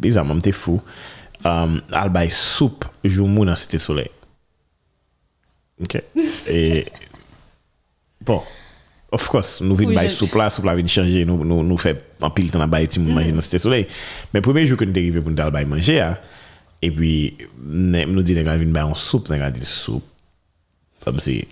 bizanman 0.00 0.38
mte 0.40 0.52
fou, 0.56 0.82
euh, 1.44 1.48
um, 1.48 1.78
al 1.94 2.12
bay 2.12 2.30
soup 2.32 2.86
jou 3.04 3.28
moun 3.30 3.50
an 3.52 3.58
site 3.58 3.80
soley. 3.82 4.10
Ok? 5.82 5.98
E, 6.48 6.84
bon, 8.24 8.42
of 9.14 9.26
course, 9.28 9.64
nou 9.64 9.76
vin 9.78 9.90
oui, 9.90 9.98
bay 9.98 10.12
soup 10.12 10.34
la, 10.38 10.48
soup 10.54 10.66
la 10.68 10.76
vin 10.78 10.88
chanje, 10.90 11.24
nou, 11.28 11.46
nou, 11.46 11.66
nou 11.66 11.80
fe 11.80 11.96
an 12.24 12.32
pil 12.34 12.50
tan 12.52 12.64
an 12.64 12.72
bay 12.72 12.88
ti 12.88 13.02
moun 13.02 13.12
mm. 13.12 13.20
manje 13.20 13.36
nan 13.36 13.46
site 13.46 13.60
soley. 13.62 13.88
Men 14.34 14.44
premye 14.46 14.68
jou 14.68 14.80
ke 14.80 14.88
nou 14.88 14.96
derive 14.96 15.22
pou 15.22 15.34
nou 15.34 15.40
dal 15.40 15.52
bay 15.54 15.68
manje 15.68 15.98
ya, 15.98 16.14
e 16.84 16.90
pi 16.94 17.12
nou 17.58 18.24
di 18.24 18.36
negan 18.38 18.60
vin 18.62 18.74
bay 18.74 18.86
an 18.86 18.98
soup, 18.98 19.30
negan 19.32 19.54
di 19.54 19.66
soup. 19.68 20.10
Om 21.04 21.18
si, 21.20 21.42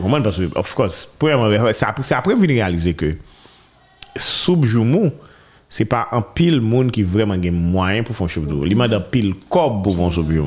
waman 0.00 0.24
pas 0.26 0.34
soup, 0.34 0.56
of 0.58 0.74
course, 0.74 1.06
premye, 1.22 1.74
se 1.76 2.16
apre 2.16 2.34
vin 2.34 2.56
realize 2.56 2.96
ke 2.98 3.14
soup 4.18 4.66
jou 4.66 4.82
moun, 4.82 5.12
c'est 5.70 5.86
pas 5.86 6.08
un 6.12 6.20
pile 6.20 6.60
monde 6.60 6.90
qui 6.90 7.02
vraiment 7.02 7.36
gagne 7.36 7.54
moyen 7.54 8.02
pour 8.02 8.14
faire 8.14 8.28
cheveux 8.28 8.66
il 8.66 8.76
m'a 8.76 8.84
un 8.84 9.00
pile 9.00 9.34
cob 9.48 9.82
pour 9.82 9.96
faire 9.96 10.12
cheveux 10.12 10.44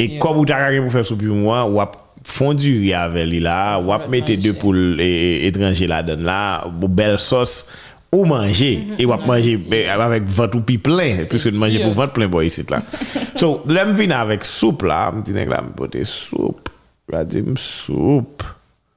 et 0.00 0.18
comme 0.18 0.36
vous 0.36 0.50
avez 0.50 0.80
pour 0.80 0.90
faire 0.90 1.04
cheveux 1.04 1.32
moi 1.32 1.68
ou 1.68 1.80
fondu 2.24 2.92
avec 2.92 3.26
lui 3.26 3.40
là 3.40 3.78
ou 3.78 4.10
mettre 4.10 4.32
deux 4.34 4.54
poules 4.54 5.00
étrangers 5.00 5.86
là 5.86 6.02
dedans 6.02 6.22
là 6.22 6.64
ou 6.82 6.88
belle 6.88 7.18
sauce 7.18 7.66
ou 8.10 8.24
manger. 8.24 8.86
Et 8.98 9.06
ou 9.06 9.14
manger 9.14 9.58
avec 9.88 10.24
ventre 10.24 10.56
ou 10.56 10.60
plein. 10.60 11.24
Puisque 11.28 11.50
de 11.50 11.56
manger 11.56 11.82
pour 11.82 11.92
ventre 11.92 12.14
plein 12.14 12.28
boy 12.28 12.46
ici 12.46 12.64
là. 12.68 12.80
So 13.36 13.62
l'aime 13.66 13.94
vient 13.94 14.10
avec 14.18 14.44
soupe 14.44 14.82
là. 14.82 15.12
Me 15.12 15.22
dit 15.22 15.32
là 15.32 15.62
me 15.62 15.70
porter 15.70 16.04
soupe. 16.04 16.68
Là 17.08 17.24
dit 17.24 17.44
soupe. 17.56 18.42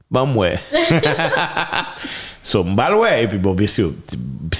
Bon 0.09 0.33
ouais. 0.35 0.55
So 2.43 2.63
m'baloué 2.63 3.23
et 3.23 3.27
puis 3.27 3.37
bon 3.37 3.53
bien 3.53 3.67
sûr 3.67 3.91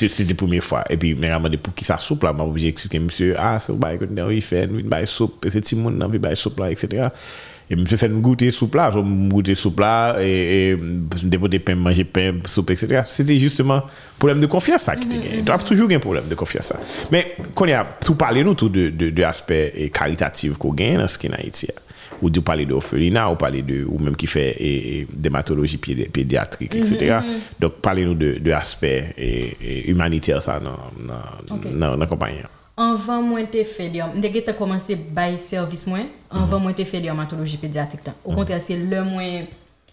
c'est 0.09 0.27
la 0.27 0.35
première 0.35 0.63
fois. 0.63 0.83
Et 0.89 0.97
puis, 0.97 1.11
je 1.11 1.15
me 1.15 1.27
demandé 1.27 1.57
pour 1.57 1.73
qui 1.73 1.85
ça 1.85 1.97
soupe 1.97 2.23
là. 2.23 2.33
Je 2.37 2.43
obligé 2.43 2.67
d'expliquer, 2.67 2.99
monsieur, 2.99 3.35
ah, 3.37 3.59
c'est 3.59 3.77
bah, 3.77 3.93
écoute, 3.93 4.09
il 4.31 4.41
fait 4.41 4.65
une 4.65 4.81
baille 4.81 5.07
soupe, 5.07 5.45
c'est 5.47 5.61
Timon, 5.61 5.91
il 6.13 6.19
fait 6.19 6.35
soupe 6.35 6.59
là, 6.59 6.71
etc. 6.71 7.07
Et 7.69 7.75
monsieur 7.75 7.95
fait 7.95 8.07
une 8.07 8.19
goûter 8.19 8.51
soupe 8.51 8.75
là, 8.75 8.91
je 8.93 8.99
goûter 8.99 9.55
soupe 9.55 9.79
là, 9.79 10.17
et, 10.19 10.71
et 10.71 10.77
déposer 11.23 11.59
pain, 11.59 11.75
manger 11.75 12.03
pain, 12.03 12.33
soupe, 12.45 12.69
etc. 12.69 13.03
C'était 13.07 13.39
justement 13.39 13.83
problème 14.19 14.41
de 14.41 14.45
confiance 14.45 14.81
ça 14.81 14.95
qui 14.97 15.05
était 15.07 15.15
gagné. 15.15 15.41
Mm-hmm. 15.41 15.45
Tu 15.45 15.51
as 15.51 15.57
toujours 15.59 15.89
un 15.89 15.99
problème 15.99 16.27
de 16.27 16.35
confiance 16.35 16.65
ça. 16.65 16.79
Mais, 17.13 17.37
quand 17.55 17.63
il 17.63 17.71
y 17.71 17.73
a, 17.73 17.87
tout 18.01 18.15
parler 18.15 18.43
nous 18.43 18.55
tout 18.55 18.67
de, 18.67 18.89
de, 18.89 19.09
de 19.09 19.23
aspect 19.23 19.73
euh, 19.79 19.87
caritatif 19.87 20.57
qu'on 20.57 20.73
gagne 20.73 20.97
dans 20.97 21.07
ce 21.07 21.17
qui 21.17 21.27
est 21.27 21.31
en 21.31 21.35
Haïti. 21.35 21.67
Là. 21.67 21.81
ou 22.21 22.29
de 22.29 22.39
parler 22.39 22.65
de 22.65 22.73
orphelinat, 22.73 23.29
ou 23.31 23.35
parler 23.35 23.61
de, 23.61 23.83
ou 23.85 23.97
même 23.99 24.15
qui 24.15 24.27
fait 24.27 24.51
et, 24.51 24.99
et 24.99 25.07
dématologie 25.11 25.77
pédiatrique, 25.77 26.75
etc. 26.75 26.91
Mm 26.91 27.01
-hmm. 27.01 27.21
Mm-hmm. 27.21 27.59
Donc, 27.59 27.73
parlez-nous 27.81 28.15
de, 28.15 28.39
de 28.39 28.51
aspect 28.51 29.13
et, 29.17 29.57
et 29.61 29.89
humanitaire 29.89 30.41
ça 30.41 30.59
dans, 30.59 30.91
dans, 31.07 31.55
okay. 31.55 31.69
dans, 31.69 31.97
dans 31.97 32.07
compagnie. 32.07 32.43
Anvan 32.81 33.25
mwen 33.27 33.47
te 33.51 33.61
fè 33.67 33.89
diyon, 33.91 34.13
mdè 34.15 34.29
gè 34.31 34.41
te 34.47 34.53
komanse 34.57 34.95
bay 34.95 35.35
servis 35.37 35.83
mwen, 35.89 36.05
anvan 36.29 36.45
mm-hmm. 36.47 36.63
mwen 36.63 36.75
te 36.77 36.85
fè 36.87 37.01
diyon 37.03 37.17
matoloji 37.19 37.57
pediatrik 37.59 38.03
tan. 38.05 38.15
Ou 38.23 38.33
kontre, 38.33 38.55
mm-hmm. 38.55 38.65
se 38.65 38.77
lè 38.91 39.01
mwen, 39.05 39.47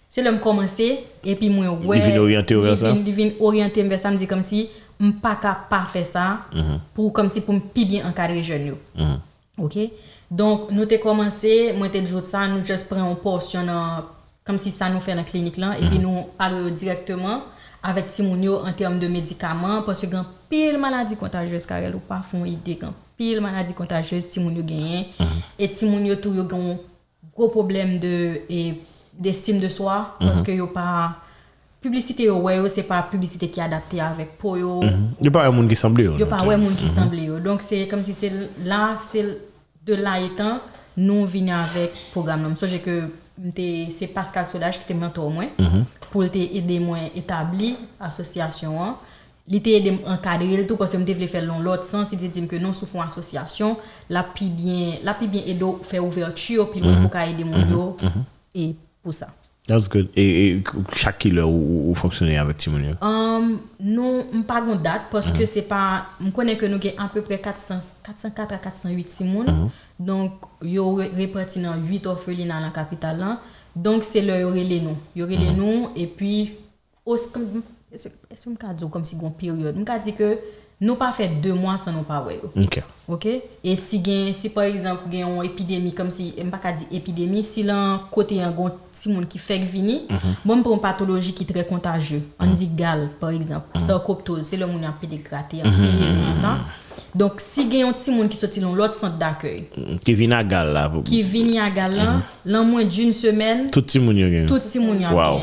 se 0.09 0.23
lè 0.23 0.31
m 0.31 0.39
komanse, 0.39 0.87
epi 1.27 1.51
mwen 1.51 1.75
wè, 1.83 1.99
divin 1.99 2.21
oryante 2.23 2.55
mwen 2.57 2.79
sa, 2.79 2.93
divin 3.09 3.33
oryante 3.41 3.83
mwen 3.83 3.99
sa, 4.01 4.13
mdi 4.15 4.29
kom 4.31 4.45
si, 4.47 4.69
m 5.03 5.11
pa 5.23 5.35
ka 5.43 5.57
pa 5.71 5.83
fè 5.91 6.05
sa, 6.07 6.29
mm 6.53 6.63
-hmm. 6.63 6.79
pou 6.95 7.11
kom 7.15 7.29
si 7.29 7.43
pou 7.43 7.53
m 7.53 7.61
pi 7.75 7.85
bien 7.85 8.07
ankadre 8.07 8.43
jen 8.43 8.67
yo. 8.67 8.79
Mm 8.95 9.05
-hmm. 9.05 9.19
Ok? 9.59 9.77
Donk 10.29 10.69
nou 10.77 10.85
te 10.89 10.99
komanse, 11.01 11.51
mwen 11.79 11.93
te 11.93 12.03
djout 12.05 12.27
sa, 12.29 12.45
nou 12.51 12.61
just 12.67 12.89
pren 12.91 13.07
an 13.07 13.17
porsyon 13.23 13.65
nan, 13.69 14.09
kom 14.45 14.59
si 14.61 14.73
sa 14.73 14.91
nou 14.93 15.01
fè 15.05 15.15
nan 15.17 15.25
klinik 15.29 15.57
lan, 15.61 15.79
epi 15.81 16.01
nou 16.03 16.27
yo 16.37 16.73
direktman, 16.73 17.41
avèk 17.89 18.11
ti 18.13 18.27
moun 18.27 18.43
yo 18.45 18.59
an 18.67 18.77
term 18.77 18.99
de 19.01 19.09
medikaman, 19.09 19.81
pwosye 19.87 20.11
gan 20.13 20.27
pil 20.51 20.77
maladi 20.81 21.17
kontajez 21.17 21.65
karel 21.69 21.97
ou 21.97 22.05
pa 22.05 22.21
fon 22.21 22.45
ide 22.49 22.77
gan 22.81 22.93
pil 23.17 23.41
maladi 23.41 23.73
kontajez 23.77 24.29
ti 24.33 24.45
moun 24.45 24.57
yo 24.59 24.67
genyen, 24.69 25.09
et 25.59 25.73
ti 25.73 25.89
moun 25.89 26.05
yo 26.05 26.19
tou 26.21 26.37
yo 26.37 26.45
gen 26.51 26.77
gros 27.33 27.53
problem 27.55 27.97
de 28.03 28.45
e, 28.53 28.63
d'estime 29.17 29.65
de 29.65 29.73
soi, 29.73 29.97
pwoske 30.21 30.59
yo 30.59 30.69
pa, 30.75 31.17
publicite 31.81 32.29
yo 32.29 32.37
wè 32.45 32.59
yo, 32.59 32.69
se 32.69 32.85
pa 32.85 33.01
publicite 33.09 33.49
ki 33.49 33.65
adapte 33.65 33.97
avèk 34.05 34.37
po 34.37 34.59
yo, 34.61 34.83
Il 34.85 35.23
n'y 35.23 35.29
a 35.29 35.31
pas 35.31 35.49
un 35.49 35.53
monde 35.53 35.69
qui 35.69 35.77
semble. 35.77 36.03
Yo 36.21 36.27
pa 36.29 36.45
wè 36.45 36.61
moun 36.61 36.77
ki 36.77 36.89
semble 36.91 37.25
yo. 37.25 37.41
Donk 37.41 37.65
se 37.65 37.87
kom 37.89 38.05
si 38.05 38.13
se 38.13 38.29
la, 38.67 38.99
se 39.03 39.25
de 39.89 39.95
là 39.95 40.21
étant, 40.21 40.59
nous 40.97 41.25
venons 41.27 41.55
avec 41.55 41.93
le 41.95 42.11
programme. 42.13 42.55
Je 42.61 42.67
sais 42.67 42.79
que 42.79 43.03
c'est 43.91 44.07
Pascal 44.09 44.47
Solage 44.47 44.79
qui 44.79 44.85
était 44.85 44.95
mentor 44.95 45.31
moi, 45.31 45.45
mm 45.59 45.65
-hmm. 45.65 45.85
pour 46.11 46.25
aider 46.25 46.79
moi 46.81 46.99
à 46.99 47.19
établir 47.19 47.77
l'association. 48.01 48.73
Il 49.51 49.57
était 49.57 49.73
aidé 49.79 49.99
à 50.05 50.13
encadrer 50.13 50.67
tout 50.67 50.77
parce 50.77 50.93
que 50.93 50.99
je 50.99 51.13
voulais 51.15 51.27
faire 51.27 51.47
dans 51.47 51.59
l'autre 51.59 51.85
sens. 51.85 52.09
Il 52.13 52.19
dit 52.19 52.47
que 52.47 52.57
non, 52.57 52.69
nous 52.69 52.75
souffrons 52.75 53.01
association, 53.01 53.79
la 54.11 54.23
plus 54.23 54.51
bien, 54.61 54.99
la 55.03 55.15
plus 55.15 55.29
bien 55.29 55.43
aider 55.47 55.65
faire 55.91 56.05
ouverture, 56.05 56.65
puis 56.71 56.81
mm 56.83 56.87
-hmm. 56.87 57.09
pour 57.09 57.21
aider 57.21 57.45
mon 57.45 57.59
mm 57.59 57.97
-hmm. 57.97 58.25
et 58.61 58.69
pour 59.03 59.15
ça. 59.15 59.29
Sa. 59.69 59.75
That's 59.75 59.89
good. 59.89 60.09
Et, 60.17 60.49
et 60.49 60.65
chaque 60.97 61.19
kilo 61.19 61.47
ou, 61.47 61.91
ou 61.91 61.95
fonctionner 61.95 62.39
avec 62.39 62.57
Timonio. 62.57 62.95
Um, 63.03 63.59
nou, 63.79 64.25
m 64.33 64.43
pa 64.49 64.63
gon 64.65 64.81
dat, 64.83 65.07
poske 65.13 65.45
se 65.47 65.61
pa, 65.69 65.81
m 66.21 66.33
konen 66.33 66.57
ke 66.59 66.69
nou 66.73 66.81
gen 66.81 66.97
an 66.99 67.11
peu 67.13 67.21
pre 67.23 67.37
400, 67.37 67.93
404 68.07 68.57
a 68.57 68.61
408 68.65 69.13
simoun, 69.13 69.51
donk 69.99 70.49
yo 70.65 70.87
re- 70.99 71.11
reparti 71.19 71.61
nan 71.61 71.85
8 71.87 72.09
orfelina 72.15 72.61
nan 72.65 72.73
kapital 72.73 73.21
lan, 73.21 73.37
donk 73.77 74.05
se 74.09 74.23
le 74.25 74.41
yo 74.41 74.55
rele 74.57 74.81
nou. 74.87 74.97
Yo 75.15 75.29
rele 75.29 75.53
nou, 75.57 75.91
e 75.95 76.09
pi, 76.09 76.33
os, 77.05 77.29
kom, 77.35 77.45
eske 77.93 78.15
eske 78.33 78.51
m 78.51 78.57
ka 78.61 78.73
dzo 78.73 78.89
kom 78.93 79.05
si 79.05 79.21
gon 79.21 79.37
periode, 79.37 79.77
m 79.77 79.85
ka 79.89 80.01
di 80.03 80.17
ke 80.17 80.33
Nou 80.79 80.95
pa 80.95 81.09
fè 81.11 81.27
2 81.43 81.57
mwan 81.59 81.79
san 81.83 81.97
nou 81.97 82.07
pa 82.07 82.21
wè 82.23 82.37
yo. 82.37 82.53
Ok. 82.63 82.77
Ok? 83.11 83.25
E 83.67 83.73
si 83.81 83.99
gen, 84.05 84.29
si 84.37 84.53
par 84.55 84.69
exemple 84.71 85.11
gen 85.11 85.25
yon 85.25 85.47
epidemi, 85.49 85.91
kom 85.97 86.11
si, 86.15 86.29
m 86.39 86.53
pa 86.53 86.61
ka 86.63 86.71
di 86.71 86.87
epidemi, 86.95 87.43
si 87.43 87.65
lan 87.67 88.05
kote 88.15 88.39
yon 88.39 88.55
gon 88.55 88.77
si 88.95 89.11
moun 89.11 89.27
ki 89.27 89.41
fèk 89.43 89.65
vini, 89.67 90.05
mm 90.07 90.17
-hmm. 90.17 90.37
bon 90.47 90.63
pou 90.63 90.79
m 90.79 90.83
patoloji 90.83 91.35
ki 91.35 91.49
tre 91.49 91.65
kontajye. 91.67 92.23
An 92.39 92.47
mm 92.47 92.55
-hmm. 92.55 92.59
di 92.59 92.67
gal, 92.79 93.09
par 93.21 93.31
exemple, 93.35 93.67
mm 93.75 93.81
-hmm. 93.81 93.87
sarkoptose, 93.87 94.45
se 94.45 94.57
lè 94.57 94.67
moun 94.67 94.85
yon 94.87 94.95
pè 95.03 95.11
de 95.11 95.19
gratè, 95.19 95.57
yon 95.65 95.67
pè 95.67 95.89
yon 95.89 96.15
moun 96.23 96.39
san. 96.41 96.63
Donk 97.15 97.41
si 97.41 97.65
gen 97.71 97.87
yon 97.87 97.95
ti 97.97 98.13
moun 98.13 98.29
ki 98.29 98.37
soti 98.37 98.61
lon 98.61 98.77
lot 98.77 98.93
sant 98.93 99.19
d'akèy. 99.19 99.65
Ki 100.05 100.15
vini 100.15 100.35
a 100.35 100.45
gal 100.45 100.73
la. 100.77 100.91
Ki 101.05 101.23
vini 101.23 101.59
a 101.59 101.71
gal 101.71 101.95
la, 101.97 102.23
lan 102.45 102.69
mwen 102.69 102.89
d'youn 102.89 103.13
semen. 103.13 103.71
Tout 103.73 103.83
ti 103.83 103.99
moun 103.99 104.17
yon 104.17 104.31
gen. 104.31 104.47
Tout 104.47 104.61
ti 104.61 104.79
moun 104.79 105.01
yon 105.01 105.11
gen. 105.11 105.17
Wow. 105.17 105.41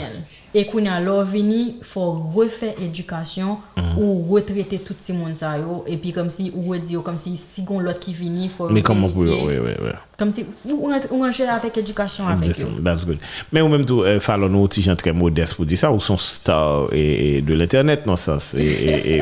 E 0.56 0.64
koun 0.64 0.86
ya 0.88 1.02
lor 1.04 1.26
vini, 1.28 1.76
fò 1.84 2.06
refè 2.32 2.70
edukasyon 2.86 3.58
mm. 3.76 3.96
ou 4.00 4.38
retrete 4.38 4.78
tout 4.88 5.02
si 5.04 5.12
moun 5.12 5.34
sa 5.36 5.58
yo. 5.60 5.82
E 5.92 5.98
pi 6.00 6.14
kom 6.16 6.30
si 6.32 6.48
ou 6.54 6.72
wè 6.72 6.80
di 6.80 6.96
yo, 6.96 7.02
kom 7.04 7.18
si 7.20 7.34
sigon 7.42 7.84
lot 7.84 8.00
ki 8.00 8.14
vini, 8.16 8.48
fò... 8.54 8.70
Mè 8.72 8.84
koman 8.86 9.12
pou 9.12 9.28
yo, 9.28 9.36
wè, 9.50 9.58
wè, 9.60 9.74
wè. 9.84 9.96
Kom 10.16 10.32
si 10.32 10.46
ou 10.72 10.94
ranjè 10.94 11.50
avèk 11.52 11.82
edukasyon 11.84 12.32
avèk 12.32 12.64
yo. 12.64 12.72
That's 12.80 13.04
good. 13.04 13.20
Mè 13.52 13.60
euh, 13.60 13.68
ou 13.68 13.74
mèm 13.74 13.84
tou, 13.90 14.08
eh, 14.08 14.22
falon 14.24 14.56
nou 14.56 14.72
ti 14.72 14.86
jan 14.86 14.96
tre 15.00 15.12
modest 15.12 15.60
pou 15.60 15.68
di 15.68 15.76
sa, 15.82 15.92
ou 15.92 16.00
son 16.00 16.22
star 16.24 16.88
e, 16.96 17.04
e, 17.04 17.30
de 17.44 17.60
l'internet, 17.60 18.08
non 18.08 18.16
sens? 18.16 18.54
E, 18.56 19.20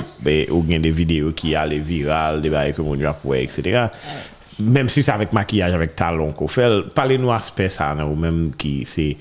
ou 0.54 0.62
gen 0.70 0.86
de 0.86 0.94
video 0.94 1.34
ki 1.34 1.58
ale 1.58 1.82
viral, 1.82 2.44
de 2.46 2.54
baye 2.54 2.78
ke 2.78 2.86
moun 2.86 3.02
yo 3.02 3.10
apwè, 3.10 3.42
etc. 3.42 3.88
Mèm 4.62 4.86
si 4.94 5.02
sa 5.02 5.18
avèk 5.18 5.34
makiyaj, 5.34 5.82
avèk 5.82 5.98
talon 5.98 6.38
ko 6.38 6.46
fel, 6.46 6.84
pale 6.94 7.18
nou 7.18 7.34
aspe 7.34 7.74
sa 7.74 7.96
nan 7.98 8.14
ou 8.14 8.22
mèm 8.22 8.52
ki 8.54 8.84
se... 8.86 9.16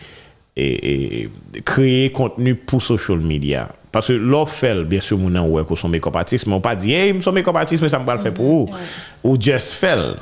et, 0.57 1.23
et 1.23 1.31
créer 1.65 2.11
contenu 2.11 2.55
pour 2.55 2.83
social 2.83 3.19
media. 3.19 3.69
Parce 3.93 4.09
que 4.09 4.15
l'offre, 4.15 4.85
bien 4.85 5.01
sûr, 5.01 5.19
mon 5.19 5.39
ouais, 5.49 5.65
qu'on 5.65 5.77
son 5.77 5.89
make-up 5.89 6.17
artiste, 6.17 6.47
mais 6.47 6.55
on 6.55 6.61
pas 6.63 6.75
dit, 6.75 6.95
hey, 6.95 7.15
eh, 7.15 7.21
son 7.21 7.31
make-up 7.31 7.55
artiste, 7.55 7.83
mais 7.83 7.91
ça 7.91 7.99
me 7.99 8.07
va 8.07 8.15
le 8.15 8.21
faire 8.21 8.33
pour 8.33 8.67
vous. 8.67 8.75
Ou 9.23 9.37
just 9.39 9.75
fell. 9.75 10.15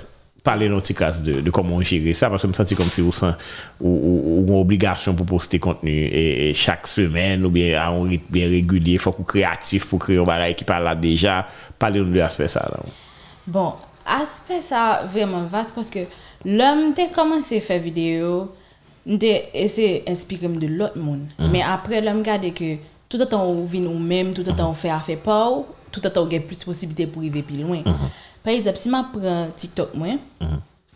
Parler 0.43 0.71
dans 0.71 0.81
cas 0.81 1.13
de, 1.23 1.43
de 1.43 1.51
comment 1.51 1.81
gérer 1.83 2.15
ça, 2.15 2.31
parce 2.31 2.41
que 2.41 2.49
je 2.49 2.51
me 2.51 2.55
sens 2.55 2.75
comme 2.75 2.89
si 2.89 3.03
vous 3.03 3.13
sens, 3.13 3.35
ou, 3.79 4.47
ou, 4.49 4.59
obligation 4.59 5.13
pour 5.13 5.27
poster 5.27 5.59
contenu 5.59 5.91
et, 5.91 6.49
et, 6.49 6.55
chaque 6.55 6.87
semaine, 6.87 7.45
ou 7.45 7.51
bien 7.51 7.79
à 7.79 7.89
un 7.89 8.05
rythme 8.05 8.25
bien 8.31 8.49
régulier, 8.49 8.97
faut 8.97 9.13
qu'on 9.13 9.23
créatif 9.23 9.85
pour 9.85 9.99
créer 9.99 10.17
un 10.17 10.25
barrage 10.25 10.57
qui 10.57 10.65
parle 10.65 10.85
là 10.85 10.95
déjà. 10.95 11.47
Parler 11.79 12.01
de 12.01 12.17
l'aspect 12.17 12.49
ça. 12.49 12.61
Là. 12.61 12.81
Bon, 13.47 13.75
aspect 14.07 14.63
ça, 14.63 15.03
vraiment 15.13 15.43
vaste, 15.43 15.75
parce 15.75 15.91
que 15.91 16.01
l'homme, 16.47 16.95
t'es 16.95 17.09
commencé 17.09 17.59
à 17.59 17.61
faire 17.61 17.83
vidéo, 17.83 18.51
essayé 19.55 20.03
d'inspirer 20.07 20.49
de 20.49 20.67
l'autre 20.67 20.99
monde. 20.99 21.27
Mais 21.53 21.63
après, 21.63 22.01
l'homme 22.01 22.23
garde 22.23 22.53
que 22.55 22.77
tout 23.09 23.19
le 23.19 23.27
temps 23.27 23.45
on 23.45 23.65
vit 23.65 23.81
nous-mêmes, 23.81 24.33
tout 24.33 24.45
le 24.47 24.53
temps 24.53 24.71
on 24.71 24.75
fait 24.75 24.91
affaire 24.91 25.19
pas, 25.19 25.51
tout 25.91 26.01
le 26.03 26.11
temps 26.11 26.23
on 26.31 26.37
a 26.37 26.41
plus 26.41 26.59
de 26.59 26.65
possibilités 26.65 27.07
pour 27.07 27.21
arriver 27.23 27.43
plus 27.43 27.57
loin. 27.57 27.83
Par 28.43 28.55
exemple, 28.55 28.79
si 28.79 28.89
je 28.89 28.95
prends 29.19 29.49
TikTok, 29.57 29.95
moi, 29.95 30.09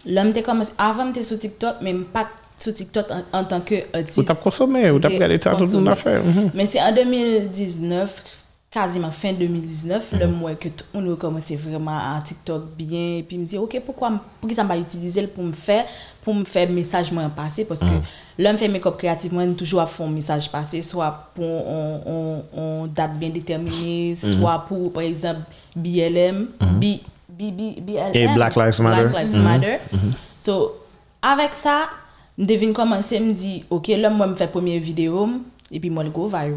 l'homme 0.06 0.32
commencé, 0.42 0.72
avant 0.78 1.06
j'étais 1.08 1.24
sur 1.24 1.38
TikTok, 1.38 1.76
mais 1.82 1.94
pas 1.94 2.28
sur 2.58 2.72
TikTok 2.72 3.06
en, 3.10 3.38
en 3.40 3.44
tant 3.44 3.60
qu'artiste. 3.60 4.16
Vous 4.16 4.22
t'avez 4.22 4.40
consommé, 4.40 4.90
vous 4.90 4.98
t'avez 4.98 5.16
regardé 5.16 5.38
tout 5.38 5.48
le 5.50 5.66
monde 5.66 5.88
a 5.88 5.94
fait. 5.94 6.20
Mhm. 6.20 6.50
Mais 6.54 6.66
c'est 6.66 6.80
en 6.80 6.94
2019, 6.94 8.22
quasiment 8.74 9.12
fin 9.12 9.32
2019, 9.32 10.14
le 10.18 10.26
mois 10.26 10.54
que 10.56 10.68
on 10.92 11.12
a 11.12 11.16
commencé 11.16 11.54
vraiment 11.54 11.96
à 11.96 12.20
TikTok 12.20 12.64
bien. 12.76 13.18
Et 13.18 13.22
puis, 13.26 13.38
me 13.38 13.44
dit, 13.44 13.56
OK, 13.56 13.80
pourquoi, 13.86 14.10
pourquoi 14.40 14.56
ça 14.56 14.64
m'a 14.64 14.76
utilisé 14.76 15.24
pour 15.28 15.44
me 15.44 15.52
faire, 15.52 15.84
pour 16.24 16.34
me 16.34 16.44
faire 16.44 16.68
message 16.68 17.12
moins 17.12 17.28
passer? 17.28 17.64
Parce 17.64 17.80
que 17.80 17.86
l'homme 18.36 18.56
fait 18.56 18.66
make-up 18.66 18.96
créativement, 18.98 19.46
toujours 19.54 19.80
à 19.80 19.86
fond 19.86 20.08
message 20.08 20.50
passé, 20.50 20.82
soit 20.82 21.30
pour 21.36 21.44
on, 21.44 22.00
on, 22.04 22.60
on 22.60 22.86
date 22.86 23.14
bien 23.16 23.28
déterminée, 23.28 24.16
soit 24.16 24.64
pour, 24.66 24.92
par 24.92 25.04
exemple, 25.04 25.42
BLM, 25.76 26.48
B, 26.60 26.84
B, 27.28 27.42
B, 27.52 27.80
BLM. 27.80 28.10
Et 28.12 28.26
Black 28.34 28.56
Lives 28.56 28.80
Matter. 28.80 29.08
Black 29.08 29.24
Lives 29.24 29.38
Matter. 29.38 29.76
So, 30.42 30.72
avec 31.22 31.54
ça, 31.54 31.84
je 32.36 32.44
devine 32.44 32.72
commencer, 32.72 33.20
me 33.20 33.32
dit, 33.32 33.64
OK, 33.70 33.86
là, 33.86 34.10
moi, 34.10 34.26
je 34.30 34.34
fais 34.34 34.48
première 34.48 34.80
vidéo, 34.80 35.28
et 35.70 35.80
puis 35.80 35.90
moi, 35.90 36.04
je 36.04 36.10
go 36.10 36.26
viral. 36.26 36.52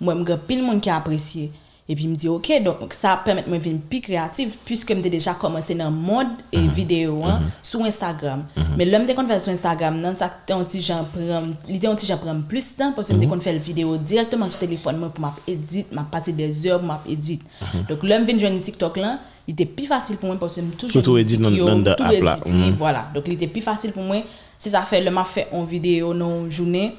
Moi, 0.00 0.14
je 0.26 0.34
pile 0.34 0.62
monde 0.62 0.80
qui 0.80 0.90
a 0.90 0.96
apprécié. 0.96 1.50
Et 1.88 1.94
puis, 1.96 2.04
je 2.04 2.08
me 2.08 2.14
dit, 2.14 2.28
OK, 2.28 2.52
donc 2.62 2.76
ça 2.94 3.20
permet 3.24 3.42
de 3.42 3.50
me 3.50 3.58
devenir 3.58 3.80
plus 3.90 4.00
créative, 4.00 4.50
puisque 4.64 4.90
je 4.94 5.00
déjà 5.00 5.34
commencé 5.34 5.74
dans 5.74 5.86
le 5.90 5.96
mode 5.96 6.28
et 6.52 6.60
vidéo, 6.68 7.24
hein, 7.24 7.40
sur 7.64 7.80
Instagram. 7.82 8.44
Mais 8.76 8.84
l'homme, 8.84 9.06
dès 9.06 9.14
qu'on 9.14 9.26
fait 9.26 9.40
sur 9.40 9.50
Instagram, 9.52 10.00
non, 10.00 10.14
ça, 10.14 10.30
un 10.50 10.62
petit 10.62 10.80
genre 10.80 11.04
prend, 11.06 11.42
l'idée, 11.68 11.88
un 11.88 11.96
petit 11.96 12.06
genre 12.06 12.20
prend 12.20 12.40
plus 12.42 12.74
de 12.74 12.78
temps, 12.78 12.92
parce 12.92 13.08
que 13.08 13.14
dès 13.14 13.26
qu'on 13.26 13.40
fait 13.40 13.52
la 13.54 13.58
vidéo 13.58 13.96
directement 13.96 14.48
sur 14.48 14.60
téléphone, 14.60 14.98
moi, 14.98 15.08
pour 15.08 15.32
m'éditer, 15.48 15.84
m'a 15.90 16.02
passé 16.04 16.30
des 16.32 16.64
heures 16.68 16.80
pour 16.80 16.94
m'éditer. 17.08 17.42
Donc, 17.88 18.04
l'homme 18.04 18.22
vient 18.24 18.38
joindre 18.38 18.60
TikTok 18.60 18.96
là, 18.96 19.18
il 19.48 19.54
était 19.54 19.64
plus 19.64 19.86
facile 19.86 20.16
pour 20.16 20.28
moi 20.28 20.36
parce 20.38 20.54
que 20.54 20.60
toujours 20.60 21.02
Tout- 21.02 21.16
edit 21.18 21.38
dans- 21.66 22.04
dans 22.04 22.08
Mhm. 22.46 22.74
voilà. 22.78 23.06
Donc, 23.12 23.24
il 23.26 23.32
était 23.32 23.48
plus 23.48 23.62
facile 23.62 23.90
pour 23.90 24.04
moi. 24.04 24.22
C'est 24.60 24.70
ça 24.70 24.82
fait, 24.82 25.00
le 25.02 25.10
m'a 25.10 25.24
fait 25.24 25.48
en 25.50 25.64
vidéo 25.64 26.14
dans 26.14 26.44
une 26.44 26.50
journée, 26.52 26.94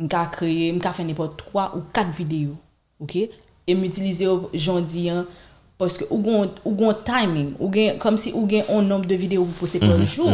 je 0.00 0.30
créé, 0.30 0.78
je 0.82 0.88
fait 0.88 1.04
n'importe 1.04 1.36
trois 1.36 1.74
ou 1.76 1.80
quatre 1.92 2.10
vidéos. 2.10 2.56
OK? 3.00 3.16
Et 3.66 3.74
m'utiliser 3.74 4.26
dis 4.80 5.10
hein, 5.10 5.26
parce 5.78 5.98
que 5.98 6.04
ou 6.10 6.18
gon 6.18 6.50
ou 6.64 6.72
gon 6.72 6.94
timing, 7.04 7.52
ou 7.58 7.72
gen 7.72 7.98
comme 7.98 8.16
si 8.16 8.32
ou 8.32 8.48
gen 8.48 8.62
un 8.70 8.82
nombre 8.82 9.06
de 9.06 9.14
vidéos 9.14 9.44
vous 9.44 9.52
postez 9.52 9.78
par 9.78 10.02
jour. 10.04 10.30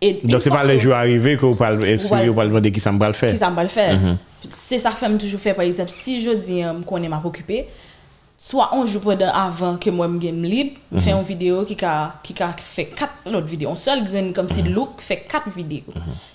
Et 0.00 0.20
une 0.22 0.30
Donc, 0.30 0.42
c'est 0.42 0.50
fois 0.50 0.60
pas 0.60 0.64
les 0.64 0.78
jours 0.78 0.94
arrivés 0.94 1.36
que 1.36 1.46
vous 1.46 1.54
parlez, 1.54 1.96
demander 1.96 2.72
qui 2.72 2.80
ça 2.80 2.92
me 2.92 2.98
va 2.98 3.08
le 3.08 3.14
faire. 3.14 3.30
qui 3.30 3.38
ça 3.38 3.50
me 3.50 3.56
va 3.56 3.62
le 3.62 3.68
faire. 3.68 3.98
C'est 4.48 4.78
ça 4.78 4.90
que 4.90 5.06
me 5.08 5.18
toujours 5.18 5.40
faire 5.40 5.54
par 5.54 5.64
exemple 5.64 5.90
si 5.90 6.20
je 6.20 6.30
dis 6.30 6.62
qu'on 6.86 7.02
est 7.02 7.08
m'a 7.08 7.20
occupé 7.24 7.66
soit 8.36 8.70
joue 8.84 9.00
pendant 9.00 9.32
avant 9.32 9.76
que 9.76 9.88
moi 9.90 10.08
me 10.08 10.18
game 10.18 10.42
libre 10.42 10.76
fait 10.98 11.12
une 11.12 11.22
vidéo 11.22 11.64
qui 11.64 11.82
a 11.84 12.14
qui 12.22 12.34
a 12.42 12.52
fait 12.52 12.86
quatre 12.86 13.14
autres 13.26 13.46
vidéos 13.46 13.70
un 13.70 13.76
seul 13.76 14.04
grain 14.04 14.32
comme 14.32 14.48
si 14.48 14.62
look 14.62 15.00
fait 15.00 15.24
quatre 15.28 15.48
vidéos 15.50 15.84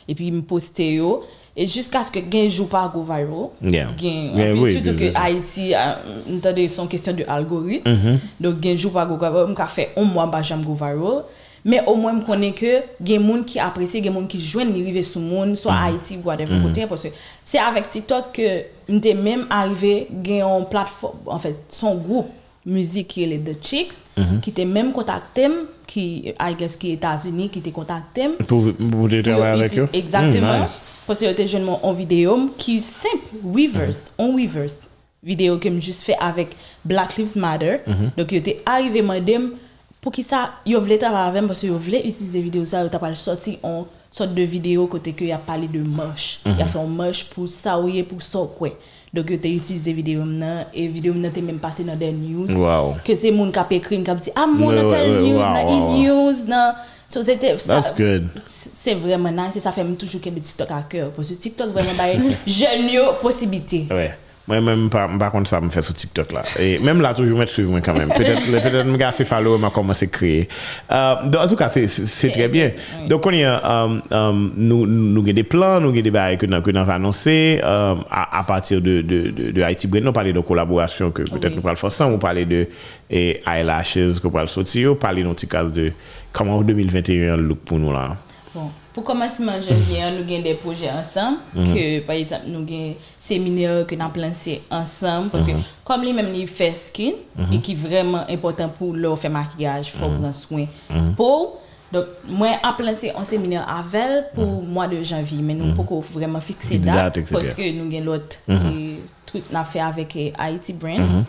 et 0.07 0.15
puis 0.15 0.31
me 0.31 0.41
poster 0.41 0.93
yo 0.95 1.23
et 1.61 1.67
jusqu'à 1.67 2.01
ce 2.03 2.09
que 2.11 2.19
gain 2.19 2.47
joue 2.47 2.67
pas 2.67 2.89
go 2.93 3.03
viral 3.03 3.49
Yeah. 3.61 3.87
Gain- 3.97 4.31
Yeah, 4.35 4.53
oui, 4.53 4.73
surtout 4.75 4.97
que. 4.97 5.11
Haïti 5.15 5.73
euh, 5.75 5.95
entendez 6.37 6.67
son 6.69 6.87
question 6.87 7.13
de 7.13 7.23
algorithme 7.27 7.89
Mm-hmm. 7.89 8.17
donc 8.39 8.59
gain 8.61 8.75
joue 8.77 8.91
pas 8.91 9.05
go 9.05 9.17
viral 9.17 9.47
me 9.47 9.55
fait 9.67 9.89
un 9.97 10.03
mois 10.03 10.25
ba 10.25 10.41
jamais 10.41 10.63
go 10.63 10.73
viral 10.73 11.23
mais 11.65 11.81
au 11.85 11.95
moins, 11.95 12.17
je 12.17 12.25
connais 12.25 12.53
que 12.53 12.83
il 13.01 13.11
y 13.11 13.15
a 13.15 13.19
des 13.19 13.27
gens 13.27 13.43
qui 13.43 13.59
apprécient, 13.59 13.99
il 13.99 14.05
y 14.05 14.07
a 14.07 14.11
des 14.13 14.17
gens 14.21 14.25
qui 14.27 14.39
joignent 14.39 14.71
arriver 14.71 15.01
sur 15.03 15.19
le 15.19 15.27
monde, 15.27 15.55
soit 15.57 15.73
Mm-hmm. 15.73 15.87
Haïti 15.93 16.17
ou 16.23 16.25
whatever 16.27 16.55
côté, 16.63 16.85
parce 16.87 17.03
que 17.03 17.09
c'est 17.43 17.59
avec 17.59 17.89
TikTok 17.89 18.31
que 18.31 18.61
j'étais 18.87 19.13
même 19.13 19.45
arrivé, 19.49 20.07
a 20.09 20.57
une 20.57 20.65
plateforme, 20.69 21.17
en 21.25 21.37
fait, 21.37 21.55
son 21.67 21.95
groupe 21.95 22.29
musique 22.65 23.07
qui 23.09 23.23
est 23.23 23.27
les 23.27 23.39
The 23.39 23.57
Chicks, 23.63 23.93
Mm-hmm. 24.17 24.39
qui 24.41 24.49
était 24.49 24.65
même 24.65 24.91
contacté, 24.91 25.47
qui, 25.87 26.33
I 26.39 26.55
guess, 26.57 26.75
qui 26.75 26.89
est 26.91 26.93
États-Unis, 26.95 27.47
qui 27.49 27.59
était 27.59 27.71
contacté. 27.71 28.27
Pour 28.47 28.59
vous 28.77 29.07
travailler 29.07 29.33
avec 29.63 29.77
eux? 29.77 29.87
Exactement. 29.93 30.59
Mm, 30.59 30.61
nice. 30.63 30.81
Parce 31.07 31.19
que 31.19 31.25
j'étais 31.25 31.47
jeune 31.47 31.65
en 31.69 31.93
vidéo 31.93 32.49
qui 32.57 32.79
est 32.79 32.81
simple, 32.81 33.23
reverse, 33.45 34.11
Mm-hmm. 34.19 34.21
en 34.23 34.35
reverse. 34.35 34.75
Vidéo 35.23 35.57
que 35.57 35.69
j'ai 35.69 35.81
juste 35.81 36.01
fait 36.03 36.17
avec 36.19 36.49
Black 36.83 37.15
Lives 37.17 37.37
Matter. 37.37 37.77
Mm-hmm. 37.87 38.17
Donc, 38.17 38.27
j'étais 38.29 38.61
arrivé, 38.65 39.01
madame, 39.01 39.51
pour 40.01 40.11
qui 40.11 40.23
ça, 40.23 40.51
yo 40.65 40.79
voulait 40.81 40.97
travailler 40.97 41.29
avec 41.29 41.41
moi 41.41 41.47
parce 41.49 41.61
que 41.61 41.67
yo 41.67 41.77
voulait 41.77 42.05
utiliser 42.07 42.41
vidéo 42.41 42.63
ça, 42.65 42.83
yo 42.83 42.89
t'a 42.89 42.99
pas 42.99 43.13
sorti 43.15 43.57
en 43.63 43.85
sorte 44.11 44.33
de 44.33 44.43
vidéo 44.43 44.87
côté 44.87 45.11
que 45.13 45.23
y 45.25 45.31
a 45.31 45.37
parlé 45.37 45.67
de 45.67 45.79
moche. 45.79 46.39
Il 46.45 46.61
a 46.61 46.65
fait 46.65 46.79
un 46.79 46.85
moche 46.85 47.25
pour 47.25 47.47
ça 47.49 47.79
ou 47.79 47.89
pour 48.03 48.21
ça 48.21 48.39
quoi. 48.57 48.69
Dok 49.15 49.31
yo 49.33 49.39
te 49.41 49.49
utilize 49.57 49.93
videyo 49.97 50.25
mnen, 50.27 50.67
e 50.69 50.85
videyo 50.93 51.15
mnen 51.17 51.33
te 51.33 51.41
menm 51.41 51.57
pase 51.61 51.85
nan 51.87 51.97
den 51.97 52.19
news. 52.21 52.53
Wow. 52.53 52.93
Ke 53.05 53.15
se 53.17 53.31
moun 53.33 53.51
ka 53.55 53.63
pe 53.69 53.81
krim, 53.81 54.05
ka 54.05 54.13
bi 54.17 54.27
ti, 54.27 54.33
a 54.35 54.43
ah, 54.43 54.47
moun 54.49 54.77
nan 54.77 54.89
tel 54.91 55.15
news, 55.17 55.39
wow, 55.39 55.53
nan 55.57 55.73
e-news, 55.75 56.45
wow. 56.45 56.53
nan... 56.53 56.87
So 57.09 57.23
se 57.25 57.33
te... 57.41 57.55
That's 57.57 57.89
sa, 57.89 57.95
good. 57.97 58.29
Se 58.53 58.93
vremen 58.93 59.33
nan, 59.33 59.49
se 59.49 59.63
sa 59.63 59.73
fem 59.73 59.95
toujou 59.97 60.21
ke 60.21 60.29
bi 60.29 60.43
TikTok 60.45 60.73
a 60.77 60.83
kèr. 60.91 61.09
Pos 61.15 61.33
yo 61.33 61.37
TikTok 61.41 61.73
vremen 61.73 61.97
baye 61.97 62.35
jen 62.45 62.85
yo 62.93 63.07
posibite. 63.23 63.87
Ouè. 63.89 64.11
Ouais. 64.11 64.28
Moi 64.49 64.61
même 64.61 64.89
pas 64.89 65.07
pas 65.07 65.29
contre 65.29 65.47
ça 65.47 65.61
me 65.61 65.69
fait 65.69 65.83
sur 65.83 65.93
TikTok 65.93 66.31
là. 66.31 66.41
Et 66.59 66.79
même 66.79 67.01
là 67.01 67.13
toujours 67.13 67.37
mettre 67.43 67.51
suivre 67.51 67.69
moi 67.69 67.81
quand 67.81 67.93
même. 67.93 68.09
Peut-être 68.09 68.41
peut-être 68.49 68.83
me 68.83 68.97
gars 68.97 69.11
c'est 69.11 69.23
follow 69.23 69.59
m'a 69.59 69.69
commencé 69.69 70.07
créer. 70.07 70.49
Euh 70.91 71.15
en 71.37 71.47
tout 71.47 71.55
cas 71.55 71.69
c'est 71.69 71.87
c'est 71.87 72.31
très 72.31 72.47
bien. 72.47 72.71
Donc 73.07 73.23
on 73.27 73.29
y 73.29 73.43
a 73.43 73.61
um, 73.63 74.01
um, 74.09 74.51
nous 74.57 74.87
nous 74.87 75.21
avons 75.21 75.33
des 75.33 75.43
plans, 75.43 75.79
nous 75.79 75.89
avons 75.89 76.01
des 76.01 76.09
bails 76.09 76.39
que 76.39 76.47
nous 76.47 76.55
avons 76.55 76.91
annoncé 76.91 77.59
um, 77.61 77.69
euh, 77.69 77.95
à, 78.09 78.39
à, 78.39 78.43
partir 78.43 78.81
de 78.81 79.01
de 79.01 79.29
de, 79.29 79.51
de 79.51 79.61
Haïti 79.61 79.85
Brain, 79.85 80.01
nous 80.01 80.11
parler 80.11 80.33
de 80.33 80.39
collaboration 80.39 81.11
que 81.11 81.21
peut-être 81.21 81.49
oui. 81.49 81.55
nous 81.57 81.61
parlons 81.61 81.75
forcément, 81.77 82.09
on 82.09 82.17
parler 82.17 82.45
de 82.45 82.67
et 83.11 83.41
eyelashes 83.45 84.19
que 84.19 84.27
parle 84.29 84.47
sortir, 84.47 84.97
parler 84.97 85.23
nos 85.23 85.33
petits 85.33 85.47
cas 85.47 85.63
de 85.63 85.91
comment 86.33 86.59
2021 86.63 87.37
look 87.37 87.59
pour 87.59 87.77
nous 87.77 87.93
là. 87.93 88.17
Bon. 88.55 88.71
Pour 88.93 89.03
commencement 89.03 89.53
janvier, 89.61 89.99
nous 90.11 90.33
avons 90.33 90.41
des 90.43 90.53
projets 90.55 90.89
ensemble. 90.89 91.37
Que, 91.53 91.99
par 92.01 92.15
exemple, 92.15 92.43
nous 92.47 92.57
avons 92.57 92.65
des 92.65 92.97
séminaires 93.19 93.85
que 93.85 93.95
nous 93.95 94.01
avons 94.01 94.59
ensemble. 94.71 95.29
Parce 95.29 95.47
que, 95.47 95.53
comme 95.83 96.01
lui 96.01 96.13
même 96.13 96.33
il 96.33 96.47
fait 96.47 96.73
skin, 96.73 97.11
et 97.51 97.59
qui 97.59 97.73
est 97.73 97.75
vraiment 97.75 98.25
important 98.29 98.69
pour 98.69 98.93
leur 98.93 99.17
faire 99.17 99.31
maquillage, 99.31 99.91
il 99.93 99.99
faut 99.99 100.07
prendre 100.07 100.33
soin. 100.33 100.65
Pour, 101.15 101.59
donc, 101.91 102.05
moi, 102.27 102.49
j'ai 102.77 102.85
lancé 102.85 103.11
un 103.17 103.25
séminaire 103.25 103.67
avec 103.67 104.01
elle 104.01 104.25
pour 104.35 104.61
le 104.61 104.67
mois 104.67 104.87
de 104.87 105.01
janvier. 105.01 105.39
Mais 105.41 105.53
nous 105.55 105.73
pouvons 105.73 105.99
vraiment 105.99 106.39
fixer 106.41 106.77
Date. 106.77 107.19
Parce 107.31 107.53
que 107.53 107.71
nous 107.71 107.95
avons 107.95 108.05
l'autre 108.05 108.37
truc 109.25 109.43
qu'on 109.49 109.57
a 109.57 109.63
fait 109.63 109.79
avec 109.79 110.15
eh, 110.15 110.33
Haiti 110.39 110.73
Brand. 110.73 111.23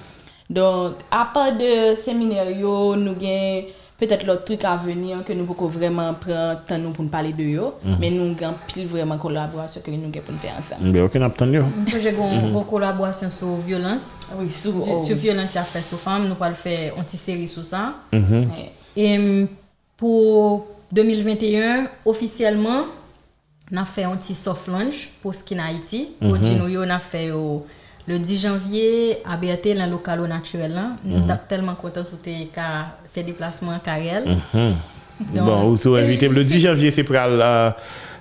Donc, 0.48 0.94
à 1.10 1.28
part 1.32 1.52
de 1.52 1.94
séminaire, 1.94 2.46
nous 2.46 3.10
avons 3.10 3.64
peut-être 4.00 4.26
l'autre 4.26 4.44
truc 4.44 4.64
à 4.64 4.76
venir 4.76 5.22
que 5.24 5.32
nous 5.32 5.44
pouvons 5.44 5.68
vraiment 5.68 6.14
prendre 6.14 6.60
temps 6.66 6.78
nous 6.78 6.90
pour 6.90 7.04
nous 7.04 7.10
parler 7.10 7.32
de 7.32 7.42
yo. 7.44 7.74
Mais 8.00 8.10
nous 8.10 8.34
avons 8.42 8.54
pile 8.66 8.86
vraiment 8.88 9.18
collaboration 9.18 9.80
que 9.84 9.90
nous 9.90 9.98
avons 10.02 10.10
pour 10.10 10.32
nous 10.32 10.38
faire 10.38 10.54
ensemble. 10.58 10.90
Mais 10.90 11.00
aucun 11.00 11.22
attend 11.22 11.46
yo. 11.46 11.62
Un 11.62 11.84
projet 11.84 12.14
une 12.14 12.64
collaboration 12.64 13.30
sur 13.30 13.54
violence. 13.56 14.30
Oui, 14.38 14.50
sur, 14.50 14.72
oh, 14.76 14.98
sur 14.98 15.14
oui. 15.16 15.22
violence 15.22 15.54
à 15.56 15.62
faire 15.62 15.84
sur 15.84 15.98
femme, 15.98 16.28
nous 16.28 16.36
allons 16.44 16.54
faire 16.54 16.94
une 16.96 17.04
petite 17.04 17.20
série 17.20 17.46
sur 17.48 17.62
ça. 17.64 17.94
Ouais. 18.12 18.72
Et 18.96 19.18
hum, 19.18 19.46
pour 19.96 20.66
2021, 20.92 21.86
officiellement, 22.04 22.82
on 23.72 23.76
a 23.76 23.84
fait 23.84 24.02
un 24.04 24.16
petit 24.16 24.34
soft 24.34 24.66
launch 24.66 25.10
pour 25.22 25.34
Skin 25.34 25.58
Haïti. 25.60 26.08
Pour 26.20 26.36
Dino 26.38 26.66
Yo, 26.66 26.82
on 26.84 26.90
a 26.90 26.98
fait 26.98 27.30
au- 27.30 27.64
le 28.08 28.18
10 28.18 28.38
janvier 28.40 29.18
à 29.24 29.36
BRT, 29.36 29.74
dans 29.76 29.84
le 29.84 29.90
local 29.92 30.20
naturel. 30.26 30.72
là. 30.72 30.86
Nous 31.04 31.18
sommes 31.28 31.38
tellement 31.48 31.74
contents 31.76 32.00
de 32.00 32.06
tes 33.12 33.22
déplacements 33.22 33.72
à 33.72 33.78
Carrel. 33.78 34.24
Mm 34.26 34.58
-hmm. 34.58 34.72
Bon, 35.20 35.34
donc, 35.34 35.46
bon, 35.46 35.74
vous 35.74 35.96
êtes 35.98 36.04
invité. 36.04 36.28
Le 36.28 36.44
10 36.44 36.60
janvier, 36.60 36.90
c'est 36.90 37.04
pour 37.04 37.14
euh, 37.14 37.36
la, 37.36 37.76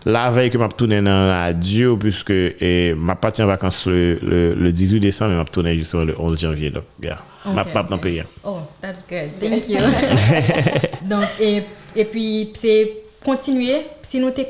la, 0.05 0.29
veille 0.31 0.49
que 0.49 0.59
je 0.59 0.67
tourné 0.67 1.01
dans 1.01 1.27
la 1.27 1.45
radio, 1.45 1.95
puisque 1.95 2.31
je 2.31 2.93
ma 2.93 3.15
partie 3.15 3.41
en 3.41 3.47
vacances 3.47 3.85
le, 3.87 4.19
le, 4.21 4.53
le 4.53 4.71
18 4.71 4.99
décembre, 4.99 5.31
mais 5.31 5.43
je 5.45 5.51
tourné 5.51 5.77
justement 5.77 6.03
le 6.03 6.15
11 6.19 6.39
janvier. 6.39 6.71
Donc, 6.71 6.83
yeah. 7.01 7.19
Okay, 7.45 7.59
okay. 7.61 7.73
dans 7.89 7.95
le 7.95 8.01
pays. 8.01 8.23
Oh, 8.43 8.57
that's 8.81 9.05
good. 9.09 9.29
Thank 9.39 9.69
you. 9.69 9.79
donc, 11.09 11.23
et, 11.39 11.63
et 11.95 12.05
puis, 12.05 12.51
c'est 12.53 12.91
continuer. 13.23 13.81
Si 14.01 14.19
nous 14.19 14.31
t'es 14.31 14.49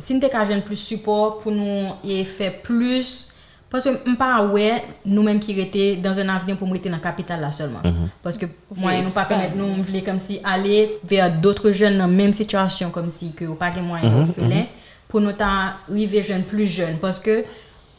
si 0.00 0.14
nous 0.14 0.60
plus 0.66 0.76
support 0.76 1.40
pour 1.40 1.52
nous 1.52 1.88
et 2.08 2.24
faire 2.24 2.60
plus 2.62 3.33
support 3.80 4.04
pou 4.04 4.12
nou 4.12 4.14
e 4.14 4.14
fe 4.14 4.14
plus, 4.14 4.14
paske 4.14 4.14
mpa 4.14 4.30
wè 4.52 4.68
nou 5.04 5.24
menm 5.26 5.40
ki 5.42 5.56
rete 5.58 5.84
dan 6.02 6.14
jen 6.14 6.30
avenir 6.30 6.58
pou 6.58 6.68
mwete 6.70 6.90
nan 6.92 7.02
kapital 7.02 7.42
la 7.42 7.50
selman. 7.54 7.82
Paske 8.22 8.48
mwen 8.76 9.04
nou 9.04 9.14
pa 9.14 9.26
pemet 9.26 9.56
nou 9.58 9.66
mvle 9.80 10.04
kom 10.06 10.20
si 10.22 10.38
ale 10.44 11.00
ver 11.02 11.32
doutre 11.42 11.72
jen 11.74 11.98
nan 11.98 12.12
menm 12.12 12.34
situasyon 12.36 12.92
kom 12.94 13.10
si 13.10 13.32
ke 13.36 13.48
ou 13.48 13.58
pa 13.58 13.72
gen 13.74 13.86
mwen 13.88 14.04
yon 14.04 14.32
felen, 14.36 14.66
pou 15.10 15.22
nou 15.22 15.34
ta 15.36 15.80
rive 15.90 16.22
jen 16.22 16.44
plus 16.46 16.70
jen. 16.76 16.98
Paske 17.02 17.42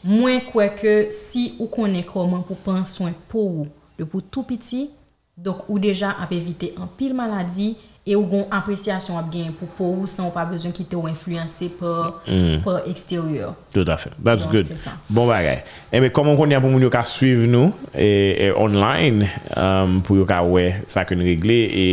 mwen 0.06 0.40
kwe 0.48 0.70
ke 0.76 0.94
si 1.16 1.54
ou 1.58 1.68
konen 1.72 2.06
koman 2.06 2.44
pou 2.46 2.56
pan 2.64 2.86
soin 2.88 3.14
pou 3.30 3.64
ou, 3.64 3.68
le 3.98 4.06
pou 4.06 4.24
tout 4.24 4.46
piti, 4.48 4.88
dok 5.36 5.66
ou 5.68 5.80
deja 5.82 6.14
ap 6.16 6.32
evite 6.32 6.72
an 6.80 6.88
pil 6.96 7.12
maladi, 7.16 7.74
e 8.06 8.14
ou 8.14 8.22
gon 8.30 8.44
apresyasyon 8.54 9.18
ap 9.18 9.32
gen 9.34 9.50
pou 9.58 9.66
pou 9.74 10.02
ou 10.02 10.10
san 10.10 10.28
ou 10.28 10.34
pa 10.34 10.44
bezon 10.46 10.70
ki 10.74 10.84
te 10.86 10.94
ou 10.94 11.10
influense 11.10 11.66
per 11.74 12.84
eksteryor. 12.86 13.56
Tout 13.74 13.84
à 13.88 13.96
fait. 13.96 14.12
That's 14.22 14.44
Donc, 14.44 14.52
good. 14.52 14.66
c'est 14.68 14.78
ça. 14.78 14.92
Bon 15.10 15.26
bagay. 15.26 15.64
E 15.90 16.00
me 16.04 16.12
komon 16.14 16.38
kon 16.38 16.54
yon 16.54 16.62
pou 16.62 16.70
moun 16.70 16.86
yo 16.86 16.92
ka 16.94 17.02
suiv 17.08 17.48
nou 17.50 17.72
e, 17.90 18.06
e 18.46 18.52
online 18.54 19.26
um, 19.56 19.98
pou 20.06 20.20
yo 20.20 20.28
ka 20.28 20.38
wè 20.46 20.84
sa 20.86 21.02
ke 21.08 21.18
nou 21.18 21.26
regle 21.26 21.58
e 21.66 21.88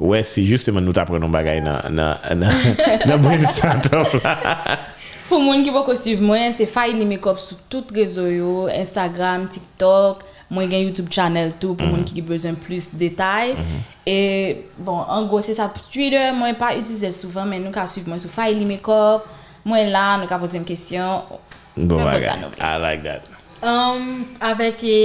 wè 0.00 0.22
si 0.24 0.46
justement 0.48 0.80
nou 0.80 0.96
ta 0.96 1.04
prenon 1.04 1.32
bagay 1.32 1.60
nan 1.60 1.92
nan 1.92 2.40
nan 2.40 3.20
brain 3.26 3.44
startup 3.44 4.16
la. 4.24 4.38
Pou 5.30 5.38
moun 5.44 5.60
ki 5.62 5.70
pou 5.70 5.86
ko 5.86 5.94
suiv 5.94 6.24
mwen, 6.24 6.50
se 6.56 6.64
Faili 6.66 7.04
Makeup 7.06 7.38
sou 7.38 7.60
tout 7.70 7.92
rezo 7.94 8.24
yo, 8.32 8.64
Instagram, 8.72 9.44
TikTok, 9.52 10.24
Mwen 10.50 10.70
gen 10.70 10.82
YouTube 10.82 11.12
channel 11.14 11.52
tou 11.62 11.78
pou 11.78 11.86
moun 11.86 12.02
ki 12.06 12.16
ki 12.16 12.24
bezon 12.26 12.56
plus 12.58 12.88
detay. 12.98 13.54
Mhm. 13.54 13.82
E 14.10 14.16
bon, 14.82 15.04
an 15.06 15.28
gwo 15.30 15.38
se 15.46 15.54
sa 15.54 15.68
pou 15.70 15.84
Twitter, 15.92 16.32
mwen 16.34 16.56
pa 16.58 16.72
utilize 16.74 17.12
souvan 17.14 17.46
men 17.50 17.62
nou 17.62 17.74
ka 17.74 17.86
suiv 17.86 18.08
mwen 18.10 18.18
sou 18.22 18.32
Faili 18.34 18.66
Makeup. 18.66 19.28
Mwen 19.62 19.92
la 19.94 20.16
nou 20.18 20.30
ka 20.30 20.40
pose 20.42 20.58
m 20.58 20.66
kestyon. 20.66 21.22
Bon 21.76 22.02
bagan, 22.02 22.48
I 22.58 22.78
like 22.82 23.04
that. 23.06 23.28
Um, 23.62 24.24
avek 24.42 24.82
e 24.82 24.96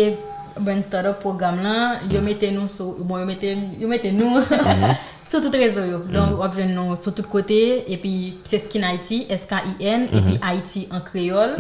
ben 0.65 0.81
startup 0.81 1.19
program 1.21 1.59
lan, 1.61 1.99
yo 2.09 2.21
mhm. 2.21 2.29
mette 2.31 2.49
nou 2.55 2.71
sou, 2.71 2.95
bon 3.05 3.21
yo 3.21 3.27
mette, 3.29 3.51
yo 3.77 3.89
mette 3.91 4.09
nou 4.15 4.41
sou 5.29 5.43
tout 5.43 5.53
rezo 5.59 5.83
yo. 5.85 5.99
Don 6.09 6.39
wap 6.39 6.57
jen 6.57 6.73
nou 6.73 6.97
sou 6.97 7.13
tout 7.13 7.27
kote, 7.29 7.59
epi 7.85 8.15
se 8.49 8.63
Skin 8.65 8.87
IT, 8.95 9.29
S-K-I-N, 9.37 10.09
epi 10.09 10.39
IT 10.39 10.89
an 10.89 11.05
kreol. 11.05 11.59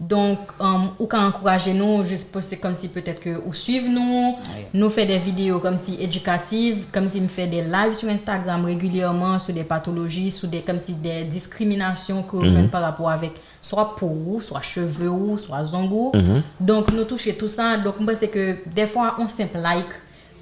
Donk, 0.00 0.54
um, 0.56 0.86
ou 0.96 1.04
ka 1.12 1.18
ankouraje 1.28 1.74
nou, 1.76 2.00
jist 2.08 2.30
poste 2.32 2.56
kom 2.56 2.72
si 2.78 2.88
peut-être 2.88 3.20
que 3.20 3.34
ou 3.44 3.52
suive 3.52 3.90
nou, 3.92 4.30
nou 4.72 4.88
fe 4.88 5.04
de 5.04 5.18
video 5.20 5.58
kom 5.60 5.76
si 5.76 5.98
edukative, 6.00 6.86
kom 6.94 7.04
si 7.12 7.20
m 7.20 7.28
fe 7.28 7.44
de 7.50 7.60
live 7.68 7.92
sur 7.98 8.08
Instagram 8.08 8.64
régulièrement 8.64 9.38
sur 9.38 9.52
des 9.52 9.64
pathologies, 9.64 10.30
sur 10.30 10.48
des, 10.48 10.62
comme 10.62 10.78
si 10.78 10.94
des 10.94 11.24
discriminations 11.24 12.22
que 12.22 12.36
mm 12.36 12.68
par 12.70 12.82
rapport 12.82 13.10
avec 13.10 13.32
soit 13.60 13.96
peau, 13.96 14.40
soit 14.40 14.62
cheveux 14.62 15.10
ou, 15.10 15.38
soit 15.38 15.64
zongou. 15.64 16.12
Donc, 16.58 16.92
nous 16.92 17.04
toucher 17.04 17.34
tout 17.34 17.48
ça. 17.48 17.76
Donc, 17.76 18.00
moi, 18.00 18.14
c'est 18.14 18.28
que 18.28 18.56
des 18.66 18.86
fois, 18.86 19.16
on 19.18 19.28
simple 19.28 19.58
like 19.58 19.92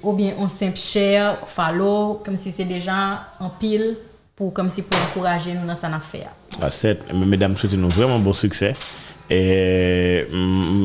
ou 0.01 0.13
bien 0.13 0.33
on 0.37 0.47
simple 0.47 0.77
share, 0.77 1.37
follow, 1.45 2.21
comme 2.23 2.37
si 2.37 2.51
c'est 2.51 2.65
déjà 2.65 3.27
en 3.39 3.49
pile 3.49 3.97
pour, 4.35 4.53
comme 4.53 4.69
si 4.69 4.83
pour 4.83 4.97
encourager 5.01 5.53
nous 5.53 5.67
dans 5.67 5.75
cette 5.75 5.93
affaire. 5.93 6.31
Ah, 6.61 6.71
set, 6.71 7.05
mesdames, 7.13 7.55
souhaite 7.55 7.77
nou 7.79 7.91
vreman 7.93 8.23
bon 8.23 8.35
suksè. 8.35 8.73
E, 9.29 10.25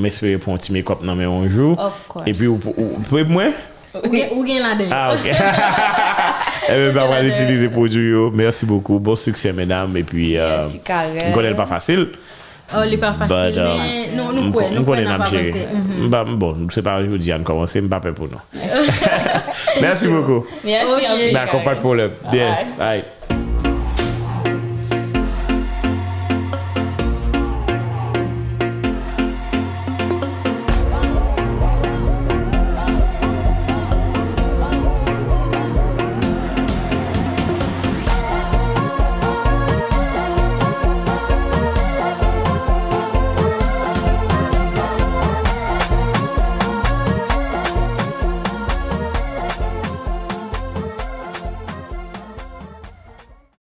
Mespere 0.05 0.37
pou 0.43 0.53
an 0.53 0.61
ti 0.61 0.75
make-up 0.77 1.05
nan 1.05 1.17
men 1.19 1.31
anjou. 1.33 1.75
Of 1.81 2.03
course. 2.11 2.29
E 2.29 2.37
pi 2.37 2.51
ou 2.51 2.61
pou 2.61 3.21
ep 3.21 3.33
mwen? 3.33 3.55
Ou 3.95 4.45
gen 4.45 4.61
la 4.61 4.75
den. 4.79 4.93
Ah, 4.93 5.15
ok. 5.15 5.31
E 6.65 6.77
men 6.81 6.95
ba 6.97 7.03
mwen 7.11 7.27
itilize 7.29 7.69
prodou 7.73 8.01
yo. 8.01 8.29
Mersi 8.33 8.65
beaucoup. 8.69 9.03
Bon 9.05 9.19
suksè, 9.21 9.53
menam. 9.57 9.97
E 10.01 10.05
pi, 10.09 10.31
mkonen 11.29 11.57
pa 11.59 11.67
fasil. 11.69 12.09
Oh, 12.73 12.81
li 12.89 12.97
pa 12.97 13.13
fasil. 13.17 13.59
Non, 14.17 14.31
nou 14.33 14.53
kwen. 14.55 14.73
Nou 14.73 14.87
kwen 14.89 15.05
nan 15.05 15.21
pa 15.21 15.29
fasil. 15.29 16.31
Bon, 16.41 16.65
se 16.73 16.83
pa 16.85 16.97
anjou 17.03 17.21
di 17.21 17.33
an 17.35 17.45
komanse, 17.47 17.83
mpa 17.85 18.01
pe 18.05 18.15
pou 18.17 18.31
nou. 18.33 18.41
Mersi 19.85 20.09
beaucoup. 20.09 20.49
Mersi. 20.65 21.13
Nan, 21.37 21.45
kompak 21.53 21.85
pou 21.85 21.97
lèp. 21.99 22.17
Den. 22.33 22.73
Ay. 22.83 23.05